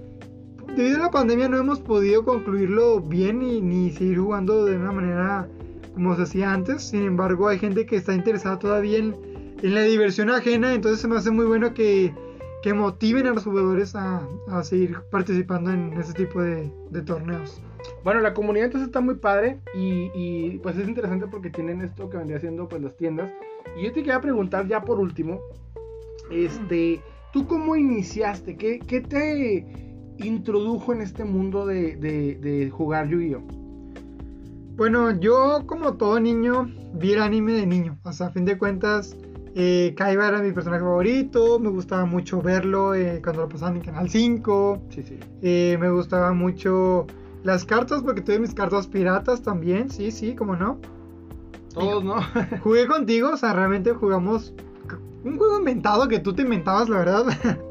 debido 0.76 0.98
a 0.98 1.04
la 1.04 1.10
pandemia 1.10 1.48
no 1.48 1.56
hemos 1.56 1.80
podido 1.80 2.24
concluirlo 2.24 3.00
bien 3.00 3.38
ni, 3.40 3.60
ni 3.60 3.90
seguir 3.90 4.18
jugando 4.18 4.66
de 4.66 4.76
una 4.76 4.92
manera 4.92 5.48
como 5.94 6.14
se 6.14 6.22
hacía 6.22 6.52
antes. 6.52 6.82
Sin 6.82 7.04
embargo, 7.04 7.48
hay 7.48 7.58
gente 7.58 7.86
que 7.86 7.96
está 7.96 8.12
interesada 8.12 8.58
todavía 8.58 8.98
en, 8.98 9.16
la 9.62 9.82
diversión 9.82 10.30
ajena. 10.30 10.74
Entonces 10.74 11.00
se 11.00 11.08
me 11.08 11.16
hace 11.16 11.30
muy 11.30 11.46
bueno 11.46 11.72
que, 11.72 12.14
que 12.62 12.74
motiven 12.74 13.26
a 13.26 13.30
los 13.30 13.44
jugadores 13.44 13.96
a, 13.96 14.28
a 14.48 14.62
seguir 14.62 14.98
participando 15.10 15.70
en 15.72 15.94
ese 15.94 16.12
tipo 16.12 16.42
de, 16.42 16.70
de, 16.90 17.02
torneos. 17.02 17.60
Bueno, 18.04 18.20
la 18.20 18.34
comunidad 18.34 18.66
entonces 18.66 18.88
está 18.88 19.00
muy 19.00 19.14
padre 19.14 19.60
y, 19.74 20.10
y, 20.14 20.58
pues 20.58 20.76
es 20.76 20.86
interesante 20.86 21.26
porque 21.26 21.50
tienen 21.50 21.80
esto 21.80 22.10
que 22.10 22.18
vendría 22.18 22.38
siendo 22.38 22.68
pues 22.68 22.82
las 22.82 22.96
tiendas. 22.96 23.32
Y 23.78 23.84
yo 23.84 23.92
te 23.92 24.00
quería 24.00 24.20
preguntar 24.20 24.68
ya 24.68 24.82
por 24.82 25.00
último, 25.00 25.40
este, 26.30 27.00
¿tú 27.32 27.46
cómo 27.46 27.76
iniciaste? 27.76 28.56
¿Qué, 28.56 28.78
qué 28.80 29.00
te 29.00 29.86
introdujo 30.18 30.92
en 30.92 31.02
este 31.02 31.24
mundo 31.24 31.66
de, 31.66 31.96
de, 31.96 32.36
de 32.36 32.70
jugar 32.70 33.08
Yu-Gi-Oh? 33.08 33.66
Bueno, 34.76 35.18
yo 35.18 35.62
como 35.66 35.94
todo 35.94 36.20
niño 36.20 36.70
vi 36.94 37.12
el 37.12 37.22
anime 37.22 37.52
de 37.54 37.66
niño. 37.66 37.98
O 38.02 38.12
sea, 38.12 38.26
a 38.26 38.30
fin 38.30 38.44
de 38.44 38.58
cuentas, 38.58 39.16
eh, 39.54 39.94
Kaiba 39.96 40.28
era 40.28 40.42
mi 40.42 40.52
personaje 40.52 40.82
favorito. 40.82 41.58
Me 41.58 41.70
gustaba 41.70 42.04
mucho 42.04 42.42
verlo 42.42 42.94
eh, 42.94 43.20
cuando 43.22 43.42
lo 43.42 43.48
pasaban 43.48 43.76
en 43.76 43.82
Canal 43.82 44.10
5. 44.10 44.82
Sí, 44.90 45.02
sí. 45.02 45.18
Eh, 45.40 45.78
me 45.80 45.90
gustaba 45.90 46.34
mucho 46.34 47.06
las 47.42 47.64
cartas 47.64 48.02
porque 48.02 48.20
tuve 48.20 48.38
mis 48.38 48.52
cartas 48.52 48.86
piratas 48.86 49.40
también. 49.40 49.88
Sí, 49.88 50.10
sí, 50.10 50.34
como 50.34 50.56
no. 50.56 50.78
Todos, 51.72 52.04
¿no? 52.04 52.16
jugué 52.62 52.86
contigo, 52.86 53.30
o 53.32 53.36
sea, 53.36 53.54
realmente 53.54 53.92
jugamos 53.92 54.52
un 55.26 55.38
juego 55.38 55.58
inventado 55.58 56.08
que 56.08 56.20
tú 56.20 56.34
te 56.34 56.42
inventabas, 56.42 56.88
la 56.88 56.98
verdad. 56.98 57.24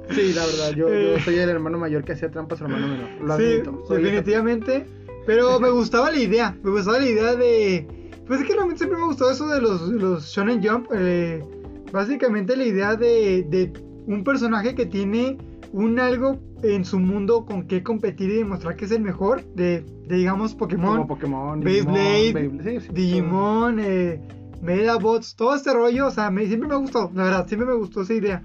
Sí, 0.10 0.34
la 0.34 0.45
verdad. 0.45 0.72
Yo, 0.76 0.89
yo 0.89 1.20
soy 1.20 1.36
el 1.36 1.49
hermano 1.49 1.78
mayor 1.78 2.03
que 2.03 2.12
hacía 2.14 2.30
trampas, 2.30 2.62
hermano 2.62 2.88
menor. 2.88 3.10
Lo 3.22 3.38
sí, 3.38 4.01
definitivamente. 4.01 4.86
Pero 5.26 5.60
me 5.60 5.70
gustaba 5.70 6.12
la 6.12 6.20
idea, 6.20 6.56
me 6.62 6.70
gustaba 6.70 6.99
la 6.99 7.08
idea 7.08 7.36
de... 7.36 7.88
Pues 8.28 8.41
es 8.41 8.47
que 8.47 8.53
realmente 8.53 8.80
siempre 8.80 8.99
me 8.99 9.06
gustó 9.06 9.30
eso 9.30 9.47
de 9.47 9.62
los, 9.62 9.82
los 9.82 10.26
Shonen 10.26 10.62
Jump. 10.64 10.88
Eh, 10.93 11.43
básicamente 11.91 12.56
la 12.56 12.66
idea 12.66 12.95
de, 12.95 13.43
de 13.49 13.74
un 14.06 14.24
personaje 14.24 14.76
que 14.76 14.86
tiene 14.86 15.38
un 15.72 15.99
algo 15.99 16.39
en 16.64 16.86
su 16.86 16.99
mundo 16.99 17.45
con 17.45 17.68
que 17.68 17.84
competir 17.84 18.30
y 18.30 18.38
demostrar 18.38 18.76
que 18.76 18.86
es 18.86 18.91
el 18.91 19.01
mejor 19.01 19.43
de, 19.56 19.86
digamos 20.08 20.56
Pokémon, 20.56 20.97
Como 20.97 21.08
Pokémon 21.08 21.60
Beyblade, 21.60 22.82
Digimon, 22.93 23.80
eh, 23.80 24.22
Medabots, 24.66 25.36
todo 25.36 25.55
este 25.55 25.74
rollo, 25.74 26.07
o 26.07 26.11
sea, 26.11 26.32
me, 26.32 26.45
siempre 26.47 26.68
me 26.68 26.76
gustó, 26.76 27.11
la 27.13 27.24
verdad, 27.24 27.47
siempre 27.47 27.68
me 27.68 27.76
gustó 27.76 28.01
esa 28.01 28.13
idea. 28.13 28.43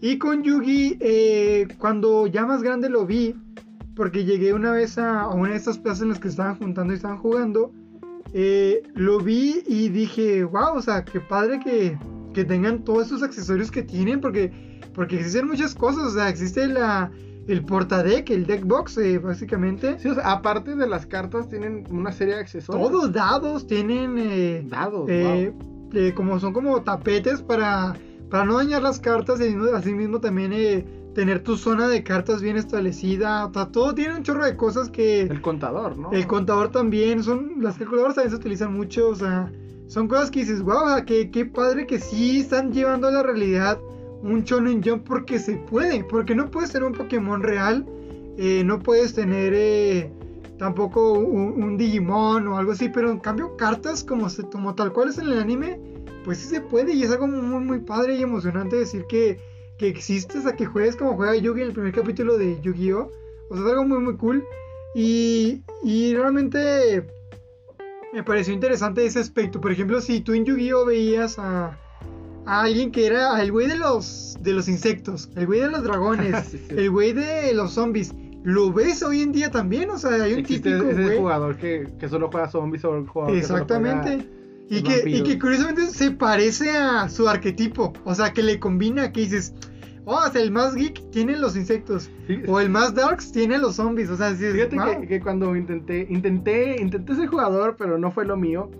Y 0.00 0.18
con 0.18 0.42
Yugi, 0.42 0.98
eh, 1.00 1.68
cuando 1.78 2.26
ya 2.26 2.44
más 2.44 2.62
grande 2.62 2.88
lo 2.88 3.06
vi, 3.06 3.34
porque 3.94 4.24
llegué 4.24 4.52
una 4.52 4.72
vez 4.72 4.98
a, 4.98 5.28
una 5.28 5.50
de 5.50 5.56
estas 5.56 5.78
plazas 5.78 6.02
en 6.02 6.08
las 6.08 6.18
que 6.18 6.28
estaban 6.28 6.56
juntando 6.56 6.92
y 6.92 6.96
estaban 6.96 7.18
jugando. 7.18 7.72
Eh, 8.32 8.82
lo 8.94 9.20
vi 9.20 9.62
y 9.66 9.88
dije, 9.90 10.44
wow, 10.44 10.76
o 10.76 10.82
sea, 10.82 11.04
qué 11.04 11.20
padre 11.20 11.60
que, 11.60 11.98
que 12.32 12.44
tengan 12.44 12.84
todos 12.84 13.06
esos 13.06 13.22
accesorios 13.22 13.70
que 13.70 13.82
tienen, 13.82 14.20
porque, 14.20 14.80
porque 14.94 15.16
existen 15.16 15.46
muchas 15.46 15.74
cosas, 15.74 16.04
o 16.04 16.10
sea, 16.10 16.28
existe 16.28 16.66
la, 16.66 17.10
el 17.48 17.64
portadeck, 17.64 18.30
el 18.30 18.46
deck 18.46 18.64
box, 18.64 18.98
eh, 18.98 19.18
básicamente. 19.18 19.98
Sí, 19.98 20.08
o 20.08 20.14
sea, 20.14 20.30
aparte 20.32 20.76
de 20.76 20.86
las 20.86 21.06
cartas, 21.06 21.48
tienen 21.48 21.84
una 21.90 22.12
serie 22.12 22.34
de 22.34 22.40
accesorios. 22.40 22.90
Todos 22.90 23.12
dados 23.12 23.66
tienen. 23.66 24.16
eh, 24.18 24.64
Dados, 24.68 25.08
eh, 25.10 25.52
eh, 25.92 26.12
como 26.14 26.38
son 26.38 26.52
como 26.52 26.82
tapetes 26.82 27.42
para, 27.42 27.94
para 28.30 28.44
no 28.44 28.56
dañar 28.58 28.82
las 28.82 28.98
cartas 29.00 29.40
y 29.40 29.54
así 29.74 29.92
mismo 29.92 30.20
también 30.20 30.52
eh, 30.54 30.86
tener 31.14 31.42
tu 31.42 31.56
zona 31.56 31.88
de 31.88 32.02
cartas 32.02 32.40
bien 32.40 32.56
establecida. 32.56 33.46
O 33.46 33.52
sea, 33.52 33.66
todo 33.66 33.94
tiene 33.94 34.14
un 34.16 34.22
chorro 34.22 34.44
de 34.44 34.56
cosas 34.56 34.88
que 34.88 35.22
El 35.22 35.42
contador, 35.42 35.98
¿no? 35.98 36.12
el 36.12 36.26
contador 36.26 36.70
también, 36.70 37.22
son 37.22 37.56
las 37.60 37.76
calculadoras 37.76 38.14
también 38.14 38.30
se 38.30 38.36
utilizan 38.36 38.72
mucho, 38.72 39.08
o 39.08 39.14
sea, 39.14 39.52
son 39.88 40.08
cosas 40.08 40.30
que 40.30 40.40
dices, 40.40 40.62
wow, 40.62 40.84
o 40.84 40.88
sea, 40.88 41.04
qué, 41.04 41.30
qué 41.30 41.44
padre 41.44 41.86
que 41.86 41.98
sí 41.98 42.40
están 42.40 42.72
llevando 42.72 43.08
a 43.08 43.10
la 43.10 43.22
realidad 43.22 43.78
un 44.22 44.44
Shonen 44.44 44.82
Jump 44.82 45.06
porque 45.06 45.38
se 45.38 45.56
puede, 45.56 46.04
porque 46.04 46.34
no 46.34 46.50
puedes 46.50 46.72
tener 46.72 46.86
un 46.86 46.94
Pokémon 46.94 47.42
real, 47.42 47.84
eh, 48.38 48.62
no 48.64 48.78
puedes 48.78 49.14
tener 49.14 49.52
eh, 49.54 50.10
tampoco 50.58 51.14
un, 51.14 51.62
un 51.62 51.76
Digimon 51.76 52.46
o 52.48 52.56
algo 52.56 52.72
así, 52.72 52.88
pero 52.88 53.10
en 53.10 53.18
cambio 53.18 53.56
cartas 53.56 54.04
como, 54.04 54.30
se, 54.30 54.44
como 54.44 54.74
tal 54.74 54.92
cual 54.92 55.08
es 55.08 55.18
en 55.18 55.26
el 55.26 55.38
anime, 55.38 55.78
pues 56.24 56.38
sí 56.38 56.46
se 56.46 56.60
puede 56.60 56.94
y 56.94 57.02
es 57.02 57.10
algo 57.10 57.26
muy, 57.26 57.64
muy 57.64 57.80
padre 57.80 58.16
y 58.16 58.22
emocionante 58.22 58.76
decir 58.76 59.04
que, 59.08 59.38
que 59.78 59.88
existes 59.88 60.46
a 60.46 60.54
que 60.54 60.66
juegues 60.66 60.96
como 60.96 61.16
juega 61.16 61.34
Yugi 61.34 61.62
en 61.62 61.68
el 61.68 61.72
primer 61.72 61.92
capítulo 61.92 62.38
de 62.38 62.60
Yu-Gi-Oh! 62.60 63.10
O 63.50 63.54
sea, 63.56 63.64
es 63.64 63.70
algo 63.70 63.84
muy, 63.84 63.98
muy 63.98 64.16
cool. 64.16 64.44
Y, 64.94 65.62
y 65.82 66.14
realmente 66.14 67.06
me 68.12 68.22
pareció 68.22 68.54
interesante 68.54 69.04
ese 69.04 69.18
aspecto. 69.18 69.60
Por 69.60 69.72
ejemplo, 69.72 70.00
si 70.00 70.20
tú 70.20 70.32
en 70.32 70.44
Yu-Gi-Oh! 70.44 70.86
veías 70.86 71.38
a, 71.38 71.78
a 72.46 72.62
alguien 72.62 72.90
que 72.90 73.06
era 73.06 73.40
el 73.42 73.52
güey 73.52 73.66
de 73.68 73.76
los, 73.76 74.36
de 74.40 74.52
los 74.52 74.68
insectos, 74.68 75.30
el 75.36 75.46
güey 75.46 75.60
de 75.60 75.70
los 75.70 75.82
dragones, 75.84 76.46
Sí, 76.50 76.58
sí. 76.68 76.74
el 76.76 76.90
güey 76.90 77.12
de 77.12 77.52
los 77.54 77.72
zombies, 77.72 78.12
lo 78.44 78.72
ves 78.72 79.02
hoy 79.02 79.22
en 79.22 79.32
día 79.32 79.50
también. 79.50 79.90
O 79.90 79.98
sea, 79.98 80.10
hay 80.24 80.32
un 80.34 80.40
Existe 80.40 80.70
típico 80.70 80.90
ese 80.90 81.02
güey. 81.02 81.18
jugador 81.18 81.56
que, 81.56 81.88
que 82.00 82.08
solo 82.08 82.28
juega 82.30 82.48
zombies 82.50 82.84
o 82.84 82.96
el 82.96 83.06
jugador 83.06 83.34
que 83.34 83.40
Exactamente. 83.40 84.26
Y 84.68 84.80
los 84.80 84.82
que, 84.94 85.10
y 85.10 85.22
que 85.22 85.38
curiosamente 85.38 85.86
se 85.86 86.10
parece 86.12 86.70
a 86.72 87.08
su 87.08 87.28
arquetipo. 87.28 87.92
O 88.04 88.14
sea, 88.14 88.32
que 88.32 88.42
le 88.42 88.58
combina, 88.58 89.12
que 89.12 89.20
dices, 89.20 89.52
oh, 90.06 90.14
o 90.26 90.32
sea, 90.32 90.40
el 90.40 90.50
más 90.50 90.74
geek 90.74 91.10
tiene 91.10 91.36
los 91.36 91.56
insectos. 91.56 92.10
O 92.48 92.58
el 92.58 92.70
más 92.70 92.94
darks 92.94 93.30
tiene 93.32 93.58
los 93.58 93.76
zombies. 93.76 94.08
O 94.10 94.16
sea, 94.16 94.30
dices, 94.32 94.54
Fíjate 94.54 94.76
"Wow". 94.76 95.00
que, 95.02 95.06
que 95.08 95.20
cuando 95.20 95.54
intenté, 95.54 96.06
intenté, 96.08 96.80
intenté 96.80 97.14
ser 97.14 97.26
jugador, 97.28 97.76
pero 97.78 97.98
no 97.98 98.10
fue 98.10 98.24
lo 98.24 98.36
mío. 98.36 98.70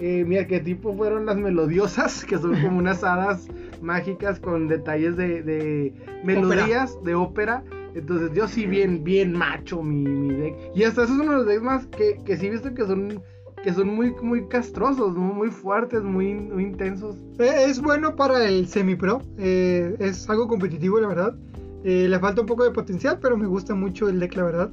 Eh, 0.00 0.24
mi 0.26 0.36
arquetipo 0.38 0.94
fueron 0.96 1.26
las 1.26 1.36
melodiosas, 1.36 2.24
que 2.24 2.38
son 2.38 2.60
como 2.60 2.78
unas 2.78 3.04
hadas 3.04 3.46
mágicas 3.82 4.40
con 4.40 4.66
detalles 4.68 5.16
de, 5.16 5.42
de 5.42 5.94
melodías 6.24 6.96
de 7.04 7.14
ópera. 7.14 7.62
Entonces 7.94 8.30
yo 8.34 8.46
sí 8.46 8.66
bien, 8.66 9.02
bien 9.02 9.32
macho 9.32 9.82
mi, 9.82 10.04
mi 10.04 10.34
deck. 10.34 10.54
Y 10.74 10.84
hasta 10.84 11.04
esos 11.04 11.16
son 11.16 11.26
uno 11.28 11.32
de 11.32 11.38
los 11.38 11.46
decks 11.46 11.62
más 11.62 11.86
que, 11.86 12.20
que 12.24 12.36
sí 12.36 12.46
he 12.46 12.50
visto 12.50 12.72
que 12.72 12.86
son, 12.86 13.20
que 13.64 13.72
son 13.74 13.88
muy, 13.88 14.12
muy 14.22 14.46
castrosos, 14.46 15.16
muy, 15.16 15.50
fuertes, 15.50 16.02
muy, 16.02 16.34
muy 16.34 16.62
intensos. 16.64 17.16
Eh, 17.40 17.64
Es 17.66 17.80
bueno 17.82 18.14
para 18.14 18.44
el 18.48 18.68
semi-pro. 18.68 19.22
eh, 19.38 19.96
es 19.98 20.30
algo 20.30 20.46
competitivo, 20.46 21.00
la 21.00 21.08
verdad. 21.08 21.34
Eh, 21.82 22.06
le 22.08 22.18
falta 22.20 22.42
un 22.42 22.46
poco 22.46 22.62
de 22.62 22.70
potencial, 22.70 23.18
pero 23.20 23.36
me 23.36 23.46
gusta 23.46 23.74
mucho 23.74 24.08
el 24.08 24.20
deck, 24.20 24.36
la 24.36 24.44
verdad. 24.44 24.70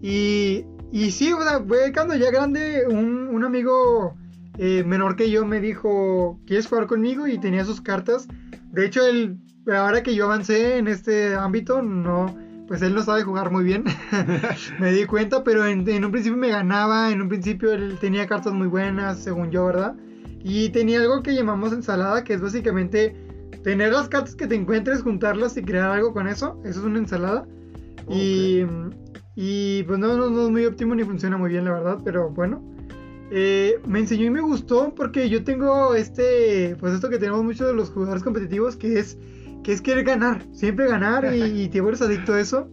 Y, 0.00 0.64
y 0.92 1.10
sí, 1.10 1.32
o 1.32 1.42
sea, 1.42 1.60
fue 1.66 1.92
cuando 1.92 2.14
ya 2.14 2.30
grande, 2.30 2.84
un, 2.88 3.28
un 3.28 3.44
amigo 3.44 4.14
eh, 4.62 4.84
menor 4.84 5.16
que 5.16 5.30
yo 5.30 5.46
me 5.46 5.58
dijo, 5.58 6.38
¿quieres 6.46 6.66
jugar 6.66 6.86
conmigo? 6.86 7.26
Y 7.26 7.38
tenía 7.38 7.64
sus 7.64 7.80
cartas. 7.80 8.28
De 8.72 8.84
hecho, 8.84 9.06
él, 9.06 9.38
ahora 9.66 10.02
que 10.02 10.14
yo 10.14 10.26
avancé 10.26 10.76
en 10.76 10.86
este 10.86 11.34
ámbito, 11.34 11.80
no, 11.80 12.36
pues 12.68 12.82
él 12.82 12.94
no 12.94 13.02
sabe 13.02 13.22
jugar 13.22 13.50
muy 13.50 13.64
bien. 13.64 13.84
me 14.78 14.92
di 14.92 15.06
cuenta, 15.06 15.42
pero 15.44 15.64
en, 15.64 15.88
en 15.88 16.04
un 16.04 16.12
principio 16.12 16.36
me 16.36 16.50
ganaba, 16.50 17.10
en 17.10 17.22
un 17.22 17.30
principio 17.30 17.72
él 17.72 17.96
tenía 17.98 18.26
cartas 18.26 18.52
muy 18.52 18.66
buenas, 18.66 19.20
según 19.20 19.50
yo, 19.50 19.64
¿verdad? 19.64 19.96
Y 20.44 20.68
tenía 20.68 21.00
algo 21.00 21.22
que 21.22 21.34
llamamos 21.34 21.72
ensalada, 21.72 22.22
que 22.22 22.34
es 22.34 22.42
básicamente 22.42 23.16
tener 23.64 23.94
las 23.94 24.10
cartas 24.10 24.34
que 24.34 24.46
te 24.46 24.56
encuentres, 24.56 25.00
juntarlas 25.00 25.56
y 25.56 25.62
crear 25.62 25.90
algo 25.90 26.12
con 26.12 26.28
eso. 26.28 26.60
Eso 26.64 26.80
es 26.80 26.84
una 26.84 26.98
ensalada. 26.98 27.46
Y, 28.10 28.66
y 29.36 29.84
pues 29.84 29.98
no, 29.98 30.18
no, 30.18 30.28
no 30.28 30.44
es 30.44 30.50
muy 30.50 30.66
óptimo 30.66 30.94
ni 30.94 31.04
funciona 31.04 31.38
muy 31.38 31.48
bien, 31.48 31.64
la 31.64 31.72
verdad, 31.72 31.98
pero 32.04 32.28
bueno. 32.28 32.62
Eh, 33.30 33.78
me 33.86 34.00
enseñó 34.00 34.26
y 34.26 34.30
me 34.30 34.40
gustó 34.40 34.92
porque 34.94 35.28
yo 35.28 35.44
tengo 35.44 35.94
este, 35.94 36.76
pues 36.80 36.94
esto 36.94 37.08
que 37.08 37.18
tenemos 37.18 37.44
muchos 37.44 37.68
de 37.68 37.74
los 37.74 37.90
jugadores 37.90 38.24
competitivos, 38.24 38.76
que 38.76 38.98
es, 38.98 39.16
que 39.62 39.72
es 39.72 39.80
querer 39.80 40.04
ganar, 40.04 40.44
siempre 40.52 40.88
ganar 40.88 41.32
y, 41.34 41.62
y 41.62 41.68
te 41.68 41.80
vuelves 41.80 42.02
adicto 42.02 42.32
a 42.32 42.40
eso. 42.40 42.68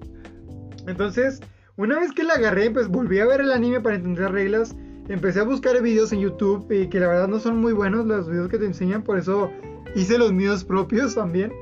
Entonces, 0.88 1.42
una 1.76 2.00
vez 2.00 2.12
que 2.12 2.24
la 2.24 2.34
agarré, 2.34 2.72
pues 2.72 2.88
volví 2.88 3.20
a 3.20 3.26
ver 3.26 3.42
el 3.42 3.52
anime 3.52 3.82
para 3.82 3.98
entender 3.98 4.32
reglas. 4.32 4.76
Empecé 5.10 5.42
a 5.42 5.44
buscar 5.44 5.82
videos 5.82 6.12
en 6.12 6.22
YouTube 6.22 6.68
que 6.90 7.00
la 7.00 7.08
verdad 7.08 7.28
no 7.28 7.40
son 7.40 7.58
muy 7.58 7.74
buenos 7.74 8.06
los 8.08 8.28
videos 8.28 8.50
que 8.50 8.58
te 8.58 8.66
enseñan, 8.66 9.04
por 9.04 9.18
eso 9.18 9.52
hice 9.96 10.18
los 10.18 10.34
míos 10.34 10.64
propios 10.64 11.16
también. 11.16 11.54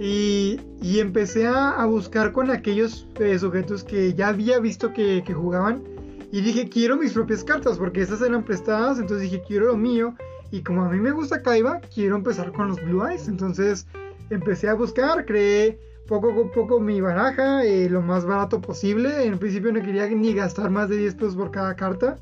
Y, 0.00 0.60
y 0.80 1.00
empecé 1.00 1.46
a, 1.46 1.70
a 1.70 1.84
buscar 1.84 2.32
con 2.32 2.50
aquellos 2.50 3.06
eh, 3.20 3.38
sujetos 3.38 3.84
que 3.84 4.14
ya 4.14 4.28
había 4.28 4.58
visto 4.58 4.92
que, 4.92 5.22
que 5.26 5.34
jugaban. 5.34 5.82
Y 6.30 6.42
dije, 6.42 6.68
quiero 6.68 6.96
mis 6.96 7.12
propias 7.12 7.42
cartas, 7.42 7.78
porque 7.78 8.02
estas 8.02 8.20
eran 8.20 8.44
prestadas, 8.44 8.98
entonces 8.98 9.30
dije, 9.30 9.42
quiero 9.46 9.66
lo 9.66 9.76
mío. 9.76 10.14
Y 10.50 10.62
como 10.62 10.84
a 10.84 10.88
mí 10.90 10.98
me 10.98 11.10
gusta 11.10 11.42
Kaiba, 11.42 11.80
quiero 11.94 12.16
empezar 12.16 12.52
con 12.52 12.68
los 12.68 12.82
Blue 12.82 13.06
Eyes. 13.06 13.28
Entonces 13.28 13.86
empecé 14.30 14.68
a 14.68 14.74
buscar, 14.74 15.24
creé 15.24 15.78
poco 16.06 16.28
a 16.30 16.52
poco 16.52 16.80
mi 16.80 17.00
baraja, 17.00 17.64
eh, 17.64 17.88
lo 17.88 18.02
más 18.02 18.24
barato 18.24 18.60
posible. 18.60 19.24
En 19.24 19.38
principio 19.38 19.72
no 19.72 19.82
quería 19.82 20.06
ni 20.08 20.34
gastar 20.34 20.70
más 20.70 20.88
de 20.88 20.96
10 20.96 21.14
pesos 21.14 21.36
por 21.36 21.50
cada 21.50 21.74
carta. 21.76 22.16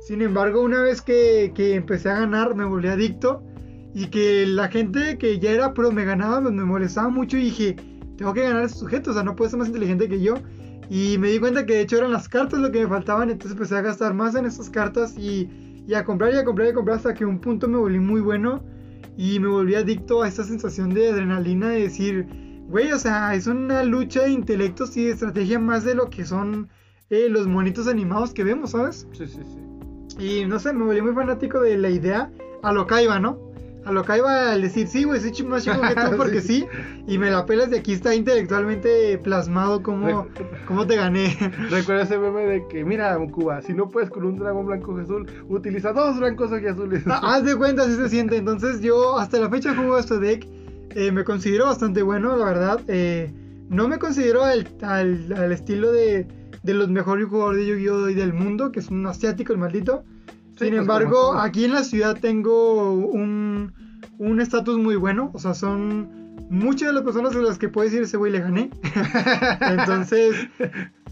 Sin 0.00 0.22
embargo, 0.22 0.62
una 0.62 0.82
vez 0.82 1.02
que, 1.02 1.52
que 1.54 1.74
empecé 1.74 2.10
a 2.10 2.20
ganar, 2.20 2.54
me 2.54 2.64
volví 2.64 2.88
adicto. 2.88 3.42
Y 3.94 4.08
que 4.08 4.46
la 4.46 4.68
gente 4.68 5.18
que 5.18 5.38
ya 5.38 5.50
era 5.50 5.74
pro 5.74 5.90
me 5.90 6.04
ganaba, 6.04 6.40
me 6.40 6.64
molestaba 6.64 7.08
mucho. 7.08 7.36
Y 7.36 7.44
dije, 7.44 7.76
tengo 8.16 8.34
que 8.34 8.42
ganar 8.42 8.62
a 8.62 8.66
ese 8.66 8.76
sujeto, 8.78 9.10
o 9.10 9.14
sea, 9.14 9.22
no 9.22 9.34
puede 9.34 9.50
ser 9.50 9.58
más 9.58 9.68
inteligente 9.68 10.08
que 10.08 10.20
yo. 10.20 10.34
Y 10.90 11.18
me 11.18 11.28
di 11.28 11.38
cuenta 11.38 11.66
que 11.66 11.74
de 11.74 11.80
hecho 11.82 11.98
eran 11.98 12.12
las 12.12 12.28
cartas 12.28 12.60
lo 12.60 12.72
que 12.72 12.80
me 12.80 12.88
faltaban. 12.88 13.30
Entonces 13.30 13.52
empecé 13.52 13.76
a 13.76 13.82
gastar 13.82 14.14
más 14.14 14.34
en 14.34 14.46
esas 14.46 14.70
cartas 14.70 15.16
y, 15.18 15.48
y 15.86 15.94
a 15.94 16.04
comprar 16.04 16.32
y 16.32 16.36
a 16.36 16.44
comprar 16.44 16.68
y 16.68 16.70
a 16.70 16.74
comprar 16.74 16.96
hasta 16.96 17.14
que 17.14 17.24
un 17.24 17.40
punto 17.40 17.68
me 17.68 17.78
volví 17.78 17.98
muy 17.98 18.20
bueno. 18.20 18.62
Y 19.16 19.40
me 19.40 19.48
volví 19.48 19.74
adicto 19.74 20.22
a 20.22 20.28
esta 20.28 20.44
sensación 20.44 20.94
de 20.94 21.08
adrenalina 21.08 21.70
de 21.70 21.82
decir, 21.82 22.26
güey, 22.68 22.92
o 22.92 22.98
sea, 22.98 23.34
es 23.34 23.46
una 23.46 23.82
lucha 23.82 24.22
de 24.22 24.30
intelectos 24.30 24.96
y 24.96 25.06
de 25.06 25.12
estrategia 25.12 25.58
más 25.58 25.84
de 25.84 25.94
lo 25.96 26.08
que 26.08 26.24
son 26.24 26.68
eh, 27.10 27.28
los 27.28 27.46
monitos 27.46 27.88
animados 27.88 28.32
que 28.32 28.44
vemos, 28.44 28.70
¿sabes? 28.70 29.08
Sí, 29.12 29.26
sí, 29.26 29.40
sí. 29.42 30.24
Y 30.24 30.44
no 30.46 30.58
sé, 30.58 30.72
me 30.72 30.84
volví 30.84 31.00
muy 31.00 31.14
fanático 31.14 31.60
de 31.60 31.78
la 31.78 31.90
idea 31.90 32.30
a 32.62 32.72
lo 32.72 32.86
Kaiba, 32.86 33.18
¿no? 33.18 33.47
A 33.84 33.92
lo 33.92 34.04
Kaiba 34.04 34.52
al 34.52 34.60
decir, 34.62 34.86
sí, 34.86 35.04
güey, 35.04 35.18
soy 35.20 35.46
más 35.46 35.64
chico 35.64 35.80
que 35.80 35.94
tú 35.94 36.16
porque 36.18 36.40
sí. 36.42 36.66
Y 37.06 37.16
me 37.16 37.30
la 37.30 37.46
pelas 37.46 37.70
de 37.70 37.78
aquí 37.78 37.92
está 37.92 38.14
intelectualmente 38.14 39.16
plasmado 39.18 39.82
cómo, 39.82 40.26
cómo 40.66 40.86
te 40.86 40.96
gané. 40.96 41.36
Recuerda 41.70 42.02
ese 42.02 42.18
meme 42.18 42.42
de 42.42 42.66
que, 42.68 42.84
mira, 42.84 43.18
Cuba, 43.32 43.62
si 43.62 43.72
no 43.72 43.88
puedes 43.88 44.10
con 44.10 44.24
un 44.24 44.38
dragón 44.38 44.66
blanco 44.66 44.98
y 44.98 45.04
azul, 45.04 45.26
utiliza 45.48 45.92
dos 45.92 46.18
blancos 46.18 46.50
y 46.62 46.66
azules. 46.66 47.02
Ah, 47.06 47.20
Haz 47.36 47.44
de 47.44 47.56
cuenta, 47.56 47.82
así 47.84 47.94
se 47.96 48.08
siente. 48.08 48.36
Entonces 48.36 48.80
yo 48.82 49.18
hasta 49.18 49.38
la 49.38 49.48
fecha 49.48 49.74
juego 49.74 49.98
este 49.98 50.18
deck. 50.18 50.46
eh, 50.94 51.12
me 51.12 51.24
considero 51.24 51.66
bastante 51.66 52.02
bueno, 52.02 52.36
la 52.36 52.44
verdad. 52.44 52.80
Eh, 52.88 53.32
no 53.70 53.88
me 53.88 53.98
considero 53.98 54.44
al, 54.44 54.66
al- 54.82 55.32
al 55.34 55.52
estilo 55.52 55.92
de, 55.92 56.26
de 56.62 56.74
los 56.74 56.88
mejores 56.90 57.26
jugadores 57.28 57.60
de 57.64 57.72
Yu-Gi-Oh! 57.72 58.06
del 58.06 58.32
mundo, 58.34 58.70
que 58.72 58.80
es 58.80 58.88
un 58.90 59.06
asiático 59.06 59.52
el 59.52 59.58
maldito. 59.58 60.04
Sin 60.58 60.70
pues, 60.70 60.80
embargo, 60.80 61.34
aquí 61.34 61.64
en 61.64 61.72
la 61.72 61.84
ciudad 61.84 62.18
tengo 62.20 62.92
un 62.92 63.72
un 64.18 64.40
estatus 64.40 64.78
muy 64.78 64.96
bueno. 64.96 65.30
O 65.32 65.38
sea, 65.38 65.54
son 65.54 66.36
muchas 66.50 66.88
de 66.88 66.94
las 66.94 67.02
personas 67.02 67.34
a 67.34 67.38
las 67.38 67.58
que 67.58 67.68
puedo 67.68 67.84
decir 67.84 68.02
ese 68.02 68.16
güey 68.16 68.32
le 68.32 68.40
gané. 68.40 68.70
Entonces, 69.60 70.48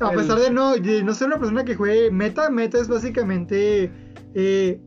a 0.00 0.10
pesar 0.12 0.38
de 0.38 0.50
no, 0.50 0.76
de 0.76 1.02
no 1.02 1.14
ser 1.14 1.28
una 1.28 1.38
persona 1.38 1.64
que 1.64 1.74
juegue 1.74 2.10
meta, 2.10 2.50
meta 2.50 2.78
es 2.78 2.88
básicamente 2.88 3.90
eh, 4.34 4.80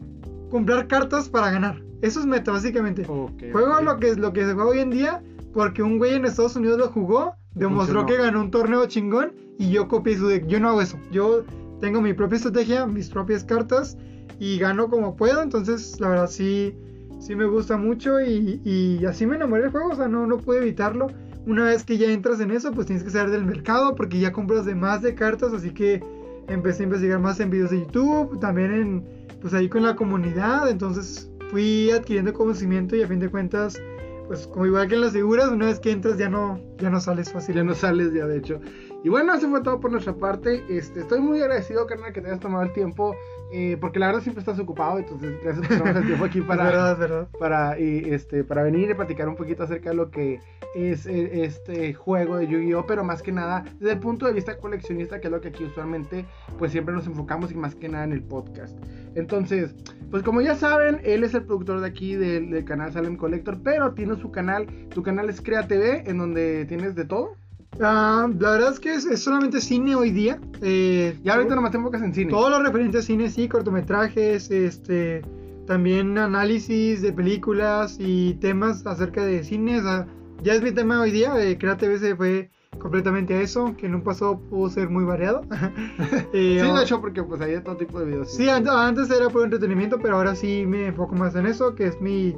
comprar 0.49 0.87
cartas 0.87 1.29
para 1.29 1.51
ganar. 1.51 1.81
Eso 2.01 2.19
es 2.19 2.25
meta, 2.25 2.51
básicamente. 2.51 3.03
Juego 3.05 3.81
lo 3.81 3.97
que, 3.97 4.15
lo 4.15 4.31
que 4.31 4.45
se 4.45 4.53
juega 4.53 4.69
hoy 4.69 4.79
en 4.79 4.89
día 4.89 5.21
porque 5.53 5.81
un 5.81 5.97
güey 5.97 6.13
en 6.13 6.25
Estados 6.25 6.55
Unidos 6.55 6.77
lo 6.77 6.87
jugó, 6.89 7.35
demostró 7.55 8.01
funcionó. 8.01 8.05
que 8.05 8.17
ganó 8.17 8.41
un 8.41 8.51
torneo 8.51 8.85
chingón 8.85 9.33
y 9.57 9.71
yo 9.71 9.87
copié 9.87 10.17
su 10.17 10.27
deck. 10.27 10.45
Yo 10.47 10.59
no 10.59 10.69
hago 10.69 10.81
eso. 10.81 10.99
Yo 11.11 11.43
tengo 11.79 12.01
mi 12.01 12.13
propia 12.13 12.37
estrategia, 12.37 12.85
mis 12.85 13.09
propias 13.09 13.43
cartas 13.43 13.97
y 14.39 14.57
gano 14.59 14.89
como 14.89 15.15
puedo. 15.15 15.41
Entonces, 15.41 15.99
la 15.99 16.09
verdad, 16.09 16.27
sí, 16.29 16.75
sí 17.19 17.35
me 17.35 17.45
gusta 17.45 17.77
mucho 17.77 18.19
y, 18.21 18.61
y 18.63 19.05
así 19.05 19.25
me 19.25 19.35
enamoré 19.35 19.63
del 19.63 19.71
juego. 19.71 19.89
O 19.89 19.95
sea, 19.95 20.07
no, 20.07 20.27
no 20.27 20.37
pude 20.37 20.59
evitarlo. 20.59 21.07
Una 21.45 21.65
vez 21.65 21.83
que 21.83 21.97
ya 21.97 22.07
entras 22.11 22.39
en 22.41 22.51
eso, 22.51 22.71
pues 22.71 22.87
tienes 22.87 23.03
que 23.03 23.09
salir 23.09 23.31
del 23.31 23.45
mercado 23.45 23.95
porque 23.95 24.19
ya 24.19 24.31
compras 24.31 24.65
de 24.65 24.75
más 24.75 25.01
de 25.01 25.15
cartas. 25.15 25.53
Así 25.53 25.71
que 25.71 26.03
empecé 26.47 26.83
a 26.83 26.85
investigar 26.85 27.19
más 27.19 27.39
en 27.39 27.49
videos 27.49 27.71
de 27.71 27.79
YouTube, 27.79 28.39
también 28.39 28.73
en, 28.73 29.05
pues 29.41 29.53
ahí 29.53 29.69
con 29.69 29.83
la 29.83 29.95
comunidad. 29.95 30.69
Entonces 30.69 31.31
fui 31.49 31.89
adquiriendo 31.91 32.33
conocimiento 32.33 32.95
y 32.95 33.01
a 33.03 33.07
fin 33.07 33.19
de 33.19 33.29
cuentas, 33.29 33.81
pues 34.27 34.45
como 34.47 34.65
igual 34.67 34.87
que 34.87 34.95
en 34.95 35.01
las 35.01 35.13
figuras, 35.13 35.49
una 35.49 35.65
vez 35.67 35.79
que 35.79 35.91
entras 35.91 36.17
ya 36.17 36.29
no, 36.29 36.59
ya 36.77 36.89
no 36.89 36.99
sales 36.99 37.27
Ya 37.27 37.33
fácilmente. 37.33 37.69
no 37.69 37.75
sales 37.75 38.13
ya, 38.13 38.27
de 38.27 38.37
hecho. 38.37 38.59
Y 39.03 39.09
bueno, 39.09 39.33
eso 39.33 39.49
fue 39.49 39.61
todo 39.61 39.79
por 39.79 39.91
nuestra 39.91 40.13
parte. 40.13 40.61
Este, 40.69 40.99
estoy 40.99 41.21
muy 41.21 41.39
agradecido, 41.41 41.85
carnal, 41.87 42.11
que 42.11 42.19
te 42.21 42.27
hayas 42.27 42.39
tomado 42.41 42.63
el 42.63 42.73
tiempo. 42.73 43.15
eh, 43.51 43.77
porque 43.79 43.97
la 43.97 44.07
verdad 44.07 44.21
siempre 44.21 44.41
estás 44.41 44.59
ocupado, 44.59 44.99
entonces 44.99 45.41
gracias 45.41 45.65
por 45.67 45.77
tomar 45.77 45.97
el 45.97 46.05
tiempo 46.05 46.25
aquí 46.25 46.41
para, 46.47 46.65
es 46.67 46.71
verdad, 46.71 46.91
es 46.93 46.99
verdad. 46.99 47.27
para, 47.39 47.79
y, 47.79 48.09
este, 48.13 48.43
para 48.43 48.61
venir 48.63 48.89
y 48.89 48.93
platicar 48.93 49.27
un 49.27 49.35
poquito 49.35 49.63
acerca 49.63 49.89
de 49.89 49.95
lo 49.95 50.11
que 50.11 50.39
es 50.75 51.05
eh, 51.07 51.43
este 51.45 51.93
juego 51.95 52.37
de 52.37 52.47
Yu-Gi-Oh! 52.47 52.85
Pero 52.85 53.03
más 53.03 53.23
que 53.23 53.31
nada, 53.31 53.63
desde 53.79 53.93
el 53.93 53.99
punto 53.99 54.27
de 54.27 54.33
vista 54.33 54.57
coleccionista, 54.57 55.19
que 55.19 55.27
es 55.27 55.31
lo 55.31 55.41
que 55.41 55.47
aquí 55.47 55.63
usualmente, 55.63 56.25
pues 56.59 56.71
siempre 56.71 56.93
nos 56.93 57.07
enfocamos 57.07 57.51
y 57.51 57.55
más 57.55 57.73
que 57.75 57.89
nada 57.89 58.03
en 58.03 58.11
el 58.11 58.21
podcast. 58.21 58.77
Entonces, 59.15 59.73
pues 60.11 60.21
como 60.23 60.41
ya 60.41 60.55
saben, 60.55 60.99
él 61.03 61.23
es 61.23 61.33
el 61.33 61.43
productor 61.45 61.79
de 61.79 61.87
aquí 61.87 62.15
del, 62.15 62.51
del 62.51 62.65
canal 62.65 62.91
Salem 62.91 63.15
Collector, 63.15 63.57
pero 63.63 63.93
tiene 63.93 64.15
su 64.17 64.29
canal, 64.29 64.67
tu 64.89 65.01
canal 65.01 65.29
es 65.29 65.41
Crea 65.41 65.67
TV, 65.67 66.03
en 66.05 66.17
donde 66.17 66.65
tienes 66.65 66.93
de 66.95 67.05
todo. 67.05 67.35
Ah, 67.81 68.27
la 68.39 68.51
verdad 68.51 68.73
es 68.73 68.79
que 68.79 68.93
es, 68.93 69.05
es 69.05 69.21
solamente 69.23 69.61
cine 69.61 69.95
hoy 69.95 70.11
día. 70.11 70.39
Eh, 70.61 71.17
Ya 71.23 71.35
ahorita 71.35 71.55
nomás 71.55 71.71
te 71.71 71.77
enfocas 71.77 72.01
en 72.01 72.13
cine. 72.13 72.31
Todo 72.31 72.49
lo 72.49 72.61
referente 72.61 72.97
a 72.97 73.01
cine, 73.01 73.29
sí, 73.29 73.47
cortometrajes, 73.47 74.51
este, 74.51 75.21
también 75.65 76.17
análisis 76.17 77.01
de 77.01 77.13
películas 77.13 77.95
y 77.99 78.33
temas 78.35 78.85
acerca 78.85 79.23
de 79.23 79.43
cine. 79.43 79.79
o 79.79 79.83
sea, 79.83 80.07
ya 80.43 80.53
es 80.55 80.61
mi 80.61 80.71
tema 80.71 80.99
hoy 81.01 81.11
día. 81.11 81.33
Eh, 81.41 81.57
Crea 81.57 81.77
TV 81.77 81.99
se 81.99 82.15
fue 82.15 82.49
completamente 82.79 83.33
a 83.33 83.41
eso, 83.41 83.75
que 83.77 83.85
en 83.85 83.95
un 83.95 84.01
pasado 84.03 84.39
pudo 84.39 84.69
ser 84.69 84.89
muy 84.89 85.05
variado. 85.05 85.41
Eh, 86.33 86.59
Sí, 86.61 86.71
de 86.71 86.83
hecho, 86.83 86.99
porque 86.99 87.23
pues 87.23 87.39
hay 87.41 87.51
de 87.53 87.61
todo 87.61 87.77
tipo 87.77 87.99
de 87.99 88.05
videos. 88.07 88.33
Sí, 88.35 88.49
an- 88.49 88.67
antes 88.67 89.09
era 89.09 89.29
por 89.29 89.43
entretenimiento, 89.45 89.99
pero 89.99 90.17
ahora 90.17 90.35
sí 90.35 90.65
me 90.67 90.87
enfoco 90.87 91.15
más 91.15 91.33
en 91.35 91.45
eso, 91.45 91.75
que 91.75 91.87
es 91.87 92.01
mi, 92.01 92.35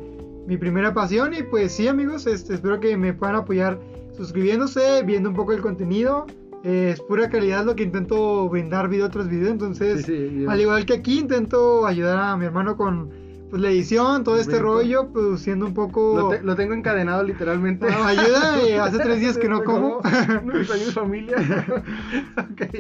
mi 0.48 0.58
primera 0.58 0.94
pasión. 0.94 1.34
Y 1.34 1.42
pues 1.44 1.72
sí, 1.72 1.88
amigos, 1.88 2.28
este, 2.28 2.54
espero 2.54 2.80
que 2.80 2.96
me 2.96 3.14
puedan 3.14 3.36
apoyar 3.38 3.80
suscribiéndose, 4.16 5.04
viendo 5.04 5.30
un 5.30 5.36
poco 5.36 5.54
el 5.54 5.62
contenido. 5.62 6.26
Eh, 6.64 6.92
es 6.94 7.02
pura 7.02 7.30
calidad 7.30 7.66
lo 7.66 7.76
que 7.76 7.84
intento 7.84 8.48
brindar 8.48 8.88
video 8.88 9.10
tras 9.10 9.28
video, 9.28 9.50
entonces, 9.50 10.06
Sí, 10.06 10.30
sí, 10.30 10.46
al 10.48 10.62
igual 10.62 10.86
que 10.86 10.94
aquí, 10.94 11.20
intento 11.20 11.88
ayudar 11.88 12.20
a 12.20 12.38
mi 12.38 12.46
hermano 12.46 12.78
con 12.78 13.10
pues, 13.50 13.62
la 13.62 13.70
edición, 13.70 14.24
todo 14.24 14.38
este 14.38 14.54
Bien, 14.54 14.64
rollo, 14.64 15.12
produciendo 15.12 15.66
un 15.66 15.74
poco... 15.74 16.16
Lo, 16.20 16.30
te- 16.30 16.44
lo 16.44 16.56
tengo 16.56 16.74
encadenado 16.74 17.24
literalmente. 17.24 17.90
No, 17.90 18.04
ayuda, 18.04 18.62
eh, 18.62 18.78
hace 18.80 19.00
tres 19.00 19.20
días 19.20 19.38
que 19.40 19.50
no 19.50 19.64
como. 19.64 20.02
No 20.46 20.54
mi 20.54 20.92
familia. 20.94 21.38
ok. 22.38 22.76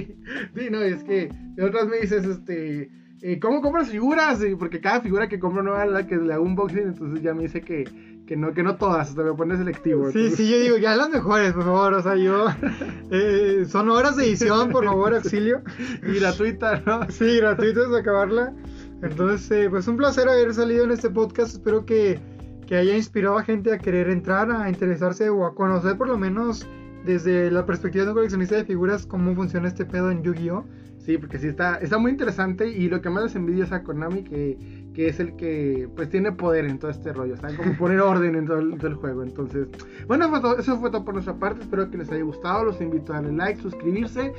Sí, 0.56 0.70
no, 0.70 0.80
es 0.80 1.04
que 1.04 1.30
otras 1.62 1.88
me 1.88 1.98
dices, 2.02 2.24
este, 2.24 2.90
eh, 3.22 3.40
¿cómo 3.40 3.62
compras 3.62 3.90
figuras? 3.90 4.40
Porque 4.58 4.80
cada 4.80 5.02
figura 5.02 5.28
que 5.28 5.40
compro 5.40 5.62
nueva 5.64 5.86
la 5.86 6.08
que 6.08 6.16
le 6.18 6.34
hago 6.34 6.44
un 6.44 6.52
unboxing, 6.52 6.80
entonces 6.80 7.22
ya 7.24 7.34
me 7.34 7.44
dice 7.44 7.62
que, 7.62 7.84
que 8.32 8.38
no, 8.38 8.54
que 8.54 8.64
no 8.64 8.78
todas, 8.78 9.10
hasta 9.10 9.24
me 9.24 9.34
pone 9.34 9.58
selectivo. 9.58 10.10
Sí, 10.10 10.20
entonces- 10.20 10.38
sí, 10.38 10.50
yo 10.50 10.58
digo, 10.58 10.78
ya 10.78 10.96
las 10.96 11.10
mejores, 11.10 11.52
por 11.52 11.66
favor, 11.66 11.96
o 11.96 12.02
sea, 12.02 12.16
yo... 12.16 12.46
eh, 13.12 13.66
son 13.68 13.90
horas 13.90 14.16
de 14.16 14.24
edición, 14.24 14.70
por 14.70 14.86
favor, 14.86 15.14
auxilio. 15.14 15.62
Y 16.02 16.18
gratuita, 16.18 16.82
¿no? 16.86 17.12
Sí, 17.12 17.40
gratuito 17.40 17.84
es 17.86 17.94
acabarla. 17.94 18.54
Entonces, 19.02 19.52
eh, 19.52 19.68
pues 19.70 19.86
un 19.90 19.98
placer 19.98 20.30
haber 20.30 20.54
salido 20.54 20.86
en 20.86 20.92
este 20.92 21.10
podcast. 21.10 21.56
Espero 21.56 21.86
que, 21.86 22.22
que 22.68 22.78
haya 22.78 22.96
inspirado 22.96 23.38
a 23.38 23.44
gente 23.44 23.74
a 23.74 23.80
querer 23.80 24.10
entrar, 24.10 24.50
a 24.50 24.70
interesarse 24.70 25.30
o 25.30 25.46
a 25.46 25.54
conocer 25.54 25.98
por 25.98 26.08
lo 26.08 26.18
menos 26.18 26.66
desde 27.04 27.52
la 27.52 27.66
perspectiva 27.66 28.06
de 28.06 28.12
un 28.12 28.16
coleccionista 28.16 28.56
de 28.56 28.64
figuras 28.64 29.06
cómo 29.06 29.36
funciona 29.36 29.68
este 29.68 29.84
pedo 29.84 30.10
en 30.10 30.24
Yu-Gi-Oh! 30.24 30.64
Sí, 31.00 31.18
porque 31.18 31.38
sí 31.40 31.48
está, 31.48 31.78
está 31.78 31.98
muy 31.98 32.12
interesante 32.12 32.70
y 32.70 32.88
lo 32.88 33.02
que 33.02 33.10
más 33.10 33.24
les 33.24 33.36
envidia 33.36 33.66
es 33.66 33.72
a 33.72 33.84
Konami 33.84 34.24
que, 34.24 34.81
que 34.94 35.08
es 35.08 35.20
el 35.20 35.36
que 35.36 35.90
pues 35.96 36.10
tiene 36.10 36.32
poder 36.32 36.66
en 36.66 36.80
todo 36.80 36.92
este 36.92 37.14
rollo, 37.14 37.38
¿saben? 37.38 37.56
Como 37.56 37.78
poner 37.78 38.02
orden 38.02 38.36
en 38.36 38.46
todo 38.46 38.60
el, 38.60 38.96
juego. 38.96 39.24
Entonces, 39.24 39.68
bueno, 40.08 40.30
fue 40.30 40.60
eso 40.60 40.78
fue 40.80 40.92
todo 40.92 41.06
por 41.06 41.14
nuestra 41.14 41.36
parte, 41.36 41.62
espero 41.62 41.90
que 41.90 41.98
les 41.98 42.12
haya 42.12 42.24
gustado, 42.24 42.66
los 42.66 42.82
invito 42.82 43.14
a 43.14 43.18
darle 43.18 43.32
like, 43.34 43.62
suscribirse. 43.62 44.34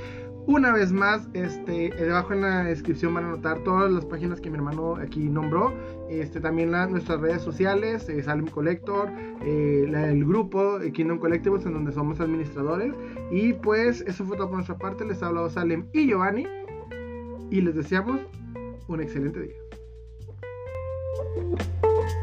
Una 0.45 0.73
vez 0.73 0.91
más, 0.91 1.29
este, 1.35 1.91
debajo 1.97 2.33
en 2.33 2.41
la 2.41 2.65
descripción 2.65 3.15
van 3.15 3.27
a 3.27 3.29
notar 3.29 3.63
todas 3.63 3.93
las 3.93 4.05
páginas 4.05 4.41
que 4.41 4.51
mi 4.51 4.57
hermano 4.57 4.97
aquí 4.97 5.29
nombró. 5.29 5.73
Este, 6.11 6.41
también 6.41 6.73
la- 6.73 6.89
nuestras 6.89 7.21
redes 7.21 7.43
sociales, 7.43 8.09
eh, 8.09 8.25
Salem 8.25 8.49
Collector, 8.49 9.09
eh, 9.43 9.87
el 9.89 10.25
grupo 10.25 10.81
eh, 10.81 10.91
Kingdom 10.91 11.19
Collectibles, 11.19 11.65
en 11.65 11.75
donde 11.75 11.93
somos 11.93 12.19
administradores. 12.19 12.93
Y 13.31 13.53
pues 13.53 14.01
eso 14.01 14.25
fue 14.25 14.37
todo 14.37 14.49
por 14.49 14.57
nuestra 14.57 14.77
parte. 14.77 15.05
Les 15.05 15.23
ha 15.23 15.29
hablado 15.29 15.49
Salem 15.49 15.87
y 15.93 16.09
Giovanni. 16.09 16.45
Y 17.51 17.61
les 17.61 17.77
deseamos 17.77 18.21
un 18.89 19.01
excelente 19.01 19.41
día. 19.43 19.62
thank 21.15 21.37
you 21.37 22.22